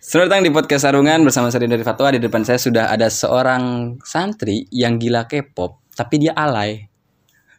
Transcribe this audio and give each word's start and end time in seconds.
Selamat 0.00 0.32
datang 0.32 0.48
di 0.48 0.52
podcast 0.56 0.88
Sarungan 0.88 1.20
bersama 1.28 1.52
saya 1.52 1.68
dari 1.68 1.84
Fatwa. 1.84 2.08
Di 2.08 2.16
depan 2.16 2.40
saya 2.40 2.56
sudah 2.56 2.88
ada 2.88 3.12
seorang 3.12 3.94
santri 4.00 4.64
yang 4.72 4.96
gila 4.96 5.28
K-pop, 5.28 5.76
tapi 5.92 6.24
dia 6.24 6.32
alay. 6.32 6.88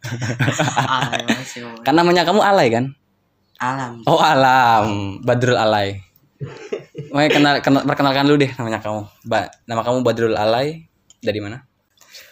Masih 1.38 1.70
mau. 1.70 1.78
Kan 1.86 1.94
namanya 1.94 2.26
kamu 2.26 2.42
alay 2.42 2.74
kan? 2.74 2.98
Alam. 3.62 4.02
Oh 4.10 4.18
alam, 4.18 5.22
Badrul 5.22 5.54
Alay. 5.54 6.02
Oke, 7.14 7.30
kenal, 7.30 7.62
kenal, 7.62 7.86
perkenalkan 7.86 8.26
dulu 8.26 8.42
deh 8.42 8.50
namanya 8.58 8.82
kamu. 8.82 9.06
Ba, 9.22 9.54
nama 9.70 9.86
kamu 9.86 10.02
Badrul 10.02 10.34
Alay. 10.34 10.90
Dari 11.22 11.38
mana? 11.38 11.62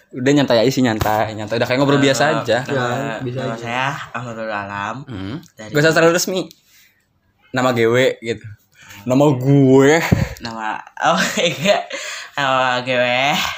Udah 0.10 0.32
nyantai 0.34 0.66
aja 0.66 0.73
sih 0.73 0.82
nyantai, 0.82 1.38
nyantai. 1.38 1.62
Udah 1.62 1.70
kayak 1.70 1.86
ngobrol 1.86 2.02
biasa 2.02 2.41
aja. 2.41 2.66
Nama, 2.66 3.21
bisa 3.21 3.46
nama 3.46 3.54
aja. 3.54 3.62
saya 3.62 3.88
Ahmadul 4.18 4.50
Alam. 4.50 5.05
Hmm. 5.05 5.38
Dari 5.54 5.70
Gak 5.70 5.86
usah 5.86 5.94
terlalu 5.94 6.18
resmi. 6.18 6.41
Nama 7.54 7.70
GW 7.78 8.26
gitu. 8.26 8.48
Nama 9.10 9.26
gue. 9.34 9.94
nama 10.39 10.78
oh 11.04 11.20
enggak 11.36 11.82
nama 12.38 12.77
gue 12.80 13.17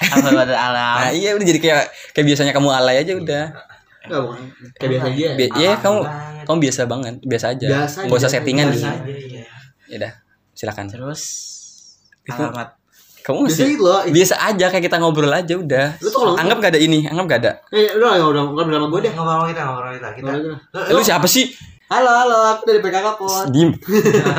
Ahmadul 0.09 0.55
Alam. 0.67 0.95
Nah, 0.97 1.11
iya 1.11 1.35
udah 1.35 1.45
jadi 1.45 1.59
kayak 1.59 1.83
kayak 2.11 2.25
biasanya 2.25 2.51
kamu 2.51 2.69
alay 2.71 2.95
aja 2.97 3.13
udah. 3.13 3.45
Enggak 4.01 4.21
bukan. 4.23 4.39
Kayak 4.79 4.89
biasa 4.89 5.05
aja. 5.07 5.27
Bi- 5.35 5.53
Iya, 5.53 5.71
kamu 5.77 5.99
banget. 5.99 6.43
kamu 6.43 6.57
biasa 6.59 6.81
banget, 6.85 7.15
biasa 7.21 7.45
aja. 7.51 7.67
Biasa 7.69 7.97
Gak 8.01 8.17
usah 8.17 8.31
settingan 8.31 8.65
biasa 8.69 8.87
aja. 8.87 9.03
Iya. 9.05 9.43
Ya 9.85 9.95
udah, 9.99 10.11
silakan. 10.55 10.85
Terus 10.87 11.21
alamat 12.25 12.69
Kamu 13.21 13.45
Biasa 13.45 13.53
masih 13.53 13.67
gitu 13.69 13.83
loh. 13.85 14.01
biasa 14.07 14.35
aja 14.41 14.65
kayak 14.67 14.83
kita 14.83 14.97
ngobrol 14.97 15.29
aja 15.29 15.53
udah. 15.53 15.87
Lu 15.99 16.09
tuh 16.09 16.33
Anggap 16.33 16.57
gak 16.59 16.71
ada 16.73 16.79
ini, 16.79 17.05
anggap 17.05 17.25
gak 17.27 17.39
ada. 17.39 17.51
Eh, 17.69 17.93
udah 17.93 18.17
ya 18.17 18.25
udah 18.25 18.43
bukan 18.47 18.65
nama 18.65 18.87
gue 18.87 18.99
deh. 18.99 19.11
ngobrol 19.13 19.45
kita 19.45 19.61
ngobrol 19.61 19.93
kita 19.93 20.09
kita 20.15 20.31
Lu 20.89 21.01
siapa 21.01 21.27
sih? 21.27 21.53
Halo, 21.91 22.07
halo, 22.07 22.39
aku 22.55 22.63
dari 22.71 22.79
PKK 22.79 23.19
Pot. 23.19 23.51
Dim. 23.51 23.75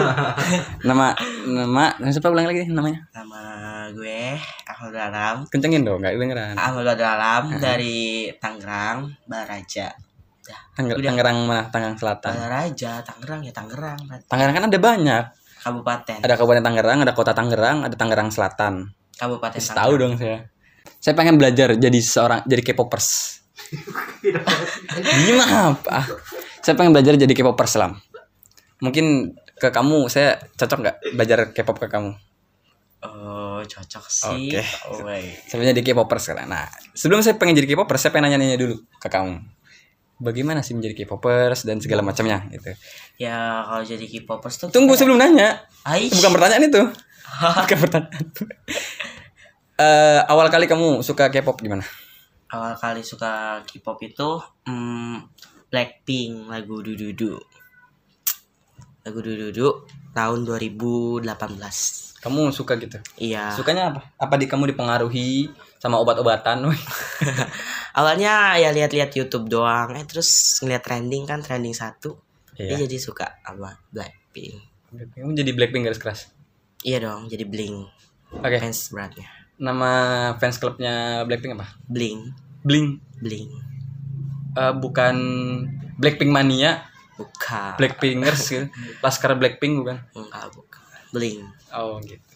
nama 0.89 1.13
nama 1.45 1.93
siapa 2.09 2.33
ulang 2.33 2.49
lagi 2.49 2.65
namanya? 2.65 3.05
nama 3.13 3.41
gue 3.93 4.41
Ahmadul 4.65 4.97
Alam. 4.97 5.45
Kencengin 5.53 5.85
dong, 5.85 6.01
gak 6.01 6.17
dengeran. 6.17 6.57
Ahmadul 6.57 6.97
Alam 6.97 7.61
dari 7.61 8.33
Tangerang, 8.41 9.05
Baraja. 9.29 9.93
Dah, 10.41 10.61
Tangger- 10.73 10.97
udah. 10.97 11.13
Tangerang 11.13 11.37
mana? 11.45 11.63
Tangerang 11.69 11.97
Selatan. 12.01 12.33
Baraja, 12.41 13.05
Tangerang 13.05 13.41
ya 13.45 13.53
Tangerang. 13.53 14.01
Tangerang 14.33 14.55
kan 14.57 14.65
ada 14.73 14.79
banyak. 14.81 15.25
Kabupaten. 15.61 16.19
Ada 16.25 16.35
Kabupaten 16.41 16.65
Tangerang, 16.65 16.99
ada 17.05 17.13
Kota 17.13 17.37
Tangerang, 17.37 17.85
ada 17.85 17.97
Tangerang 18.01 18.33
Selatan. 18.33 18.97
Kabupaten 19.21 19.61
Terus 19.61 19.77
tahu 19.77 19.93
dong 20.01 20.17
saya. 20.17 20.49
Saya 21.05 21.13
pengen 21.13 21.37
belajar 21.37 21.77
jadi 21.77 22.01
seorang 22.01 22.49
jadi 22.49 22.65
K-popers. 22.65 23.45
Gimana 25.29 25.77
apa? 25.77 26.09
Saya 26.63 26.79
pengen 26.79 26.95
belajar 26.95 27.19
jadi 27.19 27.35
K-popers 27.35 27.75
Lam. 27.75 27.99
Mungkin 28.79 29.35
ke 29.59 29.69
kamu 29.71 30.07
saya 30.07 30.39
cocok 30.55 30.79
nggak 30.79 30.97
belajar 31.19 31.39
K-pop 31.51 31.77
ke 31.83 31.87
kamu? 31.91 32.15
Oh, 33.03 33.59
cocok 33.67 34.05
sih. 34.07 34.55
Oke. 34.55 34.63
Oh, 34.87 35.03
baik. 35.03 35.51
Saya 35.51 35.59
pengen 35.59 35.75
jadi 35.75 35.83
K-popers 35.91 36.23
sekarang. 36.23 36.47
Nah, 36.47 36.71
sebelum 36.95 37.19
saya 37.19 37.35
pengen 37.35 37.59
jadi 37.59 37.75
K-popers, 37.75 37.99
saya 37.99 38.15
pengen 38.15 38.31
nanya-nanya 38.31 38.55
dulu 38.55 38.79
ke 39.03 39.11
kamu. 39.11 39.43
Bagaimana 40.23 40.63
sih 40.63 40.79
menjadi 40.79 41.03
K-popers 41.03 41.67
dan 41.67 41.83
segala 41.83 42.07
macamnya 42.07 42.47
gitu. 42.55 42.79
Ya 43.19 43.67
kalau 43.67 43.83
jadi 43.83 44.07
K-popers 44.07 44.55
tuh 44.63 44.71
Tunggu 44.71 44.95
sebelum 44.95 45.19
nanya. 45.19 45.67
Aish. 45.83 46.15
Bukan 46.15 46.31
pertanyaan 46.31 46.63
itu. 46.63 46.83
Bukan 47.67 47.79
pertanyaan. 47.91 48.27
Eh, 49.83 50.21
awal 50.31 50.47
kali 50.47 50.71
kamu 50.71 51.03
suka 51.03 51.27
K-pop 51.27 51.59
gimana? 51.59 51.83
Awal 52.55 52.79
kali 52.79 53.03
suka 53.03 53.59
K-pop 53.67 53.99
itu 54.07 54.39
hmm, 54.71 55.27
Blackpink 55.73 56.53
lagu 56.53 56.85
Dududu. 56.85 57.41
Lagu 59.09 59.19
Dududu 59.25 59.89
tahun 60.13 60.45
2018. 60.45 61.25
Kamu 62.21 62.53
suka 62.53 62.77
gitu? 62.77 63.01
Iya. 63.17 63.57
Sukanya 63.57 63.89
apa? 63.89 64.05
Apa 64.21 64.37
di 64.37 64.45
kamu 64.45 64.77
dipengaruhi 64.77 65.49
sama 65.81 65.97
obat-obatan? 65.97 66.69
Awalnya 67.99 68.61
ya 68.61 68.69
lihat-lihat 68.69 69.17
YouTube 69.17 69.49
doang, 69.49 69.97
eh 69.97 70.05
terus 70.05 70.61
ngeliat 70.61 70.85
trending 70.85 71.25
kan 71.25 71.41
trending 71.41 71.73
satu. 71.73 72.21
Iya. 72.61 72.77
Dia 72.77 72.85
jadi 72.85 72.97
suka 73.01 73.41
sama 73.41 73.73
Blackpink. 73.97 74.61
Kamu 74.93 75.33
jadi 75.33 75.57
Blackpink 75.57 75.89
garis 75.89 75.97
keras. 75.97 76.29
Iya 76.85 77.09
dong, 77.09 77.33
jadi 77.33 77.49
Blink 77.49 77.89
Oke. 78.29 78.61
fans 78.61 78.93
beratnya. 78.93 79.25
Nama 79.57 79.91
fans 80.37 80.61
klubnya 80.61 81.25
Blackpink 81.25 81.57
apa? 81.57 81.81
Blink, 81.89 82.37
Blink. 82.61 83.01
Blink. 83.25 83.72
Eh, 84.53 84.75
bukan 84.77 85.17
Blackpink 85.97 86.33
mania, 86.33 86.85
Bukan. 87.13 87.77
Blackpinkers 87.77 88.43
gitu. 88.49 88.67
Laskar 89.05 89.37
Blackpink 89.37 89.85
bukan? 89.85 90.01
Enggak, 90.17 90.49
bukan. 90.57 90.83
Blink. 91.13 91.45
Oh 91.71 92.01
gitu. 92.01 92.35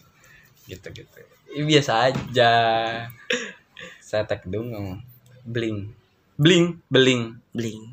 Gitu 0.69 0.87
gitu. 0.93 1.17
Ini 1.57 1.65
biasa 1.65 2.13
aja. 2.13 2.51
Saya 3.99 4.23
tag 4.29 4.45
dong 4.45 4.71
ngomong. 4.71 5.01
Bling. 5.43 5.91
Bling, 6.37 6.79
beling. 6.87 7.41
Blink. 7.51 7.83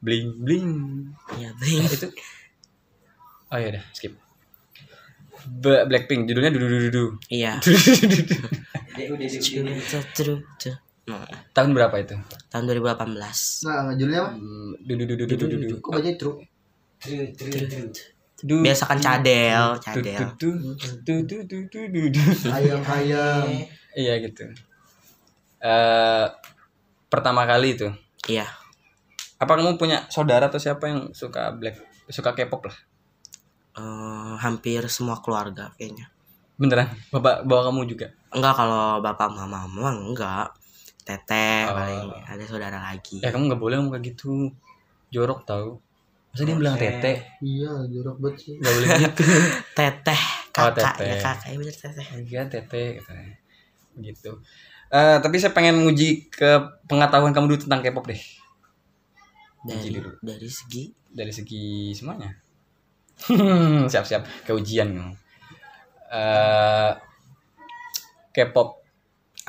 Bling, 0.00 0.26
bling. 0.40 0.68
Iya, 1.36 1.52
Blink. 1.60 1.84
itu 1.92 2.08
oh 3.50 3.58
ya 3.58 3.68
udah 3.74 3.84
skip 3.90 4.14
Blackpink 5.60 6.30
judulnya 6.30 6.54
dudu 6.54 6.66
dudu 6.70 6.86
dudu 6.86 7.04
Iya. 7.26 7.58
Nah, 11.10 11.26
tahun 11.50 11.70
berapa 11.72 11.96
itu 11.98 12.14
tahun 12.46 12.64
2018. 12.64 13.66
Nah, 13.66 13.90
judulnya 13.92 14.20
apa? 14.20 14.30
Hmm, 14.32 14.70
dudu 14.80 15.02
dudu 15.04 15.24
dudu 15.26 15.44
dudu 15.48 15.74
Kok 15.80 15.90
baca 15.90 16.10
truk? 16.14 16.36
Biasa 18.40 18.82
kan 18.86 18.96
cadel, 18.96 19.76
cadel. 19.78 20.16
du- 20.38 20.56
du- 21.04 21.24
du- 21.24 21.44
du- 21.44 21.66
du- 21.66 21.88
du- 21.88 22.10
du. 22.10 22.22
Ayam 22.48 22.80
ayam. 22.82 23.44
iya 23.90 24.16
gitu 24.18 24.46
eh 25.58 26.26
pertama 27.06 27.42
kali 27.42 27.74
itu 27.74 27.90
Iya. 28.24 28.46
apa 29.36 29.52
kamu 29.52 29.74
punya 29.76 30.06
saudara 30.06 30.46
atau 30.46 30.56
siapa 30.56 30.86
yang 30.86 31.10
suka 31.10 31.50
black 31.52 31.74
suka 32.06 32.32
K-pop 32.32 32.64
lah 32.64 32.76
Eh, 33.72 34.34
hampir 34.38 34.86
semua 34.86 35.18
keluarga 35.18 35.74
kayaknya. 35.74 36.06
beneran 36.54 36.86
bapak 37.10 37.42
bawa 37.42 37.66
kamu 37.66 37.82
juga 37.84 38.08
Enggak 38.30 38.54
kalau 38.54 39.00
bapak 39.00 39.26
mama 39.28 39.66
mama 39.66 39.90
enggak. 39.92 40.48
Teteh 41.02 41.60
Oh. 41.64 41.74
paling 41.74 42.08
ada 42.22 42.44
saudara 42.44 42.78
lagi. 42.78 43.18
ya 43.18 43.28
kamu 43.28 43.48
nggak 43.48 43.58
boleh 43.58 43.74
ngomong 43.76 43.92
kayak 43.92 44.06
gitu 44.10 44.52
jorok 45.08 45.42
tau 45.42 45.80
masa 46.28 46.42
dia 46.44 46.54
bilang 46.54 46.74
tete 46.74 47.26
Iya, 47.40 47.72
jorok 47.88 48.16
banget 48.18 48.36
sih. 48.40 48.54
nggak 48.54 48.72
boleh 48.72 48.88
gitu 49.00 49.22
Teteh, 49.78 50.22
Oh, 50.50 50.66
kakak 50.66 50.94
teteh. 50.98 51.06
ya 51.06 51.16
kakak, 51.16 51.46
ya 51.46 51.56
bener 51.56 51.74
teteh. 51.74 52.06
Iya 52.22 52.40
tete 52.44 52.82
katanya. 52.98 53.34
gitu. 53.98 54.30
Eh 54.88 55.16
tapi 55.18 55.36
saya 55.36 55.50
pengen 55.50 55.80
nguji 55.80 56.08
ke 56.28 56.50
pengetahuan 56.84 57.30
kamu 57.30 57.46
dulu 57.48 57.60
tentang 57.60 57.80
K-pop 57.80 58.06
deh. 58.06 58.22
Dari 59.60 59.88
dulu. 59.90 60.10
dari 60.20 60.48
segi 60.48 60.90
Dari 61.06 61.30
segi 61.30 61.90
semuanya. 61.90 62.30
Siap-siap 63.90 64.22
ke 64.42 64.52
ujian 64.52 64.90
kamu. 64.90 65.14
Eh 66.10 66.92
K-pop 68.32 68.79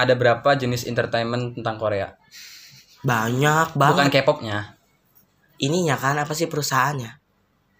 ada 0.01 0.13
berapa 0.17 0.49
jenis 0.55 0.89
entertainment 0.89 1.55
tentang 1.57 1.77
Korea? 1.77 2.17
banyak 3.01 3.73
Bukan 3.73 4.05
banget. 4.05 4.21
K-popnya, 4.21 4.77
Ininya 5.57 5.97
kan 5.97 6.17
apa 6.17 6.33
sih 6.33 6.45
perusahaannya? 6.45 7.17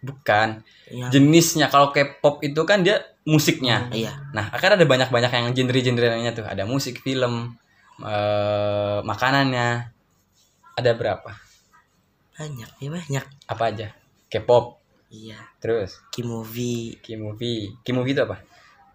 bukan 0.02 0.66
Iya. 0.90 1.14
jenisnya. 1.14 1.70
Kalau 1.70 1.94
K-pop 1.94 2.42
itu 2.42 2.58
kan 2.66 2.82
dia 2.82 3.06
musiknya. 3.22 3.86
Iya. 3.94 4.18
Nah, 4.34 4.50
akan 4.50 4.82
ada 4.82 4.86
banyak-banyak 4.90 5.30
yang 5.30 5.54
genre-genre 5.54 6.08
lainnya 6.10 6.34
tuh. 6.34 6.46
Ada 6.50 6.66
musik, 6.66 7.06
film, 7.06 7.54
eh 8.02 9.00
makanannya. 9.06 9.94
Ada 10.74 10.92
berapa? 10.98 11.30
Banyak, 12.34 12.70
ya 12.82 12.90
banyak. 12.90 13.26
Apa 13.46 13.64
aja? 13.70 13.94
K-pop, 14.26 14.82
Iya. 15.14 15.38
terus 15.62 16.02
K-movie, 16.10 16.98
K-movie. 17.06 17.78
K-movie 17.86 18.14
itu 18.18 18.26
apa? 18.26 18.42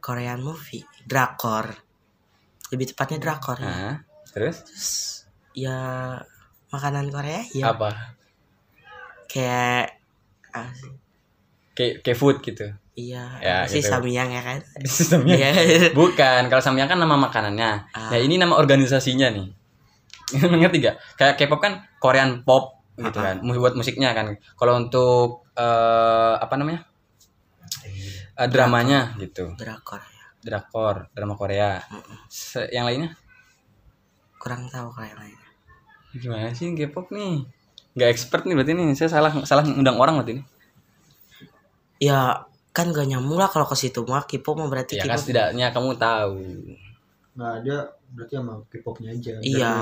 Korean 0.03 0.43
movie, 0.43 0.83
drakor. 1.07 1.86
Lebih 2.69 2.87
tepatnya 2.91 3.19
drakor 3.19 3.57
ya. 3.57 3.67
Nah, 3.67 3.95
terus 4.29 4.57
Terus 4.63 4.89
ya 5.55 5.79
makanan 6.69 7.09
Korea 7.09 7.41
ya 7.49 7.71
apa? 7.71 8.17
kayak 9.27 9.97
apa 10.49 10.73
sih? 10.73 10.93
K 11.73 11.79
K-food 12.01 12.41
gitu. 12.43 12.67
Iya, 12.97 13.29
Ya, 13.39 13.57
sih 13.69 13.85
gitu. 13.85 13.93
samyang 13.93 14.33
ya 14.33 14.41
kan? 14.41 14.59
Sistemnya. 14.89 15.37
Iya. 15.37 15.93
Bukan, 15.93 16.49
kalau 16.49 16.63
samyang 16.65 16.89
kan 16.89 16.97
nama 16.97 17.13
makanannya. 17.15 17.93
Ah. 17.93 18.09
Ya 18.11 18.19
ini 18.19 18.41
nama 18.41 18.57
organisasinya 18.57 19.29
nih. 19.29 19.53
Ngerti 20.57 20.81
gak? 20.81 20.97
Kayak 21.15 21.35
K-pop 21.37 21.61
kan 21.61 21.85
Korean 22.01 22.41
pop 22.43 22.81
gitu 22.97 23.21
Ah, 23.21 23.33
kan. 23.33 23.37
Mu- 23.45 23.53
Buat 23.55 23.77
musiknya 23.77 24.17
kan. 24.17 24.33
Kalau 24.57 24.81
untuk 24.81 25.45
eh 25.53 26.35
apa 26.37 26.57
namanya? 26.57 26.89
Eh, 28.37 28.49
dramanya 28.49 29.13
gitu. 29.17 29.53
Drakor. 29.57 30.01
Drakor, 30.47 31.11
drama 31.11 31.35
Korea. 31.35 31.83
Se- 32.31 32.71
yang 32.71 32.87
lainnya? 32.87 33.19
Kurang 34.39 34.71
tahu 34.71 34.95
kalau 34.95 35.07
yang 35.11 35.19
lain. 35.19 35.39
Gimana 36.15 36.55
sih 36.55 36.71
K-pop 36.73 37.11
nih? 37.11 37.43
Gak 37.99 38.09
expert 38.15 38.47
nih 38.47 38.55
berarti 38.55 38.73
nih. 38.73 38.95
Saya 38.95 39.11
salah 39.11 39.33
salah 39.43 39.67
undang 39.67 39.99
orang 39.99 40.23
berarti 40.23 40.39
ini. 40.39 40.43
Ya 41.99 42.47
kan 42.71 42.93
gak 42.93 43.09
nyambung 43.09 43.41
lah 43.41 43.49
kalau 43.49 43.65
ke 43.65 43.75
situ 43.75 44.05
mah 44.05 44.23
K-pop 44.23 44.55
mah 44.55 44.69
berarti 44.69 45.01
ya 45.01 45.05
kan 45.05 45.17
setidaknya 45.17 45.73
kamu 45.73 45.97
tahu 45.97 46.37
Nah, 47.37 47.61
dia 47.61 47.85
berarti 48.17 48.33
sama 48.33 48.57
K-popnya 48.73 49.13
aja. 49.13 49.37
Iya. 49.45 49.73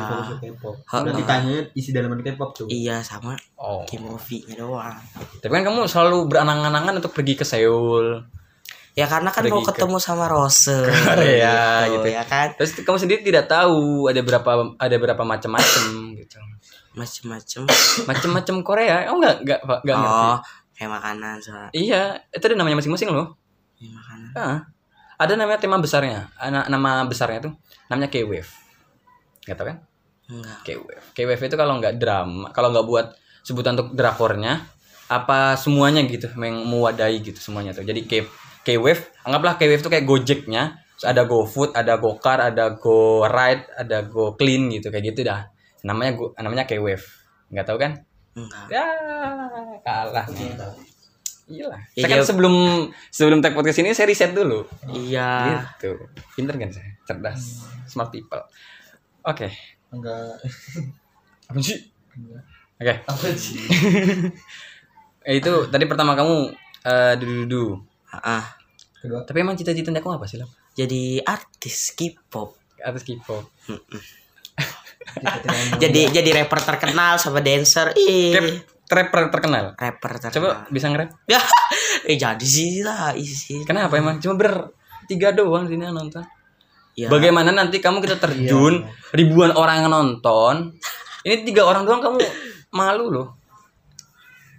K-pop. 0.42 0.74
Berarti 0.90 1.22
tanya 1.22 1.54
isi 1.74 1.94
dalaman 1.94 2.18
K-pop 2.18 2.50
tuh. 2.50 2.66
iya 2.66 2.98
sama 2.98 3.34
oh 3.54 3.82
K-movie-nya 3.86 4.58
doang 4.58 4.94
tapi 5.38 5.52
kan 5.52 5.62
kamu 5.66 5.86
selalu 5.86 6.26
berangan-angan 6.30 6.98
untuk 6.98 7.14
pergi 7.14 7.34
ke 7.34 7.44
Seoul 7.46 8.26
ya 8.94 9.04
karena 9.04 9.28
kan 9.28 9.42
mau 9.44 9.58
Pergi 9.58 9.66
ke- 9.66 9.70
ketemu 9.76 9.96
sama 9.98 10.26
Rose. 10.26 10.70
Korea, 11.04 11.58
gitu. 11.92 12.06
ya 12.08 12.22
kan? 12.22 12.54
Terus 12.54 12.78
kamu 12.78 12.96
sendiri 12.96 13.20
tidak 13.20 13.46
tahu 13.46 14.06
ada 14.06 14.20
berapa 14.20 14.50
ada 14.74 14.96
berapa 14.96 15.22
macam-macam 15.22 15.84
gitu. 16.14 16.38
Macem-macem. 16.94 17.66
Macam-macam 18.06 18.54
Korea. 18.62 19.10
Kamu 19.10 19.18
nggak 19.18 19.36
nggak 19.42 19.60
nggak 19.82 19.96
ngerti 19.98 20.26
oh 20.30 20.38
kayak 20.74 20.90
makanan 20.90 21.38
soal 21.38 21.70
iya 21.70 22.18
itu 22.30 22.42
ada 22.44 22.54
namanya 22.54 22.78
masing-masing 22.78 23.10
loh. 23.10 23.34
Kayak 23.74 23.94
makanan. 23.94 24.30
Ah, 24.34 24.58
ada 25.16 25.32
namanya 25.34 25.58
tema 25.58 25.78
besarnya. 25.78 26.30
Nama 26.40 27.02
besarnya 27.04 27.50
tuh 27.50 27.52
namanya 27.86 28.10
K-wave. 28.10 28.50
Nggak 29.42 29.56
tahu 29.56 29.66
kan? 29.70 29.78
Enggak. 30.24 30.58
K-wave. 30.64 31.04
K-wave 31.12 31.42
itu 31.44 31.54
kalau 31.54 31.78
nggak 31.78 31.94
drama 31.98 32.50
kalau 32.50 32.70
nggak 32.70 32.86
buat 32.86 33.06
sebutan 33.42 33.74
untuk 33.74 33.92
drakornya 33.92 34.64
apa 35.04 35.52
semuanya 35.54 36.00
gitu 36.08 36.32
yang 36.32 36.64
mewadahi 36.64 37.20
gitu 37.20 37.36
semuanya 37.36 37.70
tuh. 37.70 37.84
Jadi 37.84 38.06
K 38.06 38.24
K-wave 38.64 39.02
anggaplah 39.22 39.54
K-wave 39.60 39.80
itu 39.80 39.90
kayak 39.92 40.06
Gojeknya. 40.08 40.80
Terus 40.96 41.06
ada 41.10 41.22
GoFood 41.28 41.70
ada 41.76 41.98
GoCar 42.00 42.38
ada 42.40 42.64
Go 42.78 43.22
Ride 43.26 43.66
ada 43.76 44.06
Go 44.08 44.32
Clean 44.34 44.72
gitu 44.72 44.88
kayak 44.88 45.14
gitu 45.14 45.22
dah. 45.22 45.46
Namanya 45.84 46.12
Go- 46.16 46.32
namanya 46.40 46.64
K-wave. 46.64 47.04
Nggak 47.52 47.66
tahu 47.68 47.78
kan? 47.78 47.92
Enggak. 48.34 48.66
Ya 48.72 48.84
kalah. 49.84 50.26
Nih 50.32 50.54
iya 51.44 51.68
lah 51.68 51.76
Ya, 51.92 52.08
saya 52.08 52.08
kan 52.08 52.18
dia- 52.24 52.28
sebelum 52.32 52.54
sebelum 53.12 53.44
tag 53.44 53.52
podcast 53.52 53.84
ini 53.84 53.92
saya 53.92 54.08
riset 54.08 54.32
dulu. 54.32 54.64
Iya. 54.88 55.60
Gitu. 55.76 55.92
Pinter 56.32 56.56
kan 56.56 56.72
saya? 56.72 56.90
Cerdas. 57.04 57.68
Smart 57.84 58.08
people. 58.08 58.40
Oke. 59.22 59.52
Enggak. 59.92 60.40
apa 61.52 61.58
sih? 61.60 61.78
Oke. 62.80 62.94
Apa 63.04 63.26
sih? 63.36 63.60
Eh, 65.24 65.40
itu 65.40 65.52
tadi 65.72 65.88
pertama 65.88 66.12
kamu 66.12 66.52
eh 66.84 67.16
dudu 67.16 67.80
ah 68.22 68.46
Kedua. 69.00 69.24
tapi 69.26 69.42
emang 69.42 69.56
cita-cita 69.58 69.90
kamu 69.90 70.20
apa 70.20 70.26
sih 70.28 70.38
lah 70.38 70.48
jadi 70.74 71.22
artis 71.22 71.94
K-pop. 71.94 72.58
Atas 72.82 73.06
K-pop. 73.06 73.46
Jadi 75.82 76.10
jadi 76.10 76.30
rapper 76.32 76.58
terkenal 76.64 77.20
sama 77.22 77.38
dancer 77.38 77.94
ih. 77.94 78.34
Rapper 78.90 79.30
terkenal? 79.30 79.78
Rapper 79.78 80.10
terkenal. 80.18 80.34
Coba 80.34 80.48
bisa 80.72 80.90
nge-rap? 80.90 81.14
Ya 81.30 81.38
eh 82.10 82.18
jadi 82.18 82.42
sih 82.42 82.82
lah 82.82 83.14
isi. 83.14 83.62
Kenapa 83.62 83.94
emang? 84.00 84.18
Cuma 84.18 84.34
ber 84.34 84.74
tiga 85.06 85.30
doang 85.30 85.70
sini 85.70 85.86
yang 85.86 85.94
nonton. 85.94 86.24
Ya 86.98 87.06
bagaimana 87.06 87.54
nanti 87.54 87.78
kamu 87.78 88.02
kita 88.02 88.18
terjun 88.18 88.82
ribuan 89.14 89.54
orang 89.54 89.86
yang 89.86 89.90
nonton? 89.92 90.74
Ini 91.22 91.46
tiga 91.46 91.68
orang 91.68 91.86
doang 91.86 92.02
kamu 92.02 92.18
malu 92.74 93.12
loh. 93.12 93.28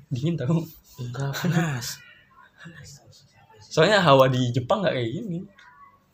Dingin 0.07 0.39
tau. 0.39 0.63
Enggak 1.01 1.35
panas 1.35 1.99
soalnya 3.75 3.99
hawa 3.99 4.31
di 4.31 4.55
Jepang 4.55 4.79
nggak 4.79 4.95
kayak 4.95 5.11
gini. 5.11 5.43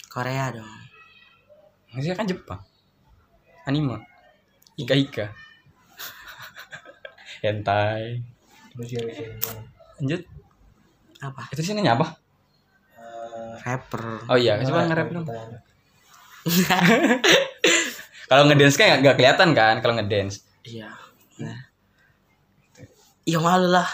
Korea 0.10 0.50
dong. 0.50 0.66
Maksudnya 1.94 2.18
kan 2.18 2.26
Jepang. 2.26 2.58
Anime. 3.70 4.02
Ika 4.82 4.98
ika 4.98 5.26
hentai. 7.46 8.18
Ya, 8.82 8.98
ya, 8.98 9.14
ya. 9.14 9.30
lanjut. 10.02 10.22
Apa? 11.22 11.54
Itu 11.54 11.62
sih 11.62 11.78
nanya 11.78 11.94
apa? 12.02 12.18
Eh, 12.98 13.54
rapper. 13.62 14.26
Oh 14.26 14.38
iya 14.42 14.58
coba 14.66 14.90
nge-rap 14.90 15.14
dong. 15.14 15.26
kalau 18.32 18.50
ngedance 18.50 18.74
kan 18.74 18.98
nggak- 19.06 19.22
kelihatan 19.22 19.54
kan 19.54 19.86
kalau 19.86 20.02
ngedance. 20.02 20.42
Iya. 20.66 20.90
Nah. 21.38 21.62
Iya 23.22 23.38
malu 23.38 23.70
lah 23.70 23.86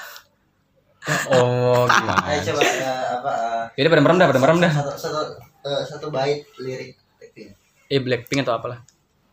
oh 1.31 1.85
gimana? 1.85 2.19
Ayo 2.27 2.39
coba 2.51 2.61
eh, 2.61 3.05
apa 3.15 3.31
eh, 3.31 3.63
jadi 3.79 3.87
pada 3.87 4.01
merem 4.03 4.17
dah 4.17 4.27
pada 4.27 4.41
merem 4.41 4.57
dah. 4.59 4.71
satu 4.71 4.91
satu 4.95 5.19
eh, 5.63 5.81
satu 5.87 6.07
bait 6.11 6.43
lirik 6.59 6.99
Blackpink. 7.17 7.49
eh 7.87 7.99
Blackpink 7.99 8.39
atau 8.43 8.55
apalah? 8.59 8.79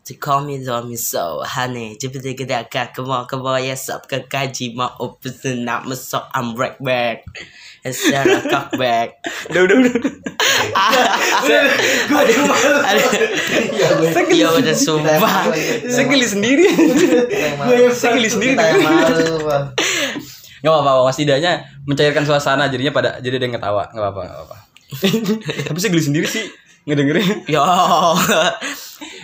To 0.05 0.13
call 0.21 0.45
me 0.45 0.61
do 0.61 0.69
me 0.85 1.01
so 1.01 1.41
honey 1.41 1.97
Jepit 1.97 2.21
gede 2.37 2.69
ka 2.69 2.93
kemo 2.93 3.25
kemo 3.25 3.57
ya 3.57 3.73
sub 3.73 4.05
ke 4.05 4.29
kaji 4.29 4.77
ma 4.77 4.93
opus 5.01 5.41
nak 5.57 5.89
mesok 5.89 6.29
I'm 6.37 6.53
right 6.53 6.77
back. 6.77 7.25
Instead 7.85 8.29
of 8.29 8.45
cock 8.45 8.77
back 8.77 9.17
udah 9.49 9.65
udah 9.65 9.77
udah 9.81 10.13
Iya, 13.75 13.89
gue. 13.97 14.09
Iya 14.35 14.49
udah 14.57 14.77
sumpah. 14.77 15.53
Saya 15.89 16.05
geli 16.09 16.27
sendiri. 16.27 16.65
Saya 17.93 18.17
geli 18.17 18.29
sendiri. 18.29 18.57
Kita 18.57 18.65
yang 18.73 18.81
malu. 18.83 19.25
Nggak 20.65 20.73
apa 20.75 20.91
apa 20.97 21.13
setidaknya 21.13 21.53
mencairkan 21.85 22.25
suasana 22.25 22.67
jadinya 22.67 22.89
pada 22.91 23.21
jadi 23.21 23.37
ada 23.37 23.45
yang 23.45 23.55
ketawa 23.55 23.85
nggak 23.87 24.09
apa 24.09 24.21
nggak 24.25 24.41
apa 24.43 24.57
tapi 25.69 25.79
saya 25.79 25.91
geli 25.93 26.01
sendiri 26.03 26.25
sih 26.25 26.49
ngedengerin 26.85 27.45
Yo 27.47 27.61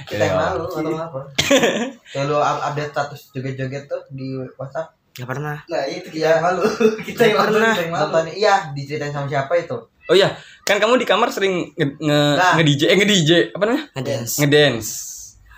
Kita 0.02 0.20
yang 0.22 0.36
malu 0.36 0.64
atau 0.66 0.80
apa? 0.90 1.20
Kayak 2.12 2.24
lu 2.26 2.34
up- 2.34 2.62
update 2.62 2.90
status 2.90 3.30
joget-joget 3.30 3.86
tuh 3.86 4.02
di 4.10 4.26
WhatsApp. 4.58 4.90
Gak 5.12 5.22
pernah 5.24 5.62
Nah, 5.62 5.84
itu 5.86 6.10
kita 6.10 6.34
yang 6.34 6.42
malu. 6.42 6.66
kita 7.06 7.22
yang 7.22 7.38
malu. 7.38 7.54
Pernah. 7.54 7.74
Malu. 7.78 8.00
Nonton, 8.10 8.24
iya, 8.34 8.74
diceritain 8.74 9.12
sama 9.12 9.26
siapa 9.26 9.54
itu? 9.56 9.76
oh 10.10 10.16
iya 10.16 10.34
kan 10.66 10.82
kamu 10.82 10.98
di 10.98 11.06
kamar 11.06 11.30
sering 11.30 11.70
nge 11.70 11.86
nge, 11.96 12.18
Nah. 12.34 12.58
nge 12.58 12.64
DJ 12.66 12.82
eh 12.82 12.96
nge 12.98 13.06
DJ 13.06 13.30
apa 13.54 13.62
namanya 13.62 13.84
Ngedance 13.94 14.32
ngedance 14.42 14.90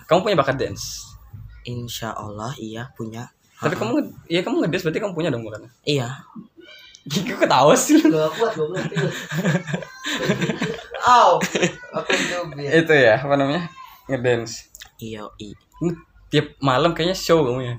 kamu 0.05 0.19
punya 0.20 0.37
bakat 0.37 0.56
dance 0.61 0.84
Insya 1.64 2.12
Allah 2.12 2.52
iya 2.61 2.93
punya 2.93 3.32
tapi 3.62 3.75
kamu 3.75 3.91
nge- 3.94 4.12
iya 4.26 4.41
kamu 4.43 4.56
ngedance 4.61 4.82
berarti 4.82 5.00
kamu 5.00 5.14
punya 5.14 5.31
dong 5.31 5.43
bakatnya 5.43 5.70
Iya. 5.82 6.09
Kok 7.26 7.38
ketawa 7.41 7.75
sih 7.75 7.99
lu? 7.99 8.11
Gak 8.11 8.31
kuat, 8.37 8.53
gue 8.55 8.62
belum 8.62 9.11
Aw, 11.03 11.31
aku 11.93 12.11
joget. 12.14 12.70
itu 12.79 12.93
ya 12.94 13.19
apa 13.19 13.35
namanya? 13.35 13.67
Ngedance. 14.06 14.70
Iya 14.97 15.26
i. 15.37 15.50
Ini 15.82 15.91
tiap 16.31 16.55
malam 16.62 16.94
kayaknya 16.94 17.19
show 17.19 17.43
kamu 17.43 17.61
ya. 17.61 17.75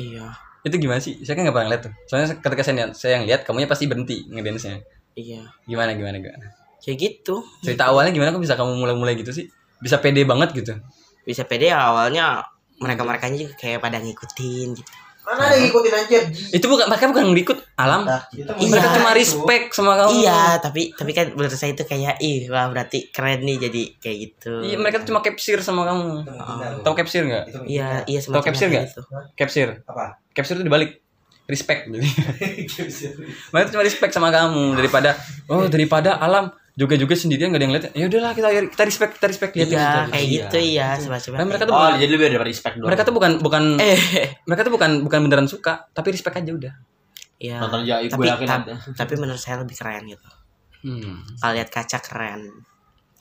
Iya. 0.00 0.26
Itu 0.64 0.80
gimana 0.80 1.04
sih? 1.04 1.20
Saya 1.20 1.36
kan 1.36 1.44
nggak 1.44 1.52
pernah 1.52 1.68
lihat 1.68 1.82
tuh. 1.84 1.92
Soalnya 2.08 2.40
ketika 2.40 2.62
saya 2.64 2.74
lihat 2.80 2.90
saya 2.96 3.20
yang 3.20 3.24
lihat 3.28 3.44
kamunya 3.44 3.68
pasti 3.68 3.84
berhenti 3.84 4.24
ngedance 4.24 4.64
nya 4.64 4.80
Iya. 5.12 5.40
Gimana 5.68 5.92
gimana 5.92 6.16
gimana? 6.16 6.46
Kayak 6.80 6.96
gitu. 6.98 7.44
Cerita 7.60 7.92
awalnya 7.92 8.08
gimana? 8.10 8.32
Kok 8.32 8.40
bisa 8.40 8.56
kamu 8.56 8.72
mulai-mulai 8.74 9.20
gitu 9.20 9.36
sih? 9.36 9.52
Bisa 9.78 10.00
pede 10.00 10.24
banget 10.24 10.56
gitu. 10.56 10.72
Bisa 11.28 11.44
pede 11.44 11.68
ya 11.68 11.92
awalnya 11.92 12.40
Mereka-merekanya 12.76 13.36
juga 13.38 13.54
kayak 13.54 13.78
pada 13.78 13.98
ngikutin 13.98 14.68
gitu. 14.74 14.92
Mana 15.24 15.48
ada 15.48 15.56
ngikutin 15.56 15.92
anjir? 15.94 16.22
itu 16.52 16.66
bukan 16.68 16.84
mereka 16.84 17.08
bukan 17.08 17.32
ngikut 17.32 17.58
alam. 17.74 18.04
Nah, 18.04 18.28
itu 18.28 18.44
mereka 18.62 18.84
Iya, 18.84 18.94
cuma 18.94 19.08
itu. 19.08 19.18
respect 19.18 19.64
sama 19.72 19.92
kamu. 19.96 20.10
Iya 20.20 20.40
tapi 20.60 20.82
tapi 20.92 21.10
kan 21.10 21.32
menurut 21.32 21.48
saya 21.50 21.72
itu 21.72 21.80
kayak 21.82 22.20
Ih 22.20 22.44
wah 22.46 22.68
berarti 22.68 23.08
keren 23.08 23.40
nih 23.40 23.56
jadi 23.58 23.82
kayak 23.98 24.16
gitu. 24.20 24.52
Iya 24.60 24.76
mereka 24.76 25.00
tuh 25.00 25.08
cuma 25.08 25.24
capture 25.24 25.58
sama 25.58 25.88
kamu. 25.88 26.28
Tahu 26.84 26.94
capture 26.94 27.24
nggak? 27.24 27.44
Itu 27.48 27.58
Iya 27.64 28.04
iya 28.04 28.20
Tau 28.20 28.38
capsir 28.38 28.68
kayak 28.68 28.92
nggak? 28.92 29.32
capture 29.32 29.70
apa? 29.82 30.04
capture 30.30 30.56
itu 30.56 30.64
dibalik. 30.64 31.00
Respect 31.44 31.88
jadi. 31.88 32.04
Mereka 33.52 33.66
cuma 33.70 33.82
respect 33.82 34.12
sama 34.12 34.28
kamu 34.28 34.76
daripada 34.76 35.16
oh 35.46 35.64
daripada 35.66 36.16
alam 36.16 36.52
juga 36.74 36.94
juga 36.96 37.14
sendirian 37.14 37.48
gak 37.48 37.54
ada 37.54 37.64
yang 37.64 37.72
lihat 37.72 37.84
ya 37.92 38.04
udahlah 38.04 38.32
kita 38.32 38.48
kita 38.66 38.82
respect 38.84 39.12
kita 39.14 39.26
respect 39.26 39.52
lihat 39.54 39.68
Iya 39.68 39.78
aja. 39.78 40.02
kayak 40.08 40.26
gitu 40.28 40.56
iya 40.60 40.88
semacam 40.96 41.30
Nah, 41.32 41.46
mereka 41.46 41.64
tuh 41.64 41.70
Oh, 41.70 41.80
bukan, 41.80 41.94
jadi 41.96 42.10
lebih 42.10 42.24
daripada 42.28 42.48
respect 42.48 42.74
doang. 42.74 42.86
mereka 42.86 43.02
tuh 43.02 43.14
bukan 43.14 43.30
bukan 43.38 43.62
Eh. 43.78 43.98
mereka 44.42 44.62
tuh 44.62 44.72
bukan 44.72 44.90
bukan 45.00 45.18
beneran 45.22 45.46
suka 45.46 45.86
tapi 45.88 46.08
respect 46.10 46.34
aja 46.36 46.50
udah. 46.50 46.74
Iya. 47.36 47.56
Nonton 47.58 47.80
aja, 47.82 47.94
gue 48.00 48.10
tapi, 48.10 48.26
yakin 48.26 48.46
ta- 48.46 48.62
ada. 48.64 48.74
tapi 48.92 49.14
menurut 49.14 49.38
saya 49.38 49.60
lebih 49.60 49.74
keren 49.74 50.02
gitu. 50.04 50.28
Hmm. 50.82 51.22
Kalau 51.36 51.52
lihat 51.52 51.68
kaca 51.68 51.98
keren. 52.00 52.40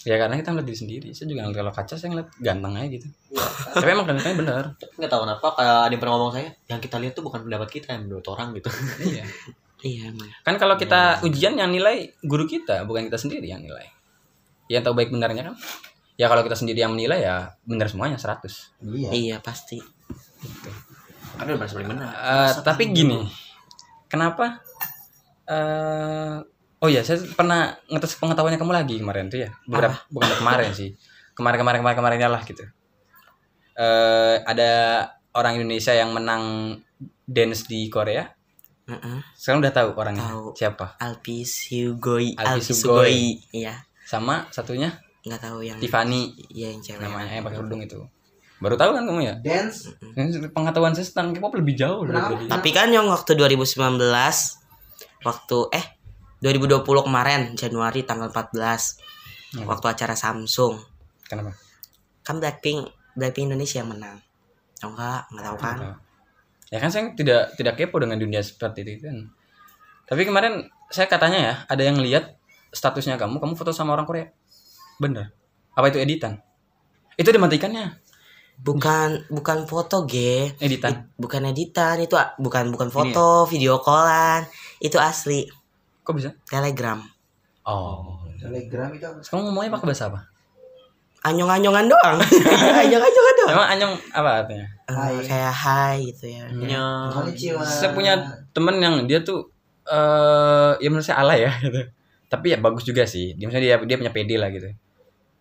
Ya 0.01 0.15
karena 0.17 0.35
kita 0.35 0.49
ngeliat 0.49 0.65
diri 0.65 0.77
sendiri. 0.77 1.07
Saya 1.11 1.27
juga 1.27 1.41
ngeliat 1.43 1.57
kalau 1.57 1.71
kaca 1.71 1.93
saya 1.93 2.09
ngeliat 2.09 2.29
ganteng 2.37 2.73
aja 2.73 2.87
gitu. 2.91 3.07
Tapi 3.71 3.87
emang 3.87 4.05
gantengnya 4.05 4.35
bener. 4.35 4.63
Nggak 4.93 5.09
tahu 5.09 5.21
kenapa 5.23 5.47
kayak 5.53 5.75
ada 5.79 5.89
yang 5.89 6.01
pernah 6.01 6.13
ngomong 6.13 6.31
saya, 6.31 6.49
yang 6.67 6.79
kita 6.79 6.95
lihat 6.97 7.13
tuh 7.13 7.23
bukan 7.23 7.39
pendapat 7.41 7.69
kita, 7.71 7.87
yang 7.91 8.03
menurut 8.05 8.25
orang 8.27 8.47
gitu. 8.53 8.69
iya 9.03 9.23
Iya 9.83 10.15
emang. 10.15 10.31
Kan 10.47 10.55
kalau 10.55 10.79
kita 10.79 11.19
ujian 11.27 11.59
yang 11.59 11.67
nilai 11.67 12.15
guru 12.23 12.47
kita 12.47 12.87
bukan 12.87 13.11
kita 13.11 13.19
sendiri 13.19 13.51
yang 13.51 13.59
nilai. 13.59 13.91
Yang 14.71 14.87
tahu 14.87 14.95
baik 14.95 15.11
benarnya 15.11 15.51
kan? 15.51 15.55
Ya 16.15 16.31
kalau 16.31 16.39
kita 16.39 16.55
sendiri 16.55 16.79
yang 16.79 16.95
menilai 16.95 17.19
ya 17.19 17.51
benar 17.67 17.91
semuanya 17.91 18.15
100 18.15 18.47
Iya. 18.79 19.09
Iya 19.11 19.35
pasti. 19.43 19.83
Kan 21.35 21.51
merasa 21.51 21.75
paling 21.75 21.91
benar. 21.91 22.09
Eh, 22.15 22.51
tapi 22.63 22.95
gini 22.95 23.27
kenapa 24.07 24.63
eh 25.51 26.39
oh 26.79 26.87
ya 26.87 27.03
saya 27.03 27.19
pernah 27.35 27.75
ngetes 27.91 28.15
pengetahuannya 28.23 28.59
kamu 28.61 28.71
lagi 28.71 28.95
kemarin 29.03 29.27
tuh 29.27 29.43
ya? 29.43 29.49
Beberapa 29.67 29.99
bukan 30.07 30.31
kemarin 30.39 30.71
sih. 30.71 30.95
Kemarin 31.35 31.59
kemarin 31.59 31.79
kemarin 31.83 31.97
kemarinnya 31.99 32.29
lah 32.31 32.41
gitu. 32.47 32.63
Eh 33.75 34.35
ada 34.47 34.71
orang 35.35 35.59
Indonesia 35.59 35.91
yang 35.91 36.15
menang 36.15 36.77
dance 37.27 37.67
di 37.67 37.91
Korea 37.91 38.31
Heeh. 38.83 39.17
Sekarang 39.33 39.63
udah 39.63 39.71
tahu 39.71 39.89
orangnya. 39.93 40.23
Tahu. 40.25 40.45
Siapa? 40.53 40.85
Alpi 40.97 41.41
Sugoi. 41.41 42.35
Alpi 42.35 42.59
Alpi 42.59 42.63
Sugoi. 42.65 42.75
Sugoi. 42.75 43.19
Iya. 43.53 43.75
Sama 44.03 44.47
satunya 44.49 44.91
Nggak 45.23 45.39
tahu 45.41 45.63
yang 45.63 45.79
Tiffany 45.79 46.35
Iya 46.49 46.67
yang 46.69 46.81
cewek. 46.83 46.99
namanya 46.99 47.31
yang 47.31 47.43
pakai 47.43 47.57
kerudung 47.57 47.79
itu. 47.79 47.95
Baru 48.59 48.75
tahu 48.75 48.91
kan 48.91 49.03
kamu 49.03 49.21
ya? 49.21 49.35
Dance. 49.39 49.87
Ini 50.13 50.51
Pengetahuan 50.51 50.91
saya 50.91 51.03
tentang 51.05 51.31
K-pop 51.33 51.51
lebih 51.53 51.73
jauh 51.73 52.03
Kenapa? 52.03 52.31
dari 52.33 52.47
Tapi 52.47 52.69
kan 52.69 52.87
yang 52.89 53.07
waktu 53.07 53.31
2019 53.33 53.99
waktu 55.21 55.57
eh 55.71 55.85
2020 56.39 56.83
kemarin 56.83 57.41
Januari 57.53 58.03
tanggal 58.03 58.27
14 58.27 58.99
Hmm. 59.53 59.69
waktu 59.69 59.85
acara 59.85 60.11
Samsung 60.11 60.81
Kenapa? 61.23 61.53
kan 62.19 62.41
Blackpink 62.41 62.89
Blackpink 63.13 63.47
Indonesia 63.47 63.79
yang 63.79 63.93
menang. 63.93 64.17
Oh 64.81 64.89
enggak, 64.89 65.29
enggak 65.29 65.43
tahu 65.45 65.57
kan. 65.57 65.77
Ya 66.73 66.81
kan 66.81 66.89
saya 66.89 67.13
tidak 67.13 67.53
tidak 67.53 67.77
kepo 67.77 68.01
dengan 68.01 68.17
dunia 68.17 68.41
seperti 68.41 68.81
itu 68.81 69.05
kan. 69.05 69.29
Tapi 70.09 70.25
kemarin 70.25 70.73
saya 70.89 71.05
katanya 71.05 71.37
ya 71.37 71.53
ada 71.69 71.83
yang 71.85 72.01
lihat 72.01 72.33
statusnya 72.73 73.21
kamu, 73.21 73.37
kamu 73.37 73.53
foto 73.53 73.69
sama 73.69 73.93
orang 73.93 74.09
Korea. 74.09 74.33
Bener. 74.97 75.29
Apa 75.77 75.93
itu 75.93 76.01
editan? 76.01 76.41
Itu 77.13 77.29
ada 77.29 77.37
matikannya. 77.37 78.01
Bukan 78.57 79.29
bukan 79.29 79.69
foto, 79.69 80.09
G. 80.09 80.49
Editan. 80.57 81.13
Bukan 81.13 81.45
editan, 81.45 82.01
itu 82.01 82.17
bukan 82.41 82.73
bukan 82.73 82.89
foto, 82.89 83.45
video 83.45 83.77
callan. 83.77 84.49
Itu 84.81 84.97
asli. 84.97 85.45
Kok 86.01 86.13
bisa? 86.17 86.33
Telegram. 86.49 87.05
Oh. 87.69 88.17
Telegram 88.41 88.89
itu 88.97 89.05
apa? 89.05 89.21
Kamu 89.21 89.41
ngomongnya 89.53 89.77
pakai 89.77 89.87
bahasa 89.93 90.09
apa? 90.09 90.32
Anyong-anyongan 91.23 91.87
doang. 91.87 92.17
Iya, 92.19 92.71
anyong-anyongan 92.83 93.35
doang. 93.39 93.51
Emang 93.55 93.67
anyong 93.71 93.93
apa 94.11 94.29
artinya? 94.43 94.67
Eh, 94.67 94.91
Hai. 94.91 95.15
kayak 95.23 95.53
hai 95.55 95.97
gitu 96.11 96.25
ya. 96.27 96.43
Konnichiwa. 97.15 97.63
Saya 97.63 97.95
punya 97.95 98.19
temen 98.51 98.75
yang 98.83 99.07
dia 99.07 99.23
tuh 99.23 99.47
eh 99.83 100.71
ya 100.79 100.87
menurut 100.91 101.07
saya 101.07 101.23
alay 101.23 101.47
ya 101.47 101.51
gitu. 101.63 101.79
Tapi 102.27 102.45
ya 102.51 102.57
bagus 102.59 102.83
juga 102.83 103.07
sih. 103.07 103.39
Dia 103.39 103.47
misalnya 103.47 103.63
dia 103.63 103.75
dia 103.87 103.97
punya 103.99 104.11
PD 104.11 104.35
lah 104.35 104.51
gitu. 104.51 104.67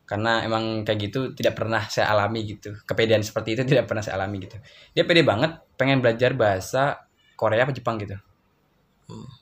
Karena 0.06 0.44
emang 0.46 0.86
kayak 0.86 0.98
gitu 1.10 1.20
tidak 1.34 1.58
pernah 1.58 1.82
saya 1.90 2.14
alami 2.14 2.46
gitu. 2.46 2.78
Kepedean 2.86 3.26
seperti 3.26 3.58
itu 3.58 3.62
tidak 3.66 3.90
pernah 3.90 4.06
saya 4.06 4.22
alami 4.22 4.46
gitu. 4.46 4.54
Dia 4.94 5.02
pede 5.02 5.26
banget 5.26 5.58
pengen 5.74 5.98
belajar 5.98 6.30
bahasa 6.38 7.02
Korea 7.34 7.66
apa 7.66 7.74
Jepang 7.74 7.98
gitu. 7.98 8.14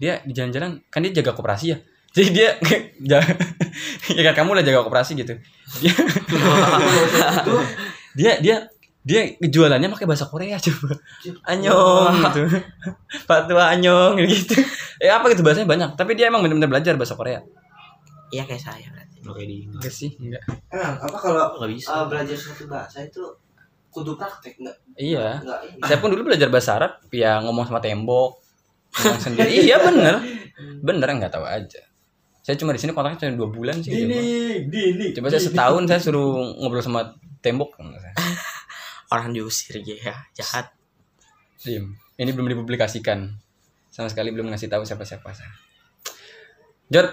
Dia 0.01 0.25
di 0.25 0.33
jalan-jalan 0.33 0.89
kan 0.89 1.05
dia 1.05 1.13
jaga 1.21 1.37
koperasi 1.37 1.67
ya. 1.69 1.79
Jadi 2.11 2.29
dia 2.35 2.59
ya 4.19 4.23
kan 4.31 4.35
kamu 4.43 4.59
lah 4.59 4.65
jaga 4.67 4.83
koperasi 4.83 5.15
gitu. 5.15 5.39
Dia 5.79 5.95
dia 8.19 8.33
dia 8.43 8.57
dia 9.01 9.21
jualannya 9.41 9.89
pakai 9.95 10.07
bahasa 10.11 10.27
Korea 10.29 10.59
coba. 10.59 10.99
Anyong 11.49 12.15
gitu. 12.21 12.43
Pak 13.25 13.49
tua 13.49 13.73
anyong 13.73 14.19
gitu. 14.27 14.59
Ya 15.01 15.23
apa 15.23 15.31
gitu? 15.33 15.47
Bahasanya 15.47 15.71
banyak. 15.71 15.91
Tapi 15.97 16.19
dia 16.19 16.29
emang 16.29 16.45
benar-benar 16.45 16.69
belajar 16.79 16.99
bahasa 16.99 17.15
Korea. 17.15 17.41
Iya 18.35 18.45
kayak 18.45 18.63
saya 18.63 18.87
berarti. 18.91 19.17
Oke 19.31 19.43
di 19.47 19.69
enggak 19.69 19.93
sih 19.93 20.11
enggak 20.17 20.43
Emang 20.73 20.97
apa 20.97 21.17
kalau 21.21 21.45
nggak 21.61 21.71
bisa. 21.77 21.93
uh, 21.93 22.05
belajar 22.09 22.35
suatu 22.35 22.65
bahasa 22.67 23.05
itu 23.05 23.21
kudu 23.91 24.15
praktek 24.19 24.59
enggak? 24.59 24.77
iya. 24.99 25.39
Enggak 25.39 25.61
ini. 25.67 25.81
saya 25.87 25.99
pun 26.03 26.09
dulu 26.11 26.23
belajar 26.31 26.49
bahasa 26.51 26.71
Arab 26.79 26.93
ya 27.15 27.39
ngomong 27.43 27.71
sama 27.71 27.79
tembok 27.79 28.43
ngomong 28.99 29.23
sendiri. 29.23 29.51
Iya 29.71 29.79
bener. 29.83 30.15
Bener 30.83 31.09
nggak 31.09 31.33
tahu 31.33 31.47
aja 31.47 31.90
saya 32.51 32.59
cuma 32.59 32.75
di 32.75 32.83
sini 32.83 32.91
kontaknya 32.91 33.31
cuma 33.31 33.39
dua 33.39 33.49
bulan 33.55 33.79
sih 33.79 33.95
coba. 33.95 34.19
dini. 34.67 35.07
coba 35.15 35.31
saya 35.31 35.43
setahun 35.47 35.87
saya 35.87 36.01
suruh 36.03 36.59
ngobrol 36.59 36.83
sama 36.83 37.15
tembok 37.39 37.79
Orang 39.15 39.35
diusir 39.35 39.79
ya, 39.83 40.15
jahat. 40.35 40.75
Diem. 41.63 41.95
ini 42.19 42.31
belum 42.35 42.51
dipublikasikan 42.51 43.31
sama 43.87 44.11
sekali 44.11 44.35
belum 44.35 44.51
ngasih 44.51 44.67
tahu 44.67 44.83
siapa-siapa 44.83 45.31
saya 45.31 45.51
Jod 46.91 47.07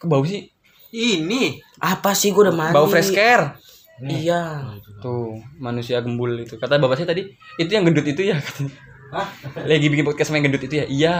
kok 0.00 0.08
bau 0.08 0.24
sih 0.24 0.48
Ini. 0.90 1.60
Apa 1.76 2.16
sih 2.16 2.32
gue 2.32 2.40
udah 2.40 2.56
mandi? 2.56 2.72
bau 2.72 2.88
fresh 2.88 3.12
care 3.12 3.60
Iya. 4.00 4.64
Tuh, 5.04 5.36
manusia 5.60 6.00
gembul 6.00 6.40
itu. 6.40 6.56
Kata 6.56 6.80
bapak 6.80 7.04
saya 7.04 7.12
tadi, 7.12 7.28
itu 7.60 7.68
yang 7.68 7.84
gendut 7.84 8.08
itu 8.08 8.32
ya 8.32 8.40
katanya. 8.40 8.72
Hah? 9.10 9.26
Lagi 9.66 9.90
bikin 9.90 10.06
podcast 10.06 10.30
sama 10.30 10.38
yang 10.38 10.46
gendut 10.50 10.62
itu 10.70 10.74
ya? 10.78 10.86
Iya. 10.86 11.14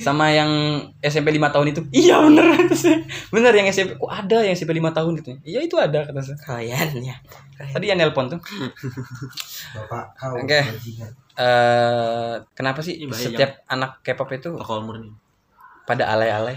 Sama 0.00 0.32
yang 0.32 0.48
SMP 1.04 1.36
5 1.36 1.52
tahun 1.52 1.66
itu? 1.76 1.80
Iya 1.92 2.16
bener. 2.24 2.46
Bener 3.28 3.52
yang 3.52 3.68
SMP, 3.68 4.00
kok 4.00 4.08
ada 4.08 4.40
yang 4.40 4.56
SMP 4.56 4.72
5 4.80 4.88
tahun 4.96 5.12
gitu? 5.20 5.30
Iya 5.44 5.60
itu 5.68 5.76
ada 5.76 6.08
kata 6.08 6.20
saya. 6.24 6.36
Kalian 6.40 6.88
ya. 7.04 7.16
Tadi 7.60 7.84
yang 7.92 8.00
nelpon 8.00 8.32
tuh. 8.32 8.40
Bapak 9.76 10.16
kau. 10.16 10.40
Oke. 10.40 10.60
eh 11.32 12.34
kenapa 12.52 12.84
sih 12.84 13.04
Ini 13.04 13.12
setiap 13.12 13.64
anak 13.64 14.04
K-pop 14.04 14.28
itu 14.32 14.52
murni. 14.84 15.12
pada 15.84 16.08
alay-alay? 16.08 16.56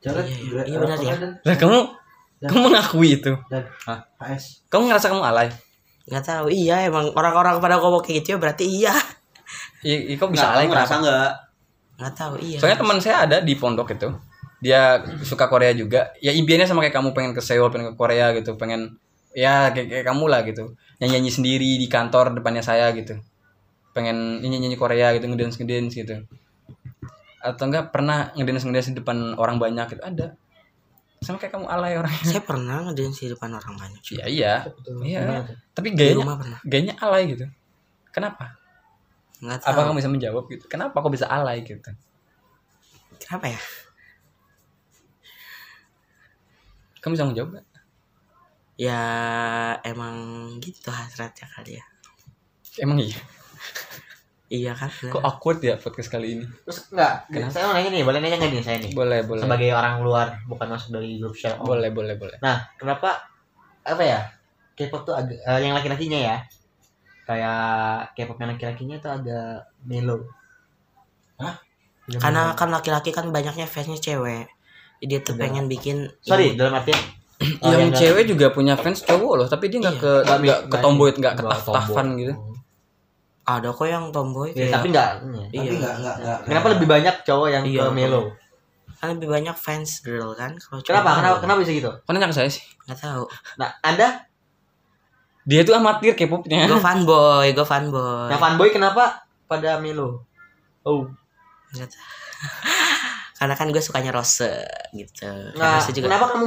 Jangan 0.00 0.24
Iya, 0.24 0.36
iya. 0.36 0.62
Iya, 0.68 0.76
benar 0.80 0.98
ya. 1.00 1.14
Lah 1.44 1.56
kamu 1.56 1.78
kamu 2.44 2.60
mengakui 2.72 3.08
itu. 3.20 3.32
dan 3.52 3.64
Hah? 3.88 4.00
HS. 4.20 4.64
Kamu 4.72 4.88
ngerasa 4.88 5.12
kamu 5.12 5.24
alay? 5.24 5.48
Nggak 6.08 6.24
tahu. 6.24 6.46
Iya 6.48 6.88
emang 6.88 7.12
orang-orang 7.12 7.60
pada 7.60 7.76
ngomong 7.80 8.00
kayak 8.04 8.24
gitu 8.24 8.36
ya 8.36 8.38
berarti 8.40 8.64
iya. 8.68 8.92
Iya, 9.80 9.96
iya, 10.12 10.16
kok 10.20 10.30
bisa 10.32 10.46
alay 10.52 10.68
ngerasa 10.68 10.94
nggak? 11.00 11.30
Nggak 12.00 12.12
tahu 12.16 12.34
iya. 12.40 12.58
Soalnya 12.60 12.78
teman 12.80 12.98
saya 13.00 13.16
ada 13.24 13.36
di 13.40 13.54
pondok 13.56 13.92
itu. 13.96 14.08
Dia 14.60 15.00
suka 15.24 15.48
Korea 15.48 15.72
juga. 15.72 16.12
Ya 16.20 16.36
impiannya 16.36 16.68
sama 16.68 16.84
kayak 16.84 16.96
kamu 17.00 17.16
pengen 17.16 17.32
ke 17.32 17.40
Seoul, 17.40 17.72
pengen 17.72 17.92
ke 17.92 17.96
Korea 17.96 18.36
gitu, 18.36 18.60
pengen 18.60 19.00
ya 19.32 19.72
kayak, 19.72 19.88
kayak 19.88 20.06
kamu 20.12 20.24
lah 20.28 20.44
gitu. 20.44 20.76
Nyanyi 21.00 21.12
nyanyi 21.16 21.30
sendiri 21.32 21.70
di 21.80 21.88
kantor 21.88 22.36
depannya 22.36 22.60
saya 22.60 22.92
gitu. 22.92 23.16
Pengen 23.96 24.44
nyanyi 24.44 24.68
nyanyi 24.68 24.76
Korea 24.76 25.16
gitu, 25.16 25.24
ngedance 25.32 25.56
ngedance 25.56 25.96
gitu. 25.96 26.14
Atau 27.40 27.72
enggak 27.72 27.88
pernah 27.88 28.36
ngedance 28.36 28.68
ngedance 28.68 28.92
di 28.92 29.00
depan 29.00 29.32
orang 29.40 29.56
banyak 29.56 29.96
gitu 29.96 30.02
ada. 30.04 30.36
Sama 31.24 31.40
kayak 31.40 31.56
kamu 31.56 31.68
alay 31.72 31.96
orangnya. 31.96 32.24
Saya 32.36 32.44
pernah 32.44 32.84
ngedance 32.84 33.24
di 33.24 33.32
depan 33.32 33.48
orang 33.56 33.74
banyak. 33.80 34.02
Iya 34.12 34.24
iya. 34.28 34.54
Iya. 35.00 35.48
Tapi 35.72 35.96
Di 35.96 35.96
gayanya 35.96 36.36
gayanya 36.68 36.94
alay 37.00 37.32
gitu. 37.32 37.48
Kenapa? 38.12 38.59
Nggak 39.40 39.58
tahu. 39.64 39.72
Apa 39.72 39.80
kamu 39.88 39.96
bisa 39.98 40.10
menjawab 40.12 40.44
gitu? 40.52 40.64
Kenapa 40.68 40.96
kok 41.00 41.12
bisa 41.12 41.26
alay 41.26 41.64
gitu? 41.64 41.90
Kenapa 43.20 43.46
ya? 43.52 43.60
Kamu 47.00 47.12
bisa 47.16 47.26
menjawab 47.28 47.50
gak? 47.56 47.66
Ya 48.80 49.00
emang 49.84 50.16
gitu 50.60 50.88
hasratnya 50.92 51.48
kali 51.52 51.80
ya. 51.80 51.84
Emang 52.80 53.00
iya. 53.00 53.20
Iya 54.50 54.72
kan? 54.74 54.90
bener. 54.90 55.14
Kok 55.14 55.22
awkward 55.22 55.62
ya 55.62 55.78
podcast 55.78 56.10
kali 56.10 56.34
ini? 56.34 56.44
Terus 56.66 56.90
enggak, 56.90 57.30
Kenapa? 57.30 57.54
saya 57.54 57.64
mau 57.70 57.74
nanya 57.78 57.90
nih, 57.94 58.02
boleh 58.02 58.18
nanya 58.18 58.36
nggak 58.42 58.50
nih 58.50 58.64
saya 58.66 58.78
nih? 58.82 58.92
Boleh, 58.98 59.22
boleh. 59.22 59.46
Sebagai 59.46 59.70
orang 59.70 60.02
luar, 60.02 60.42
bukan 60.50 60.66
masuk 60.74 60.90
dari 60.90 61.22
grup 61.22 61.38
share. 61.38 61.54
Boleh, 61.62 61.94
boleh, 61.94 62.18
boleh. 62.18 62.34
Nah, 62.42 62.66
kenapa 62.74 63.30
apa 63.86 64.02
ya? 64.02 64.26
K-pop 64.74 65.06
tuh 65.06 65.14
agak 65.14 65.38
eh, 65.38 65.58
yang 65.62 65.78
laki-lakinya 65.78 66.18
ya. 66.18 66.36
Kayak 67.30 67.62
K-pop 68.12 68.36
yang 68.36 68.50
laki-lakinya 68.50 68.96
tuh 68.98 69.10
agak 69.12 69.48
mellow. 69.80 70.26
Hah? 71.38 71.54
Agak 72.04 72.18
Karena 72.18 72.42
kan 72.52 72.68
laki-laki 72.68 73.10
kan 73.10 73.30
banyaknya 73.30 73.64
fansnya 73.64 73.94
cewek. 73.96 74.50
Jadi 74.98 75.06
dia 75.06 75.18
tuh 75.20 75.32
Udah. 75.32 75.40
pengen 75.40 75.64
bikin 75.64 76.10
sorry, 76.20 76.58
dalam 76.58 76.74
artian 76.74 76.98
oh, 77.62 77.70
yang 77.70 77.88
enggak- 77.88 78.02
cewek 78.02 78.24
juga 78.26 78.46
punya 78.50 78.74
fans 78.74 79.00
cowok 79.00 79.32
loh, 79.32 79.46
tapi 79.46 79.70
dia 79.70 79.78
nggak 79.78 79.94
Iya. 79.94 80.02
ke 80.02 80.12
enggak- 80.12 80.40
nggak 80.40 80.58
ke 80.58 80.66
enggak- 80.66 80.82
tomboy, 80.82 81.08
nggak 81.08 81.32
ke 81.32 81.40
enggak 81.40 81.54
taf-tafan 81.56 82.06
gitu. 82.18 82.34
ada 83.42 83.68
kok 83.68 83.82
yang 83.84 84.04
tomboy 84.10 84.48
Ya, 84.48 84.54
kayak 84.60 84.72
tapi 84.72 84.86
enggak. 84.88 85.10
Tapi 85.16 85.56
Iya. 85.56 85.70
enggak 85.72 85.94
enggak 85.96 86.14
enggak. 86.18 86.38
Kenapa 86.44 86.66
lebih 86.68 86.86
banyak 86.86 87.14
cowok 87.22 87.48
yang 87.48 87.64
Iya. 87.64 87.80
ke 87.80 87.92
mellow? 87.92 88.24
kan 88.92 89.16
lebih 89.16 89.28
banyak 89.30 89.56
fans 89.56 90.04
girl 90.04 90.34
kan 90.34 90.52
kalau 90.54 90.76
cowok 90.78 90.92
Kenapa? 90.92 91.10
Kenapa 91.16 91.36
kenapa 91.40 91.58
bisa 91.64 91.72
gitu? 91.72 91.88
Kok 91.88 92.10
nanya 92.10 92.28
ke 92.28 92.36
saya 92.36 92.50
sih? 92.50 92.60
nggak 92.84 92.98
tahu 93.00 93.24
Nah, 93.56 93.72
Anda 93.80 94.08
Dia 95.48 95.64
tuh 95.64 95.74
amatir 95.76 96.12
K-popnya. 96.16 96.68
gue 96.68 96.80
fanboy 96.80 97.48
gue 97.56 97.66
fanboy 97.66 98.28
yang 98.28 98.40
fanboy 98.40 98.68
kenapa 98.70 99.24
pada 99.48 99.80
mellow? 99.80 100.22
Oh, 100.84 101.08
karena 103.40 103.54
kan 103.56 103.72
gue 103.72 103.80
sukanya 103.80 104.12
rose 104.12 104.52
gitu 104.92 105.28
nah, 105.56 105.80
Rose 105.80 105.96
juga 105.96 106.12
kenapa 106.12 106.36
kamu? 106.36 106.44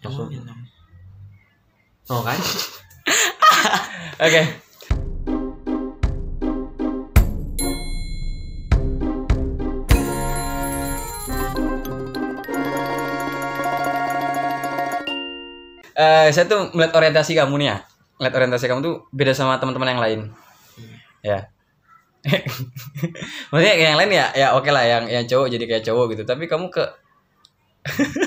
Emang 0.00 0.24
Langsung. 0.24 0.28
minum. 0.32 0.58
Oh 2.06 2.22
kan? 2.22 2.38
Oke. 4.24 4.65
Eh, 15.96 16.28
saya 16.28 16.44
tuh 16.44 16.68
melihat 16.76 16.92
orientasi 16.92 17.32
kamu 17.32 17.56
nih 17.56 17.68
ya. 17.72 17.76
Melihat 18.20 18.34
orientasi 18.36 18.64
kamu 18.68 18.80
tuh 18.84 18.94
beda 19.10 19.32
sama 19.32 19.56
teman-teman 19.56 19.96
yang 19.96 20.02
lain. 20.02 20.20
Ya. 21.24 21.48
Maksudnya 23.50 23.74
kayak 23.78 23.90
yang 23.94 24.00
lain 24.02 24.12
ya, 24.12 24.26
ya 24.34 24.48
oke 24.52 24.66
lah 24.68 24.82
yang 24.82 25.04
yang 25.06 25.24
cowok 25.24 25.46
jadi 25.48 25.64
kayak 25.64 25.84
cowok 25.86 26.04
gitu. 26.12 26.22
Tapi 26.26 26.44
kamu 26.44 26.68
ke 26.68 26.84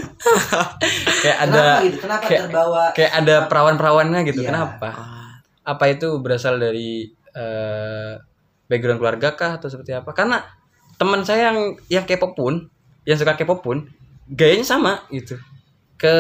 kayak 1.23 1.38
ada 1.45 1.51
Kenapa 1.51 1.83
gitu? 1.85 1.97
Kenapa 1.99 2.23
kayak- 2.25 2.43
terbawa 2.47 2.83
kayak 2.95 3.11
ada 3.13 3.35
perawan-perawannya 3.45 4.19
gitu. 4.31 4.41
Iya. 4.43 4.49
Kenapa? 4.49 4.89
Ah, 4.89 5.31
Apa 5.67 5.93
itu 5.93 6.17
berasal 6.23 6.57
dari 6.57 7.11
eh, 7.35 8.13
background 8.65 8.97
keluarga 8.97 9.35
kah 9.35 9.51
atau 9.59 9.67
seperti 9.69 9.93
apa? 9.93 10.15
Karena 10.15 10.41
teman 10.97 11.21
saya 11.21 11.51
yang 11.53 11.77
yang 11.91 12.05
K-pop 12.07 12.33
pun 12.33 12.71
yang 13.05 13.17
suka 13.19 13.35
K-pop 13.35 13.61
pun 13.61 13.88
gayanya 14.31 14.63
sama 14.63 15.03
gitu 15.11 15.38
ke 15.99 16.13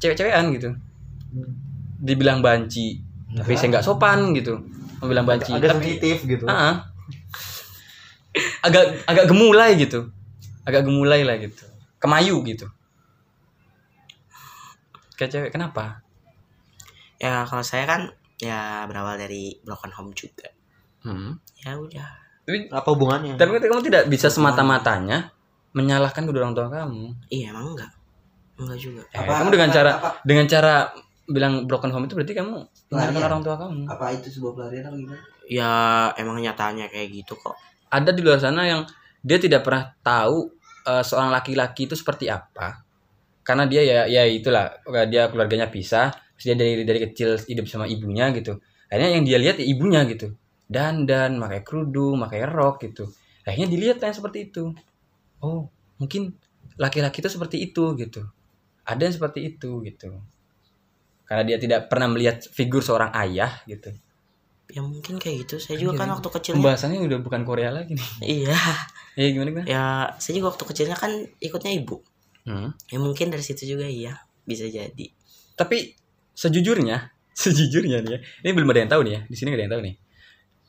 cewek-cewekan 0.00 0.48
gitu 0.56 0.72
dibilang 1.98 2.40
banci 2.40 3.02
tapi 3.30 3.54
saya 3.54 3.68
nggak 3.72 3.84
sopan 3.84 4.32
gitu 4.32 4.60
mau 4.98 5.06
bilang 5.06 5.24
banci 5.24 5.50
agak 5.50 5.74
tapi 5.74 5.84
sensitif 5.94 6.18
gitu 6.24 6.44
Ah, 6.44 6.54
ah. 6.54 6.74
agak 8.62 8.84
agak 9.04 9.24
gemulai 9.26 9.74
gitu 9.74 10.08
agak 10.62 10.82
gemulai 10.82 11.22
lah 11.22 11.36
gitu 11.36 11.64
kemayu 11.98 12.40
gitu 12.44 12.66
kayak 15.14 15.30
cewek 15.30 15.50
kenapa 15.50 16.02
Ya 17.18 17.42
kalau 17.42 17.60
saya 17.60 17.82
kan 17.82 18.06
ya 18.38 18.86
berawal 18.86 19.18
dari 19.18 19.58
broken 19.60 19.90
home 19.90 20.14
juga. 20.14 20.46
hmm. 21.02 21.34
Ya 21.58 21.74
udah. 21.74 22.06
tapi 22.46 22.70
apa 22.70 22.88
hubungannya 22.88 23.34
tapi 23.34 23.58
kamu 23.58 23.82
tidak 23.82 24.06
bisa 24.06 24.30
semata-matanya 24.30 25.34
menyalahkan 25.74 26.22
kedua 26.22 26.46
orang 26.46 26.54
tua 26.54 26.70
kamu 26.70 27.10
Iya 27.26 27.50
emang 27.50 27.74
enggak. 27.74 27.90
Enggak 28.56 28.78
juga. 28.78 29.02
Eh, 29.10 29.18
Apa- 29.18 29.42
kamu 29.42 29.50
dengan 29.50 29.68
apa- 29.68 29.76
cara 29.76 29.90
apa- 29.92 30.14
dengan 30.22 30.46
cara 30.46 30.74
bilang 31.28 31.68
broken 31.68 31.92
home 31.92 32.08
itu 32.08 32.16
berarti 32.16 32.32
kamu 32.32 32.64
Pelarian. 32.88 33.20
orang 33.20 33.40
tua 33.44 33.56
kamu. 33.60 33.84
Apa 33.84 34.16
itu 34.16 34.32
sebuah 34.32 34.52
pelarian 34.56 34.84
atau 34.88 34.96
gimana? 34.96 35.20
Ya 35.44 35.72
emang 36.16 36.40
nyatanya 36.40 36.88
kayak 36.88 37.08
gitu 37.12 37.36
kok. 37.36 37.56
ada 37.88 38.12
di 38.12 38.20
luar 38.20 38.36
sana 38.36 38.68
yang 38.68 38.84
dia 39.24 39.40
tidak 39.40 39.64
pernah 39.64 39.92
tahu 40.04 40.52
eh, 40.88 41.04
seorang 41.04 41.32
laki-laki 41.32 41.88
itu 41.88 41.96
seperti 41.96 42.28
apa. 42.28 42.84
Karena 43.44 43.64
dia 43.64 43.80
ya 43.80 44.00
ya 44.08 44.28
itulah 44.28 44.76
dia 45.08 45.32
keluarganya 45.32 45.72
pisah 45.72 46.12
dia 46.36 46.52
dari 46.52 46.84
dari 46.84 47.00
kecil 47.08 47.40
hidup 47.48 47.64
sama 47.68 47.88
ibunya 47.88 48.28
gitu. 48.36 48.60
Akhirnya 48.92 49.10
yang 49.20 49.24
dia 49.24 49.38
lihat 49.40 49.56
ya 49.60 49.66
ibunya 49.68 50.04
gitu. 50.08 50.36
Dandan 50.68 51.40
pakai 51.40 51.60
kerudung 51.64 52.20
pakai 52.24 52.44
rok 52.44 52.84
gitu. 52.84 53.08
Akhirnya 53.44 53.68
dilihat 53.72 54.04
yang 54.04 54.16
seperti 54.16 54.52
itu. 54.52 54.72
Oh 55.40 55.68
mungkin 55.96 56.36
laki-laki 56.76 57.24
itu 57.24 57.28
seperti 57.32 57.56
itu 57.72 57.96
gitu. 57.96 58.28
Ada 58.84 59.08
yang 59.08 59.14
seperti 59.16 59.40
itu 59.48 59.80
gitu 59.84 60.12
karena 61.28 61.42
dia 61.44 61.56
tidak 61.56 61.86
pernah 61.86 62.08
melihat 62.08 62.40
figur 62.42 62.80
seorang 62.80 63.12
ayah 63.14 63.60
gitu 63.64 63.92
Ya 64.68 64.84
mungkin 64.84 65.16
kayak 65.16 65.48
gitu. 65.48 65.56
Saya 65.56 65.80
juga 65.80 65.96
kan 65.96 66.04
Jadi, 66.04 66.14
waktu 66.20 66.28
kecilnya. 66.28 66.56
pembahasannya 66.60 67.00
udah 67.00 67.18
bukan 67.24 67.40
Korea 67.48 67.72
lagi 67.72 67.96
nih 67.96 68.08
Iya. 68.44 68.52
ya 69.16 69.26
gimana 69.32 69.48
gimana 69.48 69.64
Ya 69.64 69.84
saya 70.20 70.36
juga 70.36 70.52
waktu 70.52 70.64
kecilnya 70.68 70.92
kan 70.92 71.08
ikutnya 71.40 71.72
ibu. 71.72 72.04
Hmm. 72.44 72.76
Ya 72.92 73.00
mungkin 73.00 73.32
dari 73.32 73.40
situ 73.40 73.64
juga 73.64 73.88
iya. 73.88 74.20
Bisa 74.44 74.68
jadi. 74.68 75.06
tapi 75.56 75.96
sejujurnya 76.32 77.10
sejujurnya 77.42 77.98
nih 78.04 78.12
ya 78.14 78.18
ini 78.40 78.50
belum 78.52 78.68
ada 78.70 78.80
yang 78.84 78.92
tahu 78.92 79.02
nih 79.02 79.12
ya 79.16 79.20
di 79.24 79.34
sini 79.34 79.48
gak 79.50 79.58
ada 79.58 79.64
yang 79.64 79.72
tahu 79.74 79.82
nih 79.88 79.94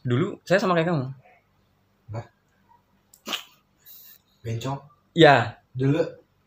dulu 0.01 0.28
saya 0.42 0.58
sama 0.58 0.74
kayak 0.74 0.89
kamu 0.89 1.06
bencong 4.39 4.80
ya 5.13 5.60
dulu 5.75 6.00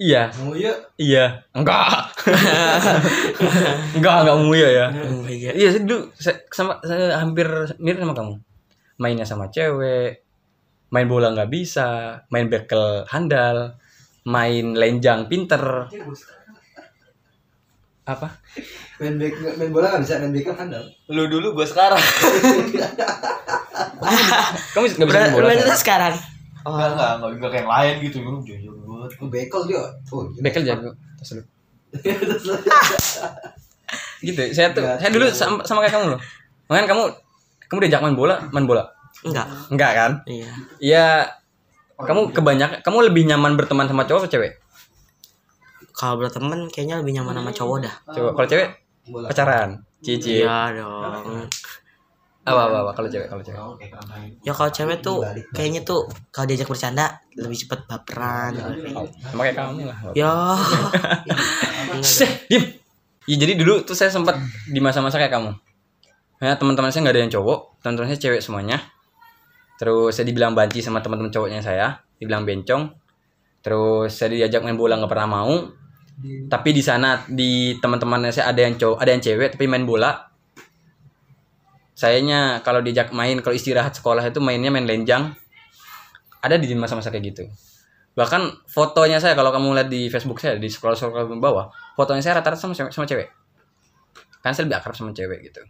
iya. 0.02 0.22
Mau 0.42 0.58
yuk 0.58 0.76
iya. 0.98 1.46
Enggak. 1.54 2.10
Enggak 3.96 4.16
enggak 4.26 4.38
muya 4.42 4.68
ya. 4.68 4.86
Oh, 4.90 5.26
iya. 5.30 5.54
iya. 5.54 5.68
Saya 5.70 5.86
dulu 5.86 6.10
saya, 6.18 6.36
sama 6.50 6.82
saya 6.82 7.22
hampir 7.22 7.46
mirip 7.78 8.02
sama 8.02 8.14
kamu. 8.18 8.34
Mainnya 8.98 9.26
sama 9.26 9.46
cewek 9.54 10.22
main 10.92 11.08
bola 11.08 11.32
nggak 11.32 11.48
bisa 11.48 12.20
main 12.28 12.52
bekel 12.52 13.08
handal 13.08 13.80
main 14.28 14.76
lenjang 14.76 15.30
pinter. 15.30 15.88
Apa? 18.02 18.28
Main 19.00 19.14
back 19.16 19.34
main 19.56 19.70
bola 19.70 19.94
nggak 19.94 20.02
bisa 20.04 20.20
main 20.20 20.34
back 20.34 20.46
kan 20.52 20.68
dong 20.68 20.86
lu 21.08 21.30
dulu 21.30 21.54
gua 21.56 21.66
sekarang. 21.66 22.02
Kamu 24.74 24.84
nggak 24.84 25.08
bisa 25.08 25.18
main 25.30 25.32
bola 25.32 25.54
kan? 25.54 25.78
sekarang. 25.78 26.14
Enggak 26.62 26.88
enggak 26.94 27.10
enggak 27.18 27.30
enggak 27.34 27.50
kayak 27.50 27.62
yang 27.62 27.70
lain 27.70 27.94
gitu. 28.02 28.16
Lu 28.22 28.38
jujur 28.42 28.72
banget. 28.78 29.10
Oh, 29.18 29.28
bekel 29.28 29.60
dia 29.66 29.82
oh 29.82 30.22
gila. 30.26 30.40
bekel 30.42 30.62
jago 30.62 30.90
Terus 31.18 31.30
dulu. 31.34 31.44
gitu 34.22 34.42
saya 34.54 34.68
tuh 34.72 34.82
Enggak, 34.82 34.96
saya 35.02 35.10
dulu 35.12 35.26
enggak. 35.28 35.36
sama, 35.38 35.58
sama 35.66 35.78
kayak 35.84 35.94
kamu 35.98 36.06
loh. 36.16 36.20
Makanya 36.70 36.86
kamu 36.88 37.02
kamu 37.68 37.78
diajak 37.86 38.00
main 38.04 38.16
bola 38.16 38.36
main 38.54 38.66
bola? 38.66 38.84
Enggak. 39.22 39.46
enggak 39.70 39.90
kan? 39.94 40.12
Iya. 40.26 40.50
ya 40.80 41.06
kamu 41.98 42.34
kebanyakan 42.34 42.78
kamu 42.82 42.98
lebih 43.12 43.22
nyaman 43.30 43.52
berteman 43.54 43.86
sama 43.86 44.06
cowok 44.06 44.26
atau 44.26 44.32
cewek? 44.38 44.52
Kalau 45.92 46.18
berteman 46.18 46.66
kayaknya 46.72 46.98
lebih 47.02 47.18
nyaman 47.20 47.34
sama 47.38 47.50
cowok 47.52 47.76
dah. 47.84 47.94
coba 48.10 48.28
kalau 48.34 48.48
cewek 48.48 48.68
bola. 49.06 49.26
pacaran. 49.30 49.70
Cici 50.02 50.42
Iya 50.42 50.74
dong. 50.74 51.46
Apa 52.42 52.60
apa 52.66 52.76
apa 52.82 52.90
kalau 52.98 53.08
cewek 53.08 53.30
kalau 53.30 53.42
cewek. 53.42 53.60
Ya 54.42 54.50
kalau 54.50 54.70
cewek 54.74 54.98
tuh 54.98 55.22
kayaknya 55.54 55.86
tuh 55.86 56.10
kalau 56.34 56.46
diajak 56.50 56.66
bercanda 56.66 57.22
lebih 57.38 57.54
cepet 57.54 57.86
baperan. 57.86 58.52
Sama 59.30 59.40
kayak 59.46 59.56
kamu 59.56 59.86
lah 59.86 59.98
Ya. 60.12 60.34
Seh, 62.02 62.28
diem. 62.50 62.82
Ya, 63.30 63.38
jadi 63.38 63.54
dulu 63.54 63.86
tuh 63.86 63.94
saya 63.94 64.10
sempat 64.10 64.34
di 64.66 64.82
masa-masa 64.82 65.14
kayak 65.14 65.30
kamu. 65.30 65.54
Ya, 66.42 66.58
teman-teman 66.58 66.90
saya 66.90 67.06
nggak 67.06 67.14
ada 67.14 67.22
yang 67.22 67.32
cowok, 67.38 67.78
teman-teman 67.78 68.10
saya 68.10 68.18
cewek 68.18 68.42
semuanya. 68.42 68.82
Terus 69.78 70.18
saya 70.18 70.26
dibilang 70.26 70.58
banci 70.58 70.82
sama 70.82 70.98
teman-teman 70.98 71.30
cowoknya 71.30 71.62
saya, 71.62 72.02
dibilang 72.18 72.42
bencong. 72.42 72.90
Terus 73.62 74.10
saya 74.10 74.34
diajak 74.34 74.66
main 74.66 74.74
bola 74.74 74.98
nggak 74.98 75.06
pernah 75.10 75.28
mau. 75.30 75.54
Tapi 76.50 76.68
di 76.74 76.82
sana 76.82 77.22
di 77.30 77.78
teman-teman 77.78 78.26
saya 78.34 78.50
ada 78.50 78.58
yang 78.58 78.74
cowok, 78.74 78.98
ada 78.98 79.10
yang 79.14 79.22
cewek 79.22 79.48
tapi 79.54 79.70
main 79.70 79.86
bola. 79.86 80.31
Sayanya 82.02 82.66
kalau 82.66 82.82
diajak 82.82 83.14
main, 83.14 83.38
kalau 83.38 83.54
istirahat 83.54 83.94
sekolah 83.94 84.26
itu 84.26 84.42
mainnya 84.42 84.74
main 84.74 84.82
lenjang. 84.82 85.38
Ada 86.42 86.58
di 86.58 86.66
masa-masa 86.74 87.14
kayak 87.14 87.24
gitu. 87.30 87.46
Bahkan 88.18 88.66
fotonya 88.66 89.22
saya 89.22 89.38
kalau 89.38 89.54
kamu 89.54 89.78
lihat 89.78 89.88
di 89.88 90.10
Facebook 90.10 90.42
saya 90.42 90.58
di 90.58 90.66
scroll 90.66 90.98
ke 90.98 91.38
bawah 91.38 91.70
fotonya 91.94 92.20
saya 92.20 92.42
rata-rata 92.42 92.58
sama 92.58 92.74
cewek 92.74 92.90
sama 92.90 93.06
cewek. 93.06 93.30
Kan 94.42 94.50
saya 94.52 94.66
lebih 94.66 94.82
akrab 94.82 94.98
sama 94.98 95.14
cewek 95.14 95.46
gitu. 95.46 95.62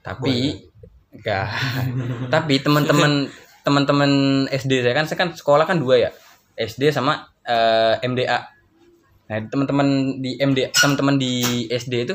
Tapi 0.00 0.62
enggak 1.10 1.46
tapi 2.34 2.54
teman-teman 2.62 3.26
teman-teman 3.66 4.10
SD 4.54 4.86
saya 4.86 4.94
kan 4.94 5.04
saya 5.10 5.18
kan 5.18 5.30
sekolah 5.34 5.66
kan 5.66 5.82
dua 5.82 6.08
ya. 6.08 6.10
SD 6.54 6.94
sama 6.94 7.26
eh, 7.42 7.98
MDA 8.06 8.38
nah 9.24 9.40
teman-teman 9.50 10.20
di 10.20 10.36
MD 10.36 10.68
teman-teman 10.70 11.16
di 11.16 11.64
SD 11.66 11.94
itu 12.06 12.14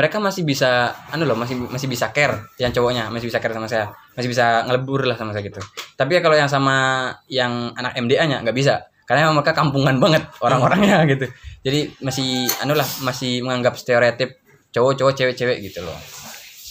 mereka 0.00 0.16
masih 0.16 0.48
bisa 0.48 0.96
anu 1.12 1.28
loh 1.28 1.36
masih 1.36 1.60
masih 1.68 1.84
bisa 1.84 2.08
care 2.08 2.48
yang 2.56 2.72
cowoknya 2.72 3.12
masih 3.12 3.28
bisa 3.28 3.36
care 3.36 3.52
sama 3.52 3.68
saya. 3.68 3.92
Masih 4.16 4.32
bisa 4.32 4.64
ngelebur 4.64 5.04
lah 5.04 5.12
sama 5.20 5.36
saya 5.36 5.44
gitu. 5.44 5.60
Tapi 5.92 6.16
ya 6.16 6.24
kalau 6.24 6.40
yang 6.40 6.48
sama 6.48 7.12
yang 7.28 7.76
anak 7.76 8.00
MDA 8.00 8.24
nya 8.24 8.40
nggak 8.40 8.56
bisa. 8.56 8.88
Karena 9.04 9.28
emang 9.28 9.44
mereka 9.44 9.52
kampungan 9.52 10.00
banget 10.00 10.24
orang-orangnya 10.40 11.04
gitu. 11.04 11.28
Jadi 11.60 11.92
masih 12.00 12.48
anu 12.64 12.72
lah 12.72 12.88
masih 13.04 13.44
menganggap 13.44 13.76
stereotip 13.76 14.40
cowok-cowok 14.72 15.12
cewek-cewek 15.12 15.60
gitu 15.68 15.84
loh. 15.84 16.00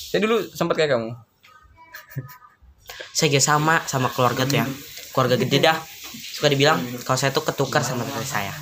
Saya 0.09 0.25
dulu 0.25 0.41
sempat 0.49 0.81
kayak 0.81 0.97
kamu. 0.97 1.13
Saya 3.13 3.29
juga 3.29 3.45
sama 3.45 3.85
sama 3.85 4.09
keluarga 4.09 4.49
tuh 4.49 4.57
ya. 4.57 4.65
Keluarga 5.13 5.37
gede 5.37 5.61
dah. 5.61 5.77
Suka 6.09 6.49
dibilang 6.49 6.81
kalau 7.05 7.19
saya 7.21 7.29
tuh 7.29 7.45
ketukar 7.45 7.85
sama 7.85 8.01
teteh 8.09 8.25
saya. 8.25 8.55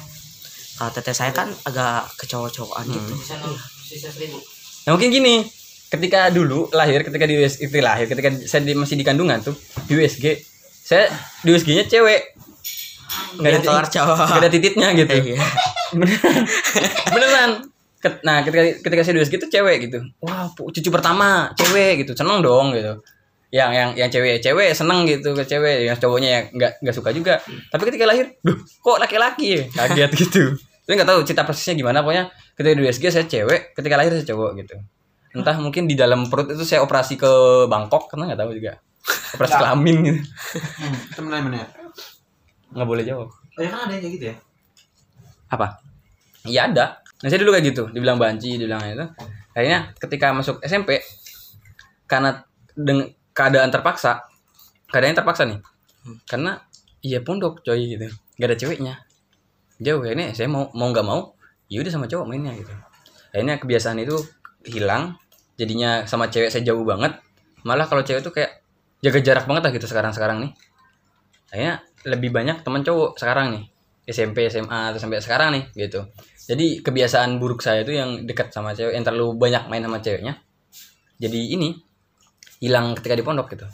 Kalau 0.75 0.91
teteh 0.91 1.15
saya 1.15 1.31
kan 1.31 1.47
agak 1.63 2.11
kecowok-cowokan 2.19 2.83
gitu. 2.91 3.15
Nah 4.87 4.95
mungkin 4.95 5.11
gini, 5.11 5.43
ketika 5.91 6.31
dulu 6.31 6.71
lahir, 6.71 7.03
ketika 7.03 7.27
di 7.27 7.35
US 7.37 7.59
itu 7.59 7.75
lahir, 7.83 8.07
ketika 8.07 8.31
saya 8.47 8.63
di- 8.63 8.71
masih 8.71 8.95
di 8.95 9.03
kandungan 9.03 9.43
tuh 9.43 9.51
di 9.83 9.99
USG, 9.99 10.39
saya 10.81 11.11
di 11.43 11.51
USG-nya 11.51 11.83
cewek, 11.85 12.39
nggak 13.35 13.51
ada 13.51 13.59
tit- 13.59 13.93
cowok. 13.99 14.15
nggak 14.15 14.41
ada 14.41 14.49
tititnya 14.49 14.87
gitu, 14.95 15.11
Iya. 15.11 15.43
beneran, 17.11 17.51
Nah 18.23 18.39
ketika 18.39 18.63
ketika 18.79 19.01
saya 19.03 19.13
di 19.15 19.21
USG 19.25 19.35
itu 19.35 19.49
cewek 19.51 19.77
gitu, 19.89 19.99
wah 20.23 20.47
cucu 20.53 20.87
pertama 20.87 21.51
cewek 21.59 22.07
gitu, 22.07 22.15
seneng 22.15 22.39
dong 22.39 22.71
gitu. 22.71 23.03
Yang 23.51 23.71
yang 23.73 23.89
yang 23.97 24.09
cewek 24.11 24.39
cewek 24.39 24.71
seneng 24.71 25.03
gitu 25.03 25.35
ke 25.35 25.43
cewek, 25.43 25.87
yang 25.87 25.97
cowoknya 25.99 26.29
yang 26.29 26.43
nggak 26.53 26.71
nggak 26.79 26.95
suka 26.95 27.09
juga. 27.11 27.43
Tapi 27.43 27.83
ketika 27.91 28.07
lahir, 28.07 28.31
duh 28.39 28.55
kok 28.55 28.97
laki-laki, 29.01 29.59
ya? 29.59 29.63
kaget 29.67 30.11
gitu. 30.15 30.43
Saya 30.87 30.93
nggak 30.93 31.09
tahu 31.09 31.19
cerita 31.27 31.43
persisnya 31.43 31.75
gimana, 31.75 31.99
pokoknya 31.99 32.31
ketika 32.57 32.73
di 32.73 32.81
USG 32.89 33.13
saya 33.13 33.25
cewek, 33.29 33.77
ketika 33.77 33.95
lahir 34.01 34.17
saya 34.17 34.25
cowok 34.25 34.57
gitu. 34.65 34.75
Entah 35.37 35.53
mungkin 35.61 35.85
di 35.85 35.93
dalam 35.93 36.25
perut 36.25 36.49
itu 36.49 36.65
saya 36.65 36.81
operasi 36.81 37.13
ke 37.13 37.29
Bangkok, 37.69 38.09
karena 38.09 38.33
nggak 38.33 38.41
tahu 38.41 38.51
juga. 38.57 38.81
Operasi 39.37 39.55
kelamin 39.61 39.97
gitu. 40.01 40.21
Hmm, 40.81 40.97
temen 41.13 41.53
ya? 41.53 41.67
Nggak 42.73 42.87
boleh 42.89 43.03
jawab. 43.05 43.29
Oh 43.29 43.61
ya 43.61 43.69
kan 43.69 43.79
ada 43.85 43.93
yang 43.93 44.01
kayak 44.01 44.13
gitu 44.17 44.25
ya? 44.33 44.35
Apa? 45.53 45.67
Iya 46.49 46.61
ada. 46.73 46.85
Nah 47.21 47.27
saya 47.29 47.39
dulu 47.45 47.53
kayak 47.53 47.65
gitu, 47.69 47.83
dibilang 47.93 48.17
banci, 48.17 48.57
dibilang 48.57 48.81
itu. 48.81 49.05
Akhirnya 49.53 49.93
ketika 50.01 50.33
masuk 50.33 50.57
SMP, 50.65 51.01
karena 52.09 52.41
dengan 52.73 53.09
keadaan 53.33 53.69
terpaksa, 53.69 54.25
keadaan 54.89 55.13
terpaksa 55.13 55.45
nih, 55.45 55.61
karena 56.25 56.61
iya 57.05 57.21
pondok 57.21 57.61
coy 57.61 57.97
gitu, 57.97 58.09
gak 58.37 58.47
ada 58.53 58.57
ceweknya, 58.57 58.93
jauh 59.81 60.01
ini 60.05 60.33
saya 60.33 60.49
mau 60.49 60.69
mau 60.77 60.89
nggak 60.93 61.05
mau, 61.05 61.36
ya 61.67 61.83
udah 61.83 61.91
sama 61.91 62.05
cowok 62.07 62.25
mainnya 62.27 62.55
gitu. 62.55 62.71
Akhirnya 63.31 63.59
kebiasaan 63.59 63.99
itu 64.01 64.15
hilang, 64.67 65.15
jadinya 65.59 66.03
sama 66.07 66.31
cewek 66.31 66.51
saya 66.51 66.63
jauh 66.63 66.83
banget, 66.83 67.19
malah 67.63 67.85
kalau 67.87 68.03
cewek 68.03 68.23
tuh 68.23 68.33
kayak 68.33 68.63
jaga 69.03 69.19
jarak 69.21 69.45
banget 69.45 69.63
lah 69.67 69.71
gitu 69.75 69.87
sekarang 69.87 70.11
sekarang 70.15 70.37
nih. 70.43 70.51
Akhirnya 71.53 71.73
lebih 72.07 72.29
banyak 72.31 72.63
teman 72.63 72.81
cowok 72.83 73.19
sekarang 73.19 73.55
nih. 73.55 73.63
SMP 74.07 74.47
SMA 74.47 74.95
atau 74.95 75.03
sampai 75.03 75.19
sekarang 75.19 75.51
nih 75.51 75.63
gitu. 75.75 76.07
Jadi 76.47 76.79
kebiasaan 76.79 77.43
buruk 77.43 77.59
saya 77.59 77.83
itu 77.83 77.91
yang 77.91 78.23
dekat 78.23 78.55
sama 78.55 78.71
cewek 78.71 78.95
yang 78.95 79.03
terlalu 79.03 79.35
banyak 79.35 79.67
main 79.67 79.83
sama 79.83 79.99
ceweknya 79.99 80.39
jadi 81.17 81.57
ini 81.57 81.73
hilang 82.61 82.93
ketika 82.97 83.17
di 83.17 83.25
pondok 83.25 83.53
gitu. 83.53 83.65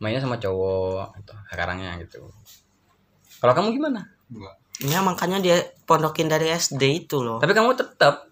Mainnya 0.00 0.20
sama 0.20 0.36
cowok 0.40 1.16
gitu 1.20 1.34
sekarangnya 1.48 1.96
gitu. 2.04 2.28
Kalau 3.40 3.52
kamu 3.56 3.72
gimana 3.76 4.04
Ya 4.80 4.98
makanya 5.00 5.38
dia 5.38 5.56
pondokin 5.84 6.24
dari 6.24 6.48
SD 6.48 7.04
itu 7.04 7.20
loh. 7.20 7.36
tapi 7.36 7.52
kamu 7.52 7.74
tetap 7.74 8.30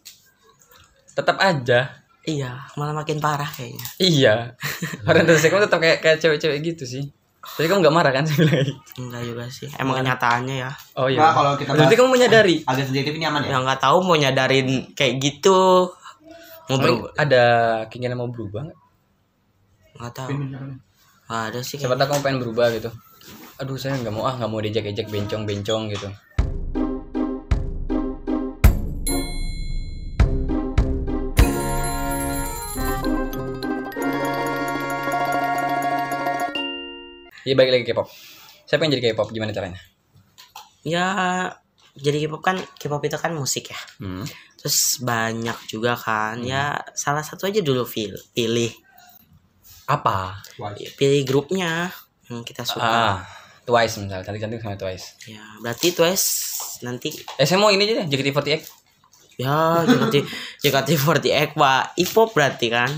tetap 1.13 1.37
aja 1.39 1.93
Iya, 2.23 2.61
malah 2.77 2.93
makin 2.95 3.19
parah 3.19 3.49
kayaknya. 3.49 3.85
iya 3.99 4.35
orientasi 5.09 5.49
kamu 5.49 5.65
tetap 5.65 5.81
kayak 5.81 5.99
kayak 5.99 6.19
cewek-cewek 6.19 6.61
gitu 6.63 6.85
sih 6.85 7.05
tapi 7.39 7.65
kamu 7.65 7.81
nggak 7.81 7.97
marah 7.97 8.13
kan. 8.13 8.25
Enggak 9.01 9.23
juga 9.25 9.45
sih. 9.49 9.73
Emang 9.75 9.97
kenyataannya 9.97 10.57
ya. 10.59 10.71
oh 10.95 11.09
iya 11.09 11.21
Nah, 11.21 11.33
kalau 11.33 11.53
kita 11.57 11.73
berarti 11.73 11.95
kamu 11.97 12.11
menyadari 12.13 12.57
agak 12.63 12.85
sensitif 12.85 13.09
ini 13.11 13.25
aman 13.25 13.41
ya 13.41 13.57
Yang 13.57 13.63
nggak 13.65 13.81
tahu 13.81 13.97
mau 14.05 14.17
nyadarin 14.17 14.69
kayak 14.93 15.15
gitu. 15.17 15.89
Mau 16.69 16.77
berubah? 16.77 17.09
ada 17.17 17.45
keinginan 17.89 18.21
mau 18.21 18.29
berubah 18.29 18.69
nggak? 18.69 18.79
Nggak 19.97 20.13
tahu. 20.13 20.29
Nggak 21.25 21.43
ada 21.49 21.61
sih. 21.65 21.81
siapa 21.81 21.97
tahu 21.97 22.09
kamu 22.11 22.21
pengen 22.21 22.39
berubah 22.45 22.67
gitu 22.71 22.91
aduh 23.61 23.79
saya 23.83 23.95
nggak 24.01 24.15
mau 24.15 24.25
ah 24.29 24.35
nggak 24.39 24.51
mau 24.53 24.61
diejek-ejek 24.65 25.07
bencong-bencong 25.13 25.83
gitu 25.93 26.09
Iya 37.45 37.55
balik 37.57 37.73
lagi 37.73 37.85
K-pop. 37.89 38.09
Siapa 38.69 38.85
yang 38.85 38.93
jadi 38.99 39.13
K-pop? 39.13 39.33
Gimana 39.33 39.55
caranya? 39.55 39.81
Ya 40.85 41.07
jadi 41.97 42.27
K-pop 42.27 42.43
kan 42.45 42.57
K-pop 42.77 43.01
itu 43.03 43.17
kan 43.17 43.33
musik 43.33 43.73
ya. 43.73 43.81
Hmm. 44.03 44.27
Terus 44.61 45.01
banyak 45.01 45.57
juga 45.71 45.97
kan. 45.97 46.43
Ya 46.45 46.77
salah 46.93 47.25
satu 47.25 47.49
aja 47.49 47.65
dulu 47.65 47.89
fil- 47.89 48.21
pilih. 48.37 48.73
Apa? 49.89 50.45
Ya, 50.77 50.91
pilih 50.93 51.23
grupnya 51.25 51.89
yang 52.29 52.45
kita 52.45 52.69
suka. 52.69 52.85
Ah, 52.85 53.17
Twice 53.69 54.01
misalnya. 54.01 54.25
Cantik-cantik 54.25 54.59
sama 54.59 54.75
Twice. 54.75 55.21
Ya 55.27 55.45
berarti 55.61 55.93
Twice 55.93 56.27
nanti 56.81 57.13
Eh 57.37 57.45
saya 57.45 57.59
mau 57.59 57.69
ini 57.69 57.85
aja 57.85 58.01
deh, 58.01 58.07
JKT48. 58.09 58.65
ya 59.37 59.85
JKT 59.85 60.15
JKT48 60.65 61.53
pak 61.53 61.83
Ipop 61.97 62.33
berarti 62.33 62.67
kan. 62.69 62.89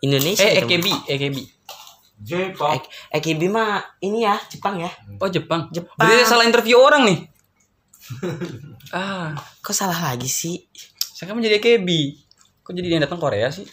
Indonesia 0.00 0.44
Eh, 0.44 0.54
itu. 0.54 0.66
AKB, 0.70 0.86
AKB. 1.08 1.36
J-pop 2.16 2.70
Ek- 2.72 2.88
EKB 3.12 3.48
mah 3.48 3.82
ini 3.98 4.22
ya 4.22 4.38
Jepang 4.46 4.78
ya. 4.78 4.88
Oh, 5.18 5.26
Jepang. 5.26 5.66
Jepang. 5.68 5.92
Berarti 5.94 6.14
saya 6.16 6.28
salah 6.30 6.46
interview 6.46 6.78
orang 6.78 7.02
nih. 7.04 7.18
ah, 8.92 9.32
Kok 9.58 9.74
salah 9.74 9.98
lagi 9.98 10.28
sih? 10.28 10.62
saya 11.14 11.26
kan 11.26 11.36
menjadi 11.36 11.56
AKB. 11.56 11.88
Kok 12.60 12.72
jadi 12.72 12.86
dia 12.86 12.94
yang 12.94 13.04
datang 13.04 13.18
Korea 13.18 13.48
sih? 13.48 13.64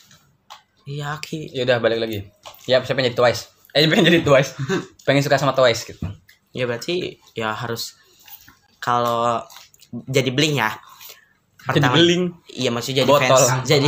Iya 0.83 1.15
Ki. 1.19 1.47
Ya 1.49 1.63
udah 1.63 1.77
balik 1.77 1.99
lagi. 1.99 2.25
Ya, 2.65 2.79
saya 2.79 2.91
pengen 2.91 3.11
jadi 3.11 3.17
Twice. 3.17 3.51
Eh, 3.71 3.87
pengen 3.87 4.05
jadi 4.05 4.19
Twice. 4.21 4.51
pengen 5.07 5.21
suka 5.21 5.35
sama 5.35 5.51
Twice 5.51 5.83
gitu. 5.85 6.03
Ya 6.51 6.67
berarti 6.67 7.15
ya 7.31 7.51
harus 7.51 7.95
kalau 8.77 9.39
jadi 9.91 10.29
bling 10.29 10.57
ya. 10.57 10.75
Jadi 11.61 11.87
beling. 11.87 12.23
Iya 12.49 12.69
maksudnya 12.73 13.05
jadi 13.05 13.11
Botol. 13.11 13.37
fans. 13.37 13.63
Jadi 13.71 13.87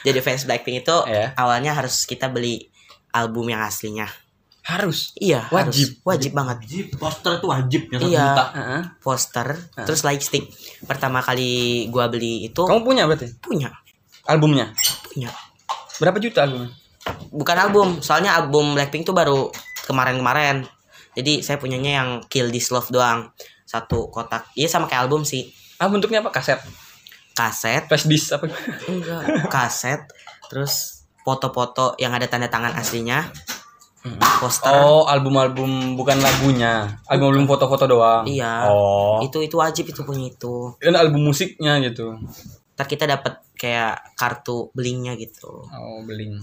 jadi 0.00 0.18
fans 0.20 0.46
Blackpink 0.46 0.86
itu 0.86 0.96
Iya. 1.04 1.34
awalnya 1.34 1.74
harus 1.74 2.06
kita 2.06 2.30
beli 2.30 2.70
album 3.10 3.50
yang 3.50 3.60
aslinya. 3.60 4.06
Harus. 4.62 5.10
Iya, 5.18 5.50
Wajib. 5.50 5.98
harus. 5.98 6.06
wajib 6.06 6.30
banget. 6.30 6.56
wajib 6.62 6.86
poster 6.94 7.32
tuh 7.42 7.50
wajib 7.50 7.82
yang 7.90 8.00
satu 8.00 8.12
Iya. 8.12 8.22
juta. 8.22 8.44
Poster, 9.02 9.48
terus 9.74 10.00
light 10.06 10.22
stick. 10.22 10.46
Pertama 10.86 11.18
kali 11.18 11.50
gua 11.90 12.06
beli 12.06 12.46
itu 12.46 12.62
Kamu 12.62 12.86
punya 12.86 13.10
berarti 13.10 13.34
punya, 13.42 13.74
albumnya? 14.24 14.70
punya. 15.02 15.34
Berapa 15.98 16.22
juta 16.22 16.46
albumnya? 16.46 16.70
Bukan 17.30 17.56
album, 17.56 17.88
soalnya 18.02 18.36
album 18.36 18.74
Blackpink 18.74 19.06
tuh 19.06 19.16
baru 19.16 19.50
kemarin-kemarin. 19.86 20.66
Jadi 21.14 21.42
saya 21.42 21.58
punyanya 21.58 22.02
yang 22.02 22.08
Kill 22.30 22.50
This 22.54 22.70
Love 22.70 22.90
doang. 22.94 23.34
Satu 23.66 24.10
kotak. 24.10 24.50
Iya 24.58 24.66
sama 24.70 24.90
kayak 24.90 25.06
album 25.06 25.22
sih. 25.26 25.50
Ah, 25.78 25.88
bentuknya 25.88 26.22
apa? 26.22 26.30
Kaset. 26.34 26.60
Kaset, 27.34 27.86
Flash 27.88 28.06
disk 28.10 28.36
apa? 28.36 28.50
enggak, 28.90 29.48
kaset. 29.48 30.04
Terus 30.50 31.06
foto-foto 31.22 31.94
yang 31.96 32.12
ada 32.12 32.26
tanda 32.26 32.50
tangan 32.50 32.74
aslinya. 32.76 33.30
Poster. 34.40 34.72
Oh, 34.72 35.04
album-album 35.04 35.92
bukan 35.92 36.16
lagunya. 36.24 36.88
Album-album 37.04 37.44
foto-foto 37.44 37.84
doang. 37.84 38.24
Iya. 38.24 38.64
Oh. 38.72 39.20
Itu 39.20 39.44
itu 39.44 39.60
wajib 39.60 39.92
itu 39.92 40.00
punya 40.08 40.32
itu. 40.32 40.72
Kan 40.80 40.96
album 40.96 41.28
musiknya 41.28 41.76
gitu. 41.84 42.16
Ntar 42.80 42.88
kita 42.88 43.04
dapat 43.04 43.44
kayak 43.60 44.16
kartu 44.16 44.72
blingnya 44.72 45.20
gitu. 45.20 45.68
Oh, 45.68 46.00
beling. 46.00 46.40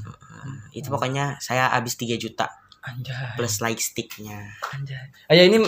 Itu 0.70 0.94
pokoknya 0.94 1.42
saya 1.42 1.74
habis 1.74 1.98
3 1.98 2.14
juta 2.14 2.46
Anjay. 2.86 3.34
plus 3.34 3.58
light 3.66 3.82
sticknya. 3.82 4.54
Anjay. 4.70 5.02
Ah, 5.26 5.34
ya 5.34 5.50
ini 5.50 5.66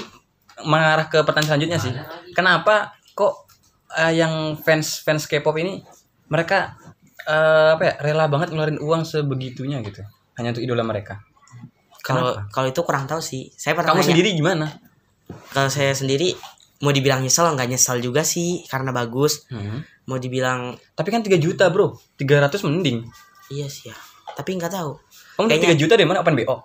mengarah 0.62 1.10
ke 1.10 1.26
pertanyaan 1.26 1.58
selanjutnya 1.58 1.80
sih. 1.82 1.90
Kenapa 2.38 2.94
kok 3.18 3.50
eh, 3.98 4.14
yang 4.14 4.62
fans 4.62 5.02
fans 5.02 5.26
K-pop 5.26 5.58
ini 5.58 5.82
mereka 6.30 6.78
eh, 7.26 7.74
apa 7.74 7.82
ya 7.82 7.94
rela 8.06 8.30
banget 8.30 8.54
ngeluarin 8.54 8.78
uang 8.78 9.02
sebegitunya 9.10 9.82
gitu 9.82 10.06
hanya 10.38 10.54
untuk 10.54 10.62
idola 10.62 10.86
mereka. 10.86 11.18
Kalau 12.06 12.46
kalau 12.54 12.70
itu 12.70 12.82
kurang 12.86 13.10
tahu 13.10 13.26
sih. 13.26 13.50
Saya 13.58 13.74
pernah 13.74 13.98
Kamu 13.98 14.06
nanya. 14.06 14.10
sendiri 14.14 14.30
gimana? 14.38 14.66
Kalau 15.50 15.74
saya 15.74 15.98
sendiri 15.98 16.38
mau 16.80 16.96
dibilang 16.96 17.20
nyesel 17.20 17.52
nggak 17.58 17.70
nyesel 17.76 18.00
juga 18.00 18.24
sih 18.24 18.64
karena 18.72 18.96
bagus. 18.96 19.44
Hmm. 19.52 19.84
Mau 20.10 20.18
dibilang 20.18 20.74
Tapi 20.92 21.08
kan 21.08 21.22
3 21.22 21.38
juta, 21.38 21.70
Bro. 21.70 21.94
300 22.18 22.66
mending. 22.66 23.06
iya 23.48 23.66
sih 23.66 23.88
ya. 23.88 23.96
Tapi 24.32 24.58
nggak 24.58 24.72
tahu. 24.72 24.98
Kamu 25.36 25.46
Kayaknya- 25.48 25.70
3 25.70 25.80
juta 25.80 25.94
dari 25.94 26.08
mana? 26.08 26.20
Open 26.20 26.34
BO. 26.36 26.56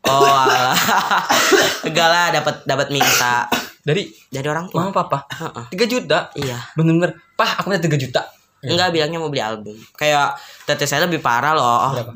Oh, 0.00 0.24
enggak 1.86 2.08
lah 2.08 2.26
dapat 2.30 2.64
dapat 2.64 2.88
minta 2.88 3.44
Dari 3.80 4.08
dari 4.26 4.44
orang 4.46 4.68
tua. 4.68 4.88
mama 4.88 4.92
papa. 4.94 5.24
3 5.68 5.72
juta. 5.84 6.28
Iya. 6.34 6.56
Bener-bener, 6.72 7.16
"Pah, 7.32 7.56
aku 7.58 7.68
minta 7.68 7.80
3 7.80 7.96
juta." 7.96 8.24
Enggak 8.60 8.92
bilangnya 8.92 9.16
mau 9.16 9.28
beli 9.28 9.40
album. 9.40 9.72
Kayak 9.94 10.36
teteh 10.64 10.84
saya 10.84 11.04
lebih 11.04 11.20
parah 11.20 11.52
loh. 11.52 11.96
Berapa? 11.96 12.12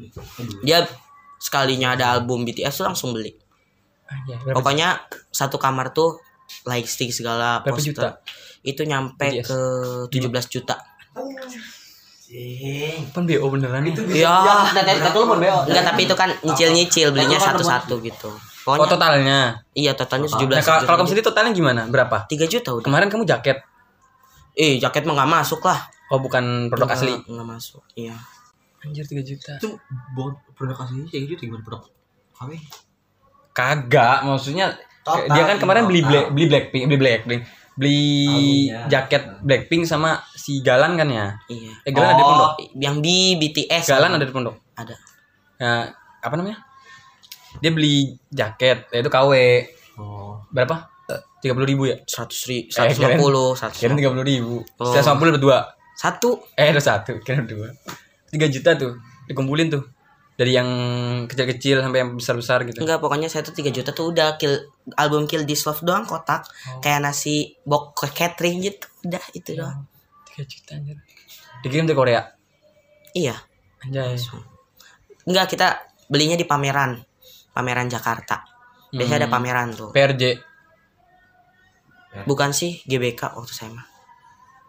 Dia 0.61 0.85
sekalinya 1.37 1.93
ada 1.93 2.13
album 2.13 2.45
BTS 2.45 2.81
langsung 2.81 3.13
beli. 3.13 3.33
Anjay, 4.05 4.37
berapa? 4.39 4.57
Pokoknya 4.61 4.89
satu 5.29 5.57
kamar 5.57 5.93
tuh 5.93 6.21
light 6.65 6.85
stick 6.85 7.09
segala 7.11 7.61
Berapa 7.61 7.73
poster. 7.75 7.89
juta? 7.93 8.09
Itu 8.65 8.83
nyampe 8.83 9.29
BTS. 9.31 9.47
ke 9.47 9.59
17 10.11 10.49
juta. 10.51 10.77
Open 13.05 13.25
BO 13.25 13.47
beneran. 13.47 13.85
Iya. 13.85 14.35
teteh 14.73 14.97
teteh 14.97 15.13
lu 15.15 15.27
mau 15.29 15.39
beo 15.39 15.63
Enggak, 15.63 15.85
tapi 15.87 16.01
itu 16.03 16.15
kan 16.17 16.33
nyicil-nyicil 16.43 17.13
belinya 17.13 17.39
Satu 17.39 17.47
kan 17.47 17.55
satu-satu 17.55 17.95
gitu. 18.03 18.31
Oh, 18.65 18.75
Pokoknya 18.75 18.89
totalnya. 18.91 19.39
iya 19.77 19.93
totalnya 19.93 20.25
17 20.27 20.49
Nah, 20.49 20.65
kalau 20.65 20.81
kalau 20.83 20.97
kamu 20.99 21.09
sendiri 21.13 21.23
totalnya 21.23 21.53
gimana? 21.53 21.83
Berapa? 21.87 22.25
3 22.25 22.49
juta 22.49 22.73
udah. 22.73 22.83
Kemarin 22.83 23.07
kamu 23.07 23.29
jaket. 23.29 23.61
Eh, 24.57 24.81
jaket 24.81 25.05
mah 25.05 25.15
nggak 25.15 25.31
masuk 25.31 25.61
lah. 25.63 25.85
Oh, 26.09 26.19
bukan 26.19 26.73
produk 26.73 26.89
Nggak- 26.89 26.99
asli. 26.99 27.15
Nggak 27.29 27.47
masuk. 27.47 27.83
Iya. 27.95 28.17
Anjir 28.81 29.05
3 29.05 29.21
juta. 29.23 29.53
itu 29.57 29.71
buat 30.13 30.35
produk 30.53 30.77
aslinya 30.79 31.09
kayak 31.09 31.25
gitu 31.31 31.49
gimana 31.49 31.63
produk 31.63 31.89
kami 32.35 32.61
Kagak, 33.53 34.27
maksudnya 34.27 34.75
Total, 35.01 35.31
dia 35.31 35.45
kan 35.47 35.57
kemarin 35.57 35.87
beli 35.87 36.01
total. 36.01 36.11
Black, 36.11 36.27
beli 36.33 36.47
Blackpink, 36.51 36.83
beli 36.85 36.99
Blackpink, 36.99 37.41
beli 37.75 38.31
Albumnya. 38.71 38.81
jaket 38.89 39.23
Blackpink 39.43 39.83
sama 39.85 40.23
si 40.31 40.61
Galan 40.61 40.95
kan 40.95 41.09
ya? 41.09 41.27
Iya. 41.47 41.73
Eh 41.83 41.91
Galan 41.91 42.09
ada 42.09 42.17
di 42.17 42.25
pondok. 42.25 42.53
Yang 42.77 42.97
di 43.01 43.17
BTS 43.37 43.85
Galan 43.89 44.11
ada 44.15 44.25
di 44.25 44.33
pondok. 44.33 44.57
ada. 44.75 44.95
Ya, 45.55 45.91
apa 46.21 46.35
namanya? 46.35 46.59
Dia 47.59 47.71
beli 47.71 48.19
jaket, 48.29 48.91
yaitu 48.91 49.07
KW. 49.09 49.33
oh 49.99 50.43
Berapa? 50.51 50.91
Tiga 51.39 51.53
puluh 51.53 51.69
ribu 51.69 51.85
ya? 51.85 52.01
100 52.01 52.49
ribu, 52.49 52.65
Eh, 52.67 52.89
kirain- 52.89 53.21
150, 53.21 53.53
Kira 53.53 53.93
100. 53.93 53.99
tiga 54.01 54.11
puluh 54.11 54.25
ribu. 54.25 54.55
Oh. 54.81 54.89
Saya 54.89 55.05
sama 55.05 55.21
puluh 55.21 55.37
dua. 55.37 55.59
Satu. 55.95 56.41
Eh 56.57 56.73
ada 56.73 56.81
satu, 56.81 57.21
kira 57.21 57.45
dua. 57.45 57.69
Tiga 58.27 58.49
juta 58.49 58.75
tuh 58.75 58.97
dikumpulin 59.29 59.69
tuh 59.69 59.85
dari 60.35 60.51
yang 60.51 60.69
kecil-kecil 61.31 61.79
sampai 61.79 62.03
yang 62.03 62.19
besar-besar 62.19 62.67
gitu. 62.67 62.83
Enggak, 62.83 62.99
pokoknya 62.99 63.31
saya 63.31 63.47
tuh 63.47 63.55
3 63.55 63.71
juta 63.71 63.95
tuh 63.95 64.11
udah 64.11 64.35
kill 64.35 64.67
album 64.99 65.31
Kill 65.31 65.47
This 65.47 65.63
Love 65.63 65.87
doang 65.87 66.03
kotak. 66.05 66.43
Oh. 66.75 66.83
Kayak 66.83 67.07
nasi 67.07 67.55
bok 67.63 67.95
catering 67.95 68.59
gitu. 68.61 68.87
Udah 69.07 69.23
itu 69.31 69.55
Iya. 69.55 69.59
doang. 69.63 69.79
Tiga 70.27 70.43
juta 70.43 70.71
anjir. 70.75 70.97
Dikirim 71.63 71.87
dari 71.87 71.95
Korea. 71.97 72.21
Iya. 73.15 73.39
Anjay. 73.87 74.19
Enggak, 75.25 75.47
kita 75.55 75.67
belinya 76.11 76.35
di 76.35 76.45
pameran. 76.45 76.99
Pameran 77.55 77.87
Jakarta. 77.87 78.43
Biasanya 78.91 79.25
ada 79.25 79.29
Hmm. 79.31 79.37
pameran 79.39 79.69
tuh. 79.71 79.91
PRJ. 79.95 80.43
Bukan 82.27 82.51
sih 82.51 82.83
GBK 82.87 83.35
waktu 83.35 83.51
saya 83.51 83.71
mah. 83.71 83.87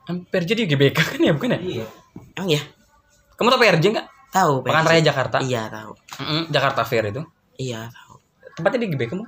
PRJ 0.06 0.49
di 0.54 0.65
GBK 0.65 0.97
kan 0.97 1.21
ya 1.21 1.34
bukan 1.34 1.58
ya? 1.58 1.60
iya 1.62 1.86
Emang 2.38 2.49
ya? 2.49 2.62
Kamu 3.34 3.49
tau 3.49 3.58
PRJ 3.58 3.86
enggak? 3.89 4.08
Tahu 4.36 4.54
Pekan. 4.67 4.84
Raya 4.84 5.00
Jakarta. 5.00 5.39
Iya, 5.39 5.71
tahu. 5.71 5.91
Mm-mm, 6.19 6.41
Jakarta 6.52 6.84
Fair 6.84 7.08
itu. 7.08 7.24
Iya, 7.56 7.88
tahu. 7.88 8.19
Tempatnya 8.60 8.84
di 8.84 8.88
GBK 8.91 9.15
kamu? 9.15 9.26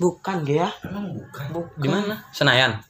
Bukan 0.00 0.36
ya. 0.48 0.72
Emang 0.88 1.12
bukan. 1.12 1.46
Bukan. 1.52 1.76
Di 1.76 1.88
mana? 1.92 2.24
Senayan. 2.32 2.80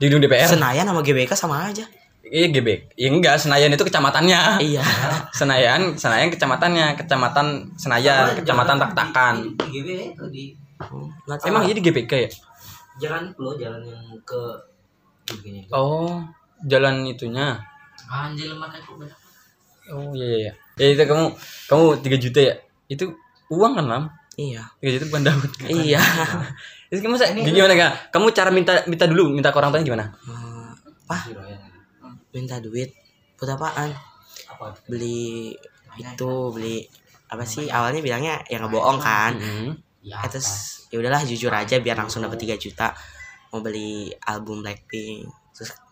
Di 0.00 0.08
gedung 0.08 0.24
DPR. 0.24 0.48
Senayan 0.48 0.88
sama 0.88 1.04
GBK 1.04 1.32
sama 1.36 1.68
aja. 1.68 1.84
Iya 2.26 2.50
Gebek. 2.50 2.90
Ya 2.98 3.06
enggak, 3.12 3.38
Senayan 3.38 3.70
itu 3.70 3.84
kecamatannya. 3.86 4.58
Iya. 4.58 4.82
Senayan, 5.38 5.94
Senayan 5.94 6.32
kecamatannya, 6.32 6.98
kecamatan 6.98 7.76
Senayan, 7.78 8.34
kecamatan 8.34 8.82
Tak-Takan. 8.82 9.34
GW 9.60 9.88
itu 10.16 10.24
di. 10.32 10.44
Emang 11.46 11.68
iya 11.68 11.74
di 11.76 11.84
GBK 11.84 12.12
ya? 12.26 12.30
jalan 12.96 13.28
itu 13.28 13.40
loh, 13.44 13.54
jalan 13.60 13.82
yang 13.84 14.08
ke 14.24 14.42
begini. 15.28 15.68
Oh, 15.68 16.24
jalan 16.64 17.04
itunya. 17.04 17.60
Anjir 18.08 18.56
makanya 18.56 18.80
aku 18.88 18.96
banyak. 18.96 19.25
Oh 19.92 20.10
iya 20.12 20.26
iya. 20.26 20.38
iya. 20.40 20.52
Ya 20.76 20.86
itu 20.92 21.02
kamu 21.02 21.24
kamu 21.66 21.84
3 22.02 22.16
juta 22.18 22.40
ya? 22.42 22.54
Itu 22.86 23.04
uang 23.48 23.72
kan, 23.74 23.86
Lam? 23.86 24.04
Iya. 24.36 24.62
3 24.78 24.94
juta 24.94 25.04
bukan 25.08 25.22
Daud. 25.24 25.50
kan? 25.56 25.68
Iya. 25.68 26.00
Itu 26.92 27.00
kamu 27.02 27.18
sa- 27.18 27.32
gimana 27.34 27.74
kak? 27.74 27.92
Kamu 28.14 28.30
cara 28.30 28.50
minta 28.54 28.72
minta 28.86 29.10
dulu, 29.10 29.30
minta 29.30 29.50
ke 29.50 29.58
orang 29.58 29.74
tuanya 29.74 29.86
gimana? 29.86 30.04
Eh, 30.06 30.70
Apa? 31.06 31.16
Minta 32.30 32.60
duit. 32.60 32.92
Buat 33.34 33.56
apaan? 33.56 33.90
Apa? 34.46 34.76
Beli 34.86 35.56
itu, 35.96 36.32
beli 36.52 36.84
apa 37.26 37.42
sih? 37.42 37.66
Awalnya 37.66 38.00
bilangnya 38.04 38.34
ya 38.46 38.62
ngebohong 38.62 38.98
kan. 39.00 39.34
Hmm. 39.34 39.72
Ya, 40.06 40.22
terus 40.30 40.84
ya 40.86 41.02
udahlah 41.02 41.26
jujur 41.26 41.50
aja 41.50 41.82
biar 41.82 41.98
langsung 41.98 42.22
dapat 42.22 42.38
3 42.38 42.54
juta. 42.54 42.94
Mau 43.50 43.58
beli 43.58 44.12
album 44.22 44.62
Blackpink. 44.62 45.26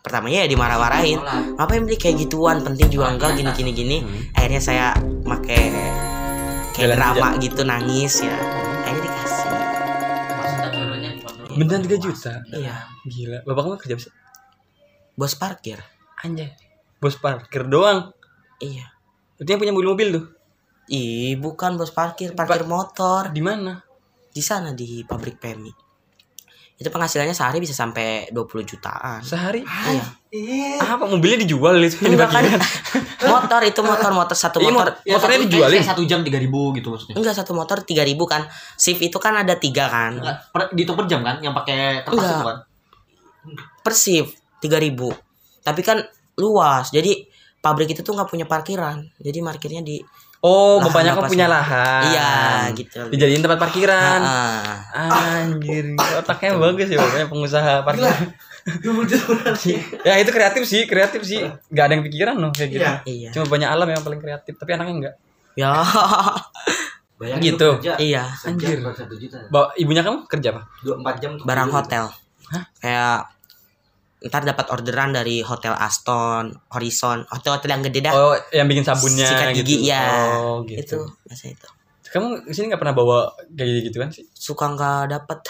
Pertamanya 0.04 0.44
ya 0.44 0.52
dimarah-marahin. 0.52 1.16
Ngapain 1.56 1.80
beli 1.80 1.96
kayak 1.96 2.28
gituan? 2.28 2.60
Penting 2.60 2.92
juga 2.92 3.08
enggak 3.08 3.40
gini 3.40 3.48
gini 3.56 3.70
gini. 3.72 3.96
Hmm. 4.04 4.36
Akhirnya 4.36 4.60
saya 4.60 4.86
make 5.24 5.48
kayak 6.76 6.92
Jalan 6.92 7.00
drama 7.00 7.28
gitu 7.40 7.64
nangis 7.64 8.20
ya. 8.20 8.36
Akhirnya 8.84 9.00
dikasih. 9.08 9.48
Beneran 11.56 11.82
3 11.88 12.04
juta? 12.04 12.32
Iya. 12.52 12.76
Gila. 13.08 13.48
Bapak 13.48 13.62
kamu 13.64 13.76
kerja 13.80 13.94
apa 13.96 14.02
sih? 14.04 14.12
Bos 15.16 15.34
parkir. 15.40 15.80
Anjay. 16.20 16.52
Bos 17.00 17.16
parkir 17.16 17.64
doang. 17.64 18.12
Iya. 18.60 18.92
Itu 19.40 19.48
yang 19.48 19.62
punya 19.62 19.72
mobil-mobil 19.72 20.20
tuh. 20.20 20.24
Ih, 20.92 21.40
bukan 21.40 21.80
bos 21.80 21.96
parkir, 21.96 22.36
parkir 22.36 22.68
motor. 22.68 23.32
Di 23.32 23.40
mana? 23.40 23.80
Di 24.28 24.44
sana 24.44 24.76
di 24.76 25.00
pabrik 25.08 25.40
Pemi. 25.40 25.83
Itu 26.74 26.88
penghasilannya 26.88 27.30
sehari 27.30 27.58
bisa 27.58 27.70
sampai 27.70 28.26
20 28.28 28.44
jutaan. 28.64 29.20
Sehari? 29.20 29.62
Iya. 30.28 30.82
Apa 30.82 31.06
mobilnya 31.06 31.38
dijual 31.38 31.78
itu? 31.78 32.02
Enggak 32.02 32.26
kan? 32.26 32.42
diparkirin? 32.42 32.62
motor 33.32 33.60
itu 33.62 33.80
motor 33.80 34.10
motor 34.12 34.34
satu 34.34 34.58
Iya, 34.58 34.68
motor. 34.68 34.90
mot- 34.90 34.98
motornya 35.06 35.38
dijualin. 35.40 35.80
satu 35.80 36.02
jam 36.02 36.20
tiga 36.20 36.36
ribu 36.36 36.74
gitu 36.74 36.90
maksudnya 36.90 37.14
Enggak 37.14 37.34
satu 37.34 37.52
motor 37.52 37.78
3000 37.80 37.94
kan. 38.24 38.42
Shift 38.74 39.00
itu 39.00 39.14
kan 39.16 39.34
ada 39.36 39.54
tiga 39.54 39.86
kan. 39.86 40.18
Enggak, 40.18 40.36
per, 40.50 40.62
dihitung 40.70 40.96
per 40.96 41.06
jam 41.06 41.22
kan 41.22 41.38
yang 41.38 41.54
pakai 41.54 42.02
kertas 42.02 42.18
Enggak. 42.18 42.34
itu 42.34 42.44
kan 42.44 42.58
Per 43.80 43.94
shift 43.94 44.32
3000. 44.60 45.14
Tapi 45.62 45.80
kan 45.80 45.98
luas. 46.34 46.90
Jadi 46.90 47.30
pabrik 47.56 47.88
itu 47.88 48.00
tuh 48.00 48.12
nggak 48.12 48.26
punya 48.26 48.44
parkiran. 48.44 48.98
Jadi 49.16 49.38
parkirnya 49.40 49.80
di 49.80 50.02
Oh, 50.44 50.76
Lahan 50.76 50.84
bapaknya 50.92 51.12
kan 51.16 51.24
apa 51.24 51.30
punya 51.32 51.46
lahan. 51.48 52.02
Iya, 52.04 52.32
gitu. 52.76 53.00
Dijadiin 53.08 53.40
tempat 53.40 53.56
parkiran. 53.56 54.20
Ah, 54.20 55.40
Anjir, 55.40 55.96
otaknya 56.20 56.60
bagus 56.60 56.88
ya 56.92 57.00
bapaknya 57.00 57.26
pengusaha 57.32 57.72
parkir. 57.80 58.12
ya 60.04 60.14
itu 60.20 60.30
kreatif 60.32 60.62
sih, 60.68 60.84
kreatif 60.84 61.24
sih. 61.24 61.40
Gak 61.72 61.84
ada 61.88 61.92
yang 61.96 62.04
pikiran 62.04 62.36
loh 62.36 62.52
kayak 62.52 62.70
gitu. 62.76 62.84
Iya. 62.84 62.92
iya. 63.08 63.30
Cuma 63.32 63.48
banyak 63.48 63.68
alam 63.72 63.88
yang 63.88 64.04
paling 64.04 64.20
kreatif, 64.20 64.52
tapi 64.60 64.70
anaknya 64.76 64.94
enggak. 64.94 65.14
Ya. 65.56 65.80
Bayangin 67.14 67.42
Gitu. 67.54 67.68
kerja 67.80 67.94
iya. 67.96 68.24
Anjir. 68.44 68.78
Juta. 69.16 69.38
Bawa 69.48 69.72
ibunya 69.80 70.02
kamu 70.04 70.28
kerja 70.28 70.48
apa? 70.52 70.62
Dua 70.84 70.94
empat 71.00 71.14
jam. 71.24 71.30
untuk 71.38 71.46
Barang 71.48 71.70
hotel. 71.72 72.04
Hah? 72.52 72.64
Kayak 72.82 73.16
ntar 74.24 74.42
dapat 74.42 74.72
orderan 74.72 75.12
dari 75.12 75.44
hotel 75.44 75.76
Aston, 75.76 76.48
Horizon, 76.72 77.28
hotel-hotel 77.28 77.70
yang 77.76 77.82
gede 77.84 78.00
dah. 78.08 78.12
Oh, 78.16 78.34
yang 78.50 78.64
bikin 78.64 78.82
sabunnya 78.82 79.28
sikat 79.28 79.52
gigi 79.52 79.84
gitu. 79.84 79.92
ya. 79.92 80.04
Oh, 80.40 80.64
gitu. 80.64 80.80
Itu 80.80 80.98
biasa 81.28 81.44
itu. 81.52 81.68
Kamu 82.08 82.46
ke 82.46 82.52
sini 82.54 82.72
nggak 82.72 82.80
pernah 82.80 82.94
bawa 82.96 83.18
kayak 83.52 83.90
gitu 83.90 83.98
kan 84.00 84.08
sih? 84.08 84.24
Suka 84.32 84.70
nggak 84.72 85.12
dapat. 85.12 85.44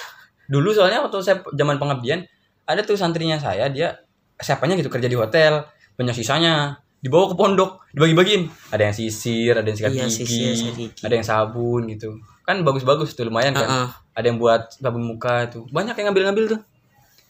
Dulu 0.51 0.75
soalnya 0.75 1.05
waktu 1.07 1.23
saya 1.23 1.41
zaman 1.55 1.79
pengabdian 1.79 2.25
ada 2.65 2.81
tuh 2.81 2.97
santrinya 2.97 3.37
saya 3.37 3.69
dia 3.69 3.93
siapanya 4.35 4.75
gitu 4.75 4.89
kerja 4.89 5.07
di 5.07 5.15
hotel 5.15 5.63
banyak 5.95 6.17
sisanya 6.17 6.81
dibawa 6.99 7.29
ke 7.31 7.37
pondok 7.37 7.85
dibagi-bagiin 7.93 8.49
ada 8.73 8.89
yang 8.89 8.97
sisir 8.97 9.53
ada 9.53 9.69
yang 9.69 9.77
sikat 9.77 9.93
Iya, 9.93 10.05
gigi, 10.09 10.17
sisir, 10.25 10.53
gigi. 10.73 10.87
ada 11.05 11.13
yang 11.13 11.27
sabun 11.29 11.85
gitu 11.93 12.17
kan 12.43 12.65
bagus-bagus 12.65 13.13
tuh 13.13 13.29
lumayan 13.29 13.53
kan 13.53 13.69
Heeh. 13.69 13.89
ada 14.17 14.27
yang 14.27 14.41
buat 14.41 14.73
sabun 14.75 15.05
muka 15.05 15.45
itu 15.47 15.69
banyak 15.69 15.93
yang 16.01 16.07
ngambil-ngambil 16.11 16.45
tuh 16.57 16.61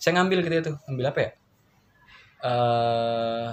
saya 0.05 0.21
ngambil 0.21 0.45
gitu 0.45 0.69
tuh 0.69 0.77
ngambil 0.85 1.05
apa 1.09 1.19
ya 1.25 1.31
eh 2.45 3.51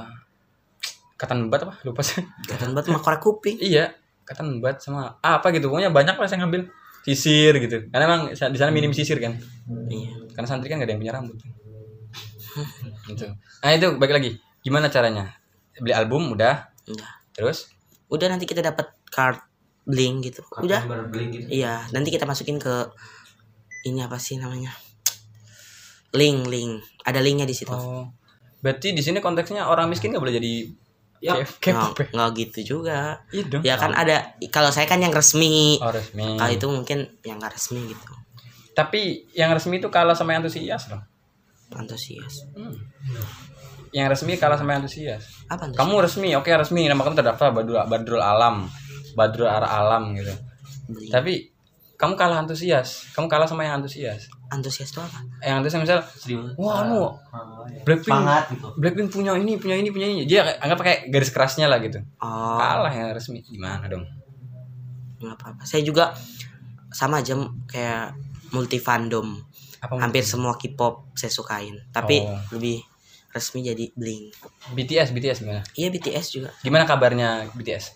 katan 1.15 1.47
bat 1.47 1.63
apa 1.63 1.79
lupa 1.87 2.01
sih 2.03 2.19
Kelihatan 2.43 2.73
banget 2.75 2.91
mah 2.91 2.99
korek 2.99 3.21
kuping. 3.23 3.55
iya 3.61 3.93
katan 4.27 4.59
bat 4.59 4.83
sama 4.83 5.15
apa 5.23 5.47
gitu 5.55 5.71
pokoknya 5.71 5.93
banyak 5.93 6.19
lah 6.19 6.27
saya 6.27 6.43
ngambil 6.43 6.67
sisir 7.01 7.55
gitu 7.55 7.87
karena 7.87 8.03
emang 8.05 8.21
di 8.35 8.57
sana 8.59 8.69
minim 8.69 8.91
sisir 8.91 9.15
kan 9.17 9.39
Iya. 9.87 10.11
karena 10.35 10.47
santri 10.49 10.67
kan 10.67 10.81
gak 10.81 10.91
ada 10.91 10.93
yang 10.93 11.01
punya 11.01 11.13
rambut 11.15 11.37
gitu 13.07 13.25
nah 13.63 13.71
itu 13.71 13.87
balik 13.95 14.13
lagi 14.19 14.31
gimana 14.59 14.91
caranya 14.91 15.31
beli 15.79 15.95
album 15.95 16.35
udah 16.35 16.67
Udah. 16.91 17.11
terus 17.31 17.71
Udah 18.11 18.27
nanti 18.27 18.43
kita 18.43 18.59
dapat 18.59 18.91
card 19.07 19.39
bling 19.87 20.19
gitu. 20.19 20.43
Udah. 20.59 20.83
Baru 20.83 21.07
beli 21.07 21.31
gitu. 21.31 21.47
Iya, 21.47 21.87
nanti 21.95 22.11
kita 22.11 22.27
masukin 22.27 22.59
ke 22.59 22.91
ini 23.87 24.03
apa 24.03 24.19
sih 24.19 24.35
namanya? 24.35 24.75
Link, 26.11 26.39
link. 26.45 26.71
Ada 27.01 27.19
linknya 27.19 27.43
di 27.43 27.53
situ. 27.53 27.71
oh 27.71 28.07
berarti 28.61 28.93
di 28.93 29.01
sini 29.01 29.17
konteksnya 29.17 29.65
orang 29.65 29.89
miskin 29.89 30.13
nggak 30.13 30.21
boleh 30.21 30.37
jadi 30.37 30.53
Ya, 31.17 31.37
K-pop 31.37 31.93
ya 31.97 32.05
Nggak, 32.11 32.29
gitu 32.35 32.59
juga. 32.77 33.21
iya 33.29 33.45
dong 33.45 33.61
Ya 33.61 33.73
kan 33.75 33.89
ada 33.91 34.33
kalau 34.49 34.69
saya 34.69 34.85
kan 34.85 34.97
yang 34.97 35.09
resmi. 35.09 35.77
oh 35.77 35.89
resmi 35.89 36.33
Kalau 36.35 36.49
itu 36.51 36.65
mungkin 36.67 36.99
yang 37.21 37.37
nggak 37.37 37.53
resmi 37.53 37.85
gitu. 37.87 38.13
tapi 38.71 39.29
yang 39.31 39.49
resmi 39.49 39.77
itu 39.77 39.89
kalah 39.89 40.13
sama 40.13 40.33
yang 40.33 40.41
antusias 40.41 40.89
loh 40.89 41.01
Antusias. 41.71 42.45
Hmm. 42.53 42.73
yang 43.91 44.07
resmi 44.07 44.33
kalah 44.35 44.55
sama 44.55 44.73
yang 44.73 44.81
antusias 44.81 45.25
Apa 45.45 45.67
antusias? 45.67 45.77
kamu 45.77 45.93
resmi 46.01 46.29
oke 46.33 46.49
resmi 46.49 46.81
nama 46.85 47.01
kamu 47.01 47.15
terdaftar 47.15 47.49
Badrul 47.51 47.81
Badrul 47.83 48.23
Alam 48.23 48.65
Badrul 49.13 49.45
Ar 49.45 49.61
Alam 49.61 50.13
gitu 50.15 50.33
Beli. 50.87 51.09
tapi 51.09 51.33
kamu 51.97 52.13
kalah 52.15 52.41
antusias 52.41 53.09
kamu 53.11 53.25
kalah 53.25 53.45
sama 53.45 53.61
yang 53.61 53.77
antusias 53.77 54.25
Antusias 54.51 54.91
itu 54.91 54.99
apa? 54.99 55.23
yang 55.39 55.63
antusias 55.63 55.79
misal 55.79 55.99
wah 56.55 56.83
anu 56.83 57.07
Blackpink 57.81 58.11
Semangat 58.11 58.43
gitu. 58.51 58.67
Blackpink 58.75 59.07
punya 59.09 59.31
ini 59.33 59.55
punya 59.55 59.75
ini 59.75 59.89
punya 59.89 60.07
ini 60.07 60.27
dia 60.27 60.43
anggap 60.59 60.77
pakai 60.77 60.95
garis 61.07 61.31
kerasnya 61.31 61.65
lah 61.65 61.79
gitu 61.79 62.03
Oh, 62.19 62.59
kalah 62.59 62.91
yang 62.91 63.11
resmi 63.11 63.39
gimana 63.41 63.87
dong 63.87 64.03
nggak 65.17 65.37
apa-apa. 65.37 65.63
Saya 65.63 65.81
juga 65.81 66.11
sama 66.89 67.21
aja 67.21 67.37
kayak 67.65 68.17
multi 68.51 68.75
fandom. 68.75 69.37
apa 69.77 69.97
Hampir 69.97 70.21
semua 70.21 70.53
K-pop 70.55 71.13
saya 71.13 71.29
sukain. 71.29 71.77
Tapi 71.89 72.21
Oh. 72.21 72.37
lebih 72.51 72.81
resmi 73.29 73.61
jadi 73.61 73.89
Blink. 73.91 74.35
BTS 74.69 75.09
BTS 75.09 75.37
gimana 75.39 75.61
Iya 75.71 75.87
BTS 75.89 76.25
juga. 76.29 76.49
gimana 76.59 76.83
kabarnya 76.83 77.47
BTS 77.51 77.95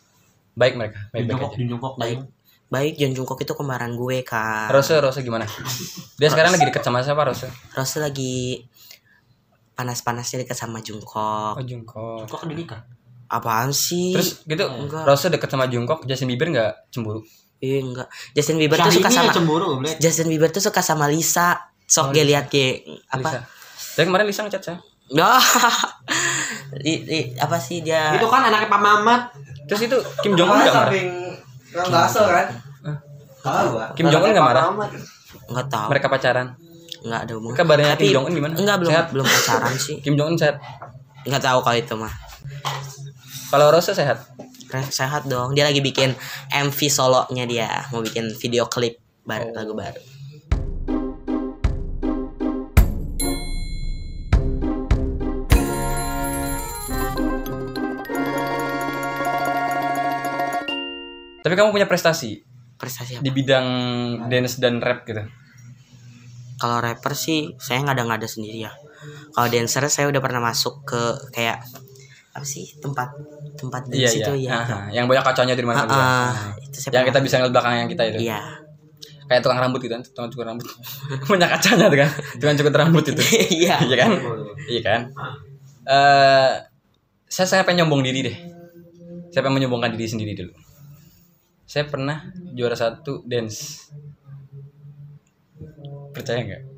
baik 0.54 0.80
mereka 0.80 1.12
baik 1.12 1.26
baik 1.26 1.28
Jungkook 1.28 1.52
aja 1.52 1.68
Jungkook 1.68 1.96
Baik. 2.00 2.18
Baik, 2.66 2.98
Jun 2.98 3.14
Jungkook 3.14 3.40
itu 3.40 3.54
kembaran 3.54 3.94
gue 3.94 4.22
kan. 4.22 4.68
Rose 4.68 4.94
Rose 4.96 5.22
gimana 5.22 5.46
dia 6.16 6.28
sekarang 6.28 6.50
lagi 6.50 6.66
deket 6.66 6.82
sama 6.82 7.00
siapa 7.00 7.22
Rose 7.24 7.46
Rose 7.72 7.98
lagi 7.98 8.66
panas-panasnya 9.72 10.42
dekat 10.42 10.56
sama 10.56 10.80
Jungkook. 10.80 11.56
oh 11.56 11.62
Jungkook 11.62 12.24
Jungkook 12.24 12.42
udah 12.42 12.56
nikah 12.56 12.82
Apaan 13.28 13.70
sih? 13.70 14.14
terus 14.14 14.42
gitu 14.42 14.64
Enggak. 14.64 15.04
Rose 15.04 15.28
deket 15.28 15.46
sama 15.48 15.66
Jungkook 15.66 16.06
Justin 16.06 16.28
Bieber 16.28 16.48
nggak 16.50 16.72
cemburu 16.90 17.22
Iya 17.58 17.80
enggak. 17.82 18.08
Justin 18.32 18.58
Bieber 18.58 18.78
tuh 18.78 18.92
suka 18.94 19.10
sama 19.10 19.32
cemburu. 19.32 19.68
Justin 19.98 20.28
Bieber 20.28 20.50
tuh 20.50 20.60
suka 20.60 20.82
sama 20.82 21.06
Lisa. 21.06 21.56
Sok 21.84 22.12
dia 22.12 22.24
lihat 22.24 22.48
ke 22.48 22.82
Lisa 22.84 23.14
apa? 23.14 23.48
Tapi 23.94 24.04
kemarin 24.04 24.26
Lisa 24.26 24.42
ngechat 24.42 24.64
saya 24.64 24.78
Oh, 25.08 25.42
Li- 26.82 27.06
li- 27.06 27.30
apa 27.36 27.56
sih 27.56 27.80
dia? 27.80 28.10
Itu 28.12 28.26
kan 28.26 28.42
anaknya 28.44 28.68
Pak 28.68 28.82
Mamat. 28.82 29.22
terus 29.66 29.82
itu 29.84 29.98
Kim 30.22 30.34
Jong 30.34 30.50
Un 30.50 30.62
nggak 31.76 31.86
marah 31.86 32.08
samping 32.08 32.16
Kang 32.16 32.16
Baso 32.16 32.22
kan? 32.26 32.48
Tahu 33.44 33.66
gua. 33.72 33.86
Kim 33.94 34.06
Jong 34.08 34.24
Un 34.24 34.32
nggak 34.32 34.48
marah 34.48 34.64
Enggak 35.46 35.68
tahu. 35.68 35.88
mereka 35.92 36.08
pacaran 36.08 36.48
Enggak 37.00 37.20
ada 37.22 37.34
hubungan. 37.36 37.56
kabarnya 37.56 37.88
Tapi- 37.94 38.02
Kim 38.02 38.14
Jong 38.14 38.26
Un 38.26 38.34
gimana 38.34 38.54
Enggak 38.56 38.78
belum 38.80 38.90
sehat 38.90 39.06
belum 39.12 39.26
pacaran 39.28 39.74
sih. 39.76 39.96
Kim 40.00 40.14
Jong 40.16 40.30
Un 40.32 40.38
sehat 40.38 40.56
Enggak 41.22 41.44
tahu 41.44 41.60
kalau 41.62 41.76
itu 41.76 41.94
mah. 41.94 42.14
kalau 43.48 43.70
Rose 43.70 43.92
sehat 43.92 44.24
Sehat 44.90 45.24
dong. 45.26 45.54
Dia 45.54 45.64
lagi 45.64 45.80
bikin 45.80 46.12
MV 46.50 46.80
solonya 46.86 47.46
dia, 47.46 47.70
mau 47.90 48.02
bikin 48.02 48.28
video 48.34 48.66
klip 48.66 48.98
baru 49.24 49.54
lagu 49.54 49.72
baru. 49.72 50.02
Tapi 61.46 61.54
kamu 61.54 61.70
punya 61.70 61.86
prestasi 61.86 62.42
Prestasi 62.76 63.16
apa? 63.16 63.22
di 63.22 63.30
bidang 63.30 63.68
dance 64.26 64.58
dan 64.58 64.82
rap 64.82 65.06
gitu 65.06 65.22
kalau 66.58 66.82
rapper 66.82 67.14
sih 67.14 67.54
saya 67.62 67.86
nggak 67.86 67.96
ada 67.96 68.04
nggak 68.04 68.20
ada 68.26 68.30
sendiri 68.30 68.66
ya 68.66 68.74
kalau 69.32 69.48
dancer 69.48 69.86
saya 69.88 70.10
udah 70.10 70.22
pernah 70.24 70.42
masuk 70.42 70.82
ke 70.82 71.02
kayak 71.30 71.62
apa 72.36 72.44
sih 72.44 72.68
tempat 72.84 73.16
tempat 73.56 73.88
Iya 73.88 74.12
dance 74.12 74.16
iya. 74.16 74.26
itu 74.28 74.34
ya 74.44 74.52
Aha, 74.60 74.78
yang 74.92 75.06
banyak 75.08 75.24
kacanya 75.24 75.56
di 75.56 75.64
mana 75.64 75.88
Ah, 75.88 75.96
ah, 75.96 76.32
itu 76.60 76.78
saya 76.84 77.00
Yang 77.00 77.16
kita 77.16 77.20
bisa 77.24 77.36
ngeliat 77.40 77.54
belakang 77.56 77.74
yang 77.80 77.90
kita 77.92 78.04
itu. 78.12 78.18
iya 78.28 78.40
Kayak 79.26 79.42
tukang 79.42 79.58
rambut 79.58 79.82
gitu 79.82 79.90
kan, 79.98 80.04
tukang 80.06 80.30
cukur 80.30 80.46
rambut. 80.46 80.70
banyak 81.34 81.50
kacanya 81.50 81.90
tuh 81.90 81.98
kan. 81.98 82.10
Tukang 82.38 82.56
cukur 82.62 82.72
rambut 82.78 83.04
itu. 83.10 83.24
iya 83.64 83.76
Iya 83.90 83.96
kan? 83.98 84.12
Iya 84.70 84.82
kan? 84.86 85.02
Eh 85.90 86.52
saya 87.26 87.48
saya 87.50 87.62
pengen 87.66 87.88
nyombong 87.90 88.06
diri 88.06 88.20
deh. 88.22 88.36
Saya 89.34 89.42
pengen 89.42 89.64
menyombongkan 89.66 89.98
diri 89.98 90.06
sendiri 90.06 90.38
dulu. 90.38 90.54
Saya 91.66 91.90
pernah 91.90 92.30
juara 92.54 92.78
satu 92.78 93.26
dance. 93.26 93.90
Percaya 96.14 96.42
nggak? 96.46 96.76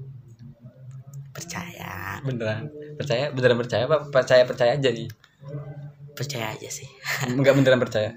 percaya 1.37 2.17
Beneran? 2.25 2.65
Percaya? 2.97 3.29
Beneran 3.29 3.57
percaya 3.61 3.85
apa? 3.85 4.09
Percaya 4.09 4.43
percaya 4.49 4.73
aja 4.73 4.89
nih. 4.89 5.05
percaya 6.17 6.49
aja 6.49 6.65
sih 6.65 6.89
Enggak 7.29 7.53
beneran 7.53 7.77
percaya. 7.77 8.09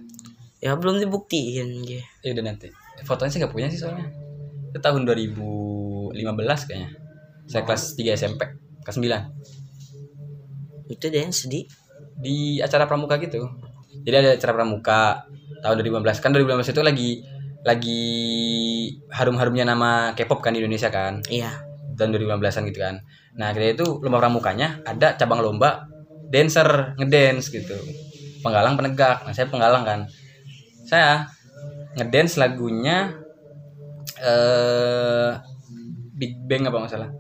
ya 0.57 0.73
belum 0.73 1.05
dibuktiin 1.05 1.85
gitu 1.85 2.01
Ya 2.25 2.33
udah 2.33 2.45
nanti. 2.49 2.73
Fotonya 3.05 3.29
saya 3.29 3.41
nggak 3.45 3.53
punya 3.53 3.69
sih 3.69 3.77
soalnya. 3.77 4.09
Itu 4.73 4.81
tahun 4.81 5.05
2015 5.05 6.17
kayaknya. 6.65 6.91
Saya 7.45 7.63
kelas 7.69 7.97
3 8.01 8.17
SMP, 8.17 8.41
kelas 8.81 8.97
9. 8.97 9.09
itu 10.91 11.07
dance 11.07 11.47
di 11.47 11.69
Di 12.21 12.61
acara 12.65 12.89
pramuka 12.89 13.21
gitu. 13.21 13.45
Jadi 14.07 14.15
ada 14.17 14.31
acara 14.37 14.53
pramuka 14.57 15.01
tahun 15.61 15.85
2015 15.85 16.25
kan 16.25 16.31
2015 16.33 16.73
itu 16.73 16.83
lagi 16.83 17.11
lagi 17.61 18.05
harum-harumnya 19.13 19.69
nama 19.69 20.17
K-pop 20.17 20.41
kan 20.41 20.57
di 20.57 20.65
Indonesia 20.65 20.89
kan 20.89 21.21
iya 21.29 21.53
tahun 22.01 22.17
2015an 22.17 22.65
gitu 22.73 22.81
kan. 22.81 23.05
Nah, 23.37 23.53
akhirnya 23.53 23.77
itu 23.77 24.01
lomba 24.01 24.25
pramukanya 24.25 24.81
ada 24.89 25.13
cabang 25.21 25.45
lomba 25.45 25.85
dancer 26.33 26.97
ngedance 26.97 27.53
gitu. 27.53 27.77
Penggalang 28.41 28.81
penegak. 28.81 29.29
Nah, 29.29 29.37
saya 29.37 29.53
penggalang 29.53 29.85
kan. 29.85 30.09
Saya 30.89 31.29
ngedance 32.01 32.41
lagunya 32.41 33.13
eh 34.21 35.37
Big 36.17 36.41
Bang 36.49 36.65
apa 36.65 36.77
nggak 36.81 36.93
salah. 36.93 37.11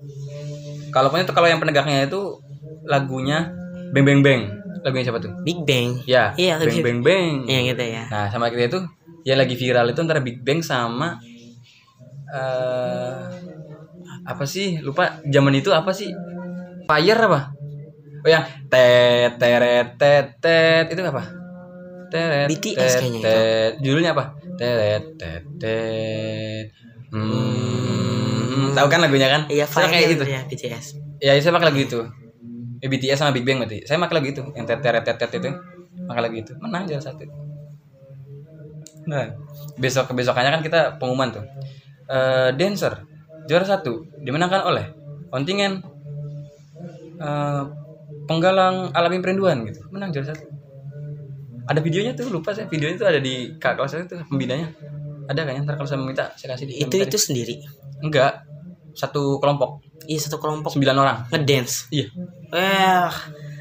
Kalau 0.90 1.12
pokoknya 1.12 1.28
tuh 1.28 1.36
kalau 1.36 1.48
yang 1.48 1.60
penegaknya 1.60 2.08
itu 2.08 2.40
lagunya 2.88 3.52
Bang 3.92 4.04
Bang 4.08 4.20
Bang. 4.24 4.59
Lagunya 4.80 5.04
siapa 5.06 5.20
tuh? 5.20 5.32
Big 5.44 5.58
Bang 5.68 6.00
Ya, 6.06 6.32
Iya, 6.34 6.56
Bang 6.62 6.78
Bang 6.80 6.98
Bang. 7.04 7.34
iya 7.46 7.60
gitu 7.66 7.82
ya 7.84 8.04
Nah, 8.08 8.26
sama 8.32 8.48
kita 8.48 8.70
itu 8.70 8.80
yang 9.28 9.36
lagi 9.36 9.52
viral 9.52 9.86
itu 9.92 10.00
antara 10.00 10.20
Big 10.24 10.40
Bang 10.40 10.60
sama 10.64 11.20
eh 12.30 13.20
apa 14.22 14.44
sih? 14.46 14.78
Lupa 14.80 15.18
zaman 15.26 15.54
itu 15.58 15.70
apa 15.74 15.90
sih? 15.90 16.10
Fire 16.86 17.20
apa? 17.20 17.40
Oh 18.20 18.28
yang 18.28 18.44
tet 18.68 19.40
teret 19.40 19.96
tet 19.96 20.26
tet 20.38 20.86
itu 20.92 21.00
apa? 21.02 21.22
Teret 22.12 22.48
BTS 22.50 22.76
tet, 22.76 23.00
kayaknya 23.00 23.18
itu. 23.18 23.24
tet. 23.26 23.72
Judulnya 23.82 24.10
apa? 24.14 24.24
Teret 24.60 25.04
tet 25.18 25.42
tet. 25.58 26.66
Hmm, 27.10 28.70
tahu 28.76 28.86
kan 28.86 29.00
lagunya 29.02 29.26
kan? 29.26 29.42
iya 29.50 29.66
Fire 29.66 29.90
kayak 29.90 30.08
gitu. 30.14 30.24
ya 30.28 30.40
BTS 30.46 30.86
Ya, 31.20 31.36
saya 31.36 31.52
pakai 31.52 31.68
lagu 31.68 31.80
itu. 31.80 32.00
Ya, 32.80 32.86
BTS 32.88 33.20
sama 33.20 33.36
Big 33.36 33.44
Bang 33.44 33.60
berarti. 33.60 33.84
Saya 33.84 34.00
pakai 34.00 34.16
lagu 34.16 34.28
itu, 34.32 34.42
yang 34.56 34.64
tet 34.64 34.80
teret 34.80 35.04
tet 35.04 35.20
tet 35.20 35.32
itu. 35.36 35.52
Pakai 36.08 36.20
lagu 36.24 36.36
itu. 36.40 36.52
Menang 36.64 36.88
juara 36.88 37.04
satu. 37.04 37.28
Nah, 39.04 39.36
besok 39.76 40.08
kebesokannya 40.08 40.50
kan 40.60 40.62
kita 40.64 40.80
pengumuman 40.96 41.28
tuh. 41.28 41.44
Eh, 42.10 42.50
dancer 42.56 43.04
juara 43.46 43.64
satu 43.64 44.02
dimenangkan 44.18 44.66
oleh 44.66 44.90
kontingen 45.30 45.78
eh, 47.20 47.62
penggalang 48.24 48.96
alami 48.96 49.20
perinduan 49.20 49.60
gitu. 49.68 49.84
Menang 49.92 50.16
juara 50.16 50.32
satu. 50.32 50.48
Ada 51.68 51.84
videonya 51.84 52.16
tuh, 52.16 52.32
lupa 52.32 52.56
saya. 52.56 52.66
Videonya 52.66 52.96
tuh 52.96 53.08
ada 53.12 53.20
di 53.20 53.54
kak 53.60 53.76
kelas 53.76 53.90
saya 53.92 54.08
tuh 54.08 54.24
pembinanya. 54.26 54.72
Ada 55.28 55.46
kan 55.46 55.52
ya? 55.54 55.60
Ntar 55.62 55.74
kalau 55.78 55.86
saya 55.86 56.00
minta 56.00 56.32
saya 56.34 56.56
kasih 56.56 56.66
di 56.66 56.74
itu 56.82 56.96
itu 56.98 57.18
sendiri 57.20 57.62
enggak 58.00 58.42
satu 58.96 59.38
kelompok 59.38 59.84
iya 60.04 60.20
satu 60.20 60.38
kelompok. 60.38 60.72
Sembilan 60.72 60.96
orang. 60.96 61.16
Ngedance. 61.28 61.88
Iya. 61.90 62.06
Eh 62.52 63.10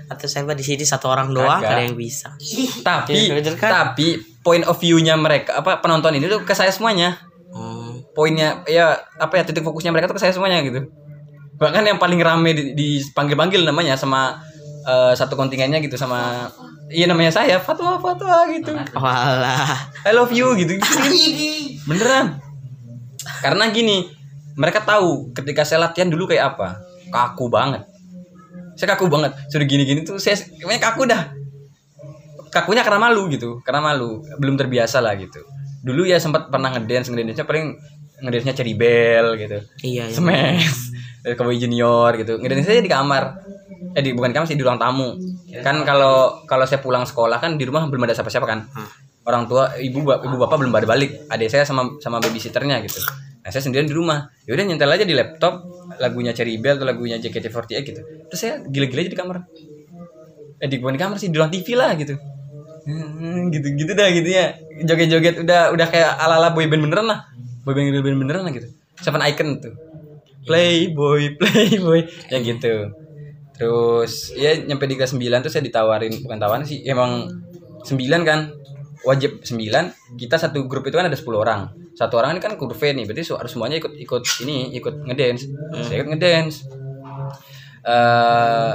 atau 0.09 0.25
saya 0.25 0.41
di 0.57 0.65
sini 0.65 0.81
satu 0.81 1.05
orang 1.05 1.29
doang 1.29 1.61
Kagak. 1.61 1.69
ada 1.69 1.81
yang 1.85 1.93
bisa. 1.93 2.33
Tapi 2.81 3.13
Iya, 3.29 3.45
kan? 3.53 3.93
tapi 3.93 4.17
point 4.41 4.65
of 4.65 4.81
view-nya 4.81 5.13
mereka 5.13 5.61
apa 5.61 5.77
penonton 5.79 6.17
ini 6.17 6.25
tuh 6.25 6.41
ke 6.41 6.57
saya 6.57 6.73
semuanya. 6.73 7.21
Hmm, 7.53 8.01
poinnya 8.17 8.65
ya 8.65 8.97
apa 9.17 9.37
ya 9.37 9.43
titik 9.45 9.61
fokusnya 9.61 9.93
mereka 9.93 10.09
tuh 10.09 10.17
ke 10.17 10.23
saya 10.25 10.33
semuanya 10.33 10.65
gitu. 10.65 10.81
Bahkan 11.61 11.85
yang 11.85 12.01
paling 12.01 12.17
rame 12.21 12.57
di- 12.57 12.73
dipanggil-panggil 12.73 13.61
namanya 13.61 13.93
sama 13.93 14.41
eh, 14.81 15.13
satu 15.13 15.37
kontingennya 15.37 15.77
gitu 15.77 15.93
sama 15.93 16.49
iya 16.89 17.05
namanya 17.05 17.29
saya 17.29 17.61
fatwa 17.61 18.01
fatwa 18.01 18.49
gitu. 18.49 18.73
Walah. 18.97 19.93
I 20.01 20.11
love 20.17 20.33
you 20.33 20.57
gitu, 20.57 20.73
beneran. 21.85 22.41
Karena 23.45 23.69
gini 23.69 24.09
mereka 24.55 24.83
tahu 24.83 25.31
ketika 25.35 25.67
saya 25.67 25.85
latihan 25.87 26.09
dulu 26.09 26.29
kayak 26.29 26.55
apa. 26.55 26.81
Kaku 27.09 27.49
banget. 27.49 27.85
Saya 28.79 28.95
kaku 28.95 29.11
banget. 29.11 29.35
Sudah 29.51 29.65
gini-gini 29.67 30.07
tuh 30.07 30.17
saya 30.17 30.39
kayaknya 30.39 30.81
kaku 30.81 31.03
dah. 31.09 31.31
Kakunya 32.49 32.81
karena 32.81 32.99
malu 33.11 33.29
gitu 33.29 33.61
karena 33.61 33.83
malu. 33.83 34.23
Belum 34.39 34.55
terbiasa 34.57 35.03
lah 35.03 35.13
gitu. 35.19 35.43
Dulu 35.83 36.07
ya 36.07 36.17
sempat 36.17 36.47
pernah 36.51 36.73
ngedance 36.75 37.11
ngedance 37.11 37.43
paling 37.45 37.75
ngedance 38.19 38.45
nya 38.47 38.53
Cherry 38.55 38.75
Bell 38.75 39.35
gitu. 39.37 39.57
Iya 39.83 40.09
iya. 40.09 40.15
Smash 40.15 40.91
Cowboy 41.37 41.59
Junior 41.59 42.15
gitu. 42.17 42.39
Ngedance 42.39 42.67
saya 42.67 42.83
di 42.83 42.91
kamar. 42.91 43.43
Eh 43.97 44.01
di 44.05 44.13
bukan 44.13 44.31
kamar 44.31 44.47
sih 44.47 44.57
di 44.57 44.63
ruang 44.65 44.79
tamu. 44.79 45.17
Kan 45.65 45.81
kalau 45.83 46.45
kalau 46.45 46.65
saya 46.67 46.83
pulang 46.83 47.03
sekolah 47.03 47.41
kan 47.41 47.57
di 47.57 47.63
rumah 47.63 47.85
belum 47.87 48.05
ada 48.07 48.15
siapa-siapa 48.17 48.47
kan. 48.47 48.69
Orang 49.23 49.45
tua 49.45 49.77
ibu 49.77 50.01
ibu 50.03 50.35
bapak 50.35 50.57
belum 50.57 50.71
pada 50.73 50.87
balik. 50.89 51.29
Adik 51.29 51.47
saya 51.47 51.63
sama 51.63 51.99
sama 52.01 52.17
babysitternya 52.19 52.81
gitu 52.83 53.01
nah 53.39 53.49
saya 53.49 53.63
sendirian 53.63 53.87
di 53.87 53.95
rumah. 53.95 54.27
Ya 54.43 54.55
udah 54.55 54.65
nyentel 54.67 54.91
aja 54.91 55.05
di 55.07 55.15
laptop 55.15 55.63
lagunya 55.99 56.31
Cherry 56.35 56.59
Bell 56.59 56.79
atau 56.79 56.87
lagunya 56.87 57.17
JKT48 57.19 57.81
gitu. 57.83 58.01
Terus 58.31 58.39
saya 58.39 58.63
gila-gila 58.67 59.01
aja 59.03 59.11
di 59.11 59.19
kamar. 59.19 59.37
Eh 60.59 60.67
di 60.67 60.77
di 60.79 60.99
kamar 60.99 61.17
sih 61.17 61.31
di 61.31 61.37
ruang 61.39 61.51
TV 61.51 61.67
lah 61.75 61.95
gitu. 61.95 62.15
Hmm, 62.89 63.53
gitu 63.53 63.67
gitu 63.75 63.91
dah 63.95 64.07
gitu 64.11 64.29
ya. 64.29 64.55
Joget-joget 64.83 65.43
udah 65.43 65.71
udah 65.71 65.87
kayak 65.87 66.11
ala-ala 66.19 66.51
boyband 66.51 66.83
beneran 66.83 67.07
lah. 67.07 67.19
Boyband 67.63 67.95
boyband 67.95 68.17
beneran 68.19 68.43
lah 68.43 68.51
gitu. 68.51 68.67
Seven 68.99 69.21
Icon 69.23 69.59
tuh. 69.63 69.75
Playboy 70.43 71.33
playboy 71.39 72.07
yang 72.31 72.41
gitu. 72.43 72.91
Terus 73.59 74.31
ya 74.39 74.55
nyampe 74.55 74.87
di 74.87 74.95
kelas 74.95 75.11
9 75.11 75.43
tuh 75.43 75.51
saya 75.51 75.63
ditawarin 75.67 76.15
bukan 76.23 76.39
tawarin 76.39 76.63
sih 76.63 76.79
emang 76.87 77.27
9 77.83 77.99
kan 78.23 78.55
wajib 79.07 79.39
9 79.43 80.19
kita 80.19 80.35
satu 80.35 80.67
grup 80.67 80.87
itu 80.87 80.95
kan 80.99 81.07
ada 81.07 81.15
10 81.15 81.25
orang. 81.35 81.71
Satu 81.95 82.19
orang 82.19 82.35
ini 82.35 82.41
kan 82.43 82.55
kurve 82.59 82.91
nih 82.95 83.07
berarti 83.07 83.31
harus 83.31 83.51
semuanya 83.51 83.79
ikut 83.79 83.93
ikut 83.95 84.23
ini 84.43 84.75
ikut 84.79 85.07
ngedance. 85.07 85.43
Saya 85.87 86.03
ikut 86.03 86.09
ngedance. 86.15 86.57
Eh 87.83 88.71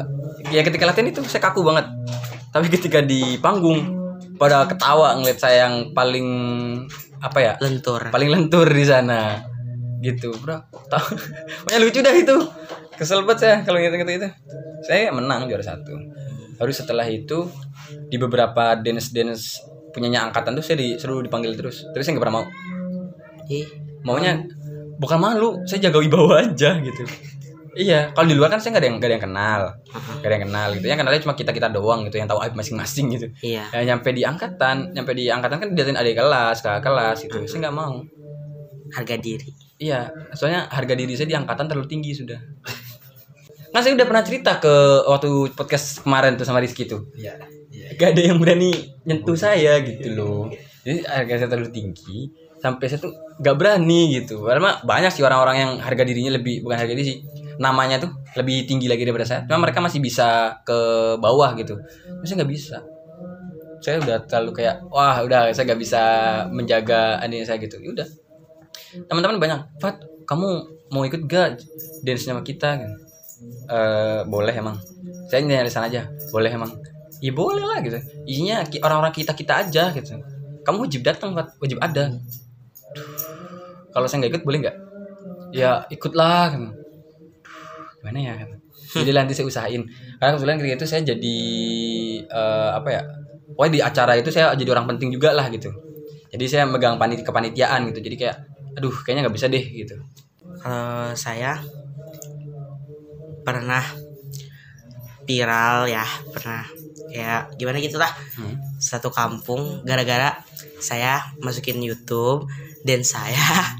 ya 0.53 0.61
ketika 0.65 0.89
latihan 0.89 1.09
itu 1.09 1.21
saya 1.29 1.43
kaku 1.45 1.61
banget. 1.65 1.89
Tapi 2.55 2.67
ketika 2.71 3.03
di 3.03 3.37
panggung 3.43 3.83
pada 4.39 4.67
ketawa 4.67 5.19
ngeliat 5.19 5.39
saya 5.39 5.69
yang 5.69 5.93
paling 5.93 6.29
apa 7.21 7.39
ya? 7.41 7.53
Lentur. 7.61 8.09
Paling 8.09 8.31
lentur 8.33 8.69
di 8.69 8.85
sana. 8.85 9.45
Gitu 10.01 10.33
bro. 10.41 10.65
Tahu 10.89 11.07
pokoknya 11.69 11.79
lucu 11.81 12.01
dah 12.01 12.15
itu. 12.17 12.37
Kesel 12.95 13.27
banget 13.27 13.39
saya 13.43 13.57
kalau 13.67 13.83
inget-inget 13.83 14.09
itu 14.23 14.29
saya 14.87 15.11
menang 15.11 15.51
juara 15.51 15.65
satu. 15.65 15.97
Baru 16.55 16.71
setelah 16.71 17.09
itu 17.11 17.51
di 18.07 18.17
beberapa 18.17 18.79
dance 18.79 19.11
dance 19.11 19.74
punyanya 19.95 20.27
angkatan 20.27 20.59
tuh 20.59 20.65
saya 20.67 20.77
disuruh 20.83 21.23
dipanggil 21.23 21.55
terus. 21.55 21.87
Tapi 21.95 22.03
saya 22.03 22.19
nggak 22.19 22.25
pernah 22.27 22.37
mau. 22.43 22.47
Ih. 23.49 23.67
Maunya 24.05 24.43
bukan 24.99 25.19
malu 25.23 25.63
saya 25.65 25.89
jaga 25.89 26.03
wibawa 26.03 26.43
aja 26.43 26.77
gitu. 26.83 27.07
Iya 27.75 28.15
kalau 28.15 28.31
di 28.31 28.37
luar 28.39 28.55
kan 28.55 28.63
saya 28.63 28.75
nggak 28.75 28.83
ada 28.83 28.89
yang 28.91 28.97
nggak 28.99 29.09
ada 29.09 29.17
yang 29.17 29.25
kenal. 29.31 29.63
Nggak 29.91 30.29
ada 30.29 30.35
yang 30.35 30.45
kenal 30.47 30.69
gitu. 30.75 30.87
Yang 30.91 30.99
kenalnya 31.03 31.21
cuma 31.23 31.35
kita 31.39 31.51
kita 31.55 31.69
doang 31.71 32.01
gitu 32.07 32.17
yang 32.19 32.29
tahu 32.29 32.39
aib 32.43 32.55
masing-masing 32.59 33.07
gitu. 33.15 33.27
Iya. 33.43 33.65
Ya, 33.71 33.81
nyampe 33.95 34.11
di 34.11 34.23
angkatan 34.27 34.91
nyampe 34.95 35.15
di 35.15 35.31
angkatan 35.31 35.57
kan 35.63 35.69
didatain 35.71 35.99
adik 35.99 36.19
kelas 36.19 36.63
kakak 36.63 36.83
kelas 36.83 37.17
gitu. 37.27 37.39
Saya 37.47 37.71
nggak 37.71 37.77
mau. 37.77 38.03
Harga 38.95 39.17
diri. 39.19 39.51
Iya, 39.75 40.07
soalnya 40.39 40.71
harga 40.71 40.95
diri 40.95 41.19
saya 41.19 41.27
di 41.27 41.35
angkatan 41.35 41.67
terlalu 41.67 41.91
tinggi 41.91 42.15
sudah. 42.15 42.39
Kan 43.75 43.83
saya 43.83 43.99
udah 43.99 44.07
pernah 44.07 44.23
cerita 44.23 44.63
ke 44.63 45.03
waktu 45.11 45.51
podcast 45.59 46.07
kemarin 46.07 46.39
tuh 46.39 46.47
sama 46.47 46.63
Rizky 46.63 46.87
tuh. 46.87 47.11
Iya. 47.19 47.35
Iya. 47.35 47.64
Gak 47.95 48.17
ada 48.17 48.23
yang 48.23 48.39
berani 48.43 48.71
nyentuh 49.05 49.37
saya 49.39 49.81
gitu 49.85 50.15
loh. 50.15 50.51
Jadi 50.85 51.05
harga 51.09 51.35
saya 51.45 51.49
terlalu 51.49 51.71
tinggi 51.73 52.19
sampai 52.61 52.87
saya 52.89 53.01
tuh 53.05 53.13
gak 53.41 53.57
berani 53.57 54.21
gitu. 54.21 54.45
Karena 54.45 54.81
banyak 54.85 55.11
sih 55.13 55.23
orang-orang 55.25 55.57
yang 55.57 55.71
harga 55.81 56.03
dirinya 56.05 56.33
lebih 56.37 56.65
bukan 56.65 56.77
harga 56.81 56.93
diri 56.93 57.05
sih, 57.05 57.17
namanya 57.61 58.03
tuh 58.03 58.11
lebih 58.37 58.69
tinggi 58.69 58.87
lagi 58.89 59.05
daripada 59.05 59.27
saya. 59.27 59.41
Cuma 59.49 59.65
mereka 59.65 59.81
masih 59.81 60.01
bisa 60.01 60.61
ke 60.65 60.79
bawah 61.21 61.55
gitu. 61.57 61.79
Saya 62.25 62.43
nggak 62.43 62.53
bisa. 62.53 62.79
Saya 63.85 64.01
udah 64.01 64.17
terlalu 64.25 64.65
kayak 64.65 64.81
wah 64.89 65.21
udah 65.21 65.53
saya 65.53 65.69
gak 65.69 65.81
bisa 65.81 66.03
menjaga 66.49 67.21
adiknya 67.21 67.45
saya 67.45 67.61
gitu. 67.61 67.77
Ya 67.85 67.93
udah 67.93 68.09
teman-teman 69.11 69.43
banyak 69.43 69.61
Fat 69.83 70.01
kamu 70.25 70.49
mau 70.89 71.05
ikut 71.05 71.29
gak 71.29 71.61
dance 72.01 72.25
sama 72.25 72.41
kita 72.41 72.81
gitu. 72.81 72.95
Eh, 73.65 74.21
boleh 74.25 74.55
emang 74.57 74.77
saya 75.29 75.45
nyari 75.45 75.69
sana 75.69 75.89
aja 75.89 76.09
boleh 76.33 76.49
emang 76.49 76.71
ya 77.25 77.33
boleh 77.33 77.65
lah 77.65 77.79
gitu. 77.81 77.99
Isinya 78.29 78.61
orang-orang 78.85 79.15
kita 79.17 79.33
kita 79.33 79.53
aja 79.65 79.85
gitu. 79.97 80.21
Kamu 80.65 80.85
wajib 80.85 81.01
datang 81.01 81.33
wajib 81.61 81.81
ada. 81.81 82.13
Kalau 83.95 84.07
saya 84.11 84.19
nggak 84.25 84.33
ikut 84.37 84.45
boleh 84.45 84.59
nggak? 84.65 84.77
Ya 85.55 85.87
ikutlah 85.89 86.53
gitu. 86.53 86.69
gimana 88.05 88.19
ya 88.21 88.35
gitu. 88.37 88.55
jadi 89.01 89.11
nanti 89.17 89.33
saya 89.33 89.49
usahain. 89.49 89.83
Karena 90.21 90.31
kebetulan 90.37 90.57
ketika 90.61 90.77
itu 90.77 90.87
saya 90.87 91.03
jadi 91.03 91.39
eh, 92.29 92.71
apa 92.77 92.89
ya 92.93 93.03
Pokoknya 93.55 93.73
di 93.79 93.81
acara 93.87 94.13
itu 94.19 94.31
saya 94.35 94.51
jadi 94.59 94.75
orang 94.75 94.87
penting 94.97 95.15
juga 95.15 95.31
lah 95.31 95.47
gitu. 95.47 95.71
Jadi 96.35 96.45
saya 96.51 96.67
megang 96.67 96.99
panit 96.99 97.23
kepanitiaan 97.23 97.87
gitu. 97.95 98.03
Jadi 98.03 98.17
kayak 98.19 98.37
aduh 98.75 98.91
kayaknya 99.07 99.31
nggak 99.31 99.37
bisa 99.39 99.47
deh 99.47 99.63
gitu. 99.63 99.95
Kalau 100.59 101.15
saya 101.15 101.63
pernah 103.47 103.85
viral 105.23 105.87
ya, 105.87 106.03
pernah 106.35 106.67
ya 107.15 107.47
gimana 107.55 107.79
gitu 107.79 107.95
lah. 107.95 108.11
Hmm. 108.35 108.59
Satu 108.77 109.15
kampung 109.15 109.87
gara-gara 109.87 110.35
saya 110.83 111.23
masukin 111.39 111.79
YouTube 111.79 112.51
dan 112.83 113.07
saya 113.07 113.71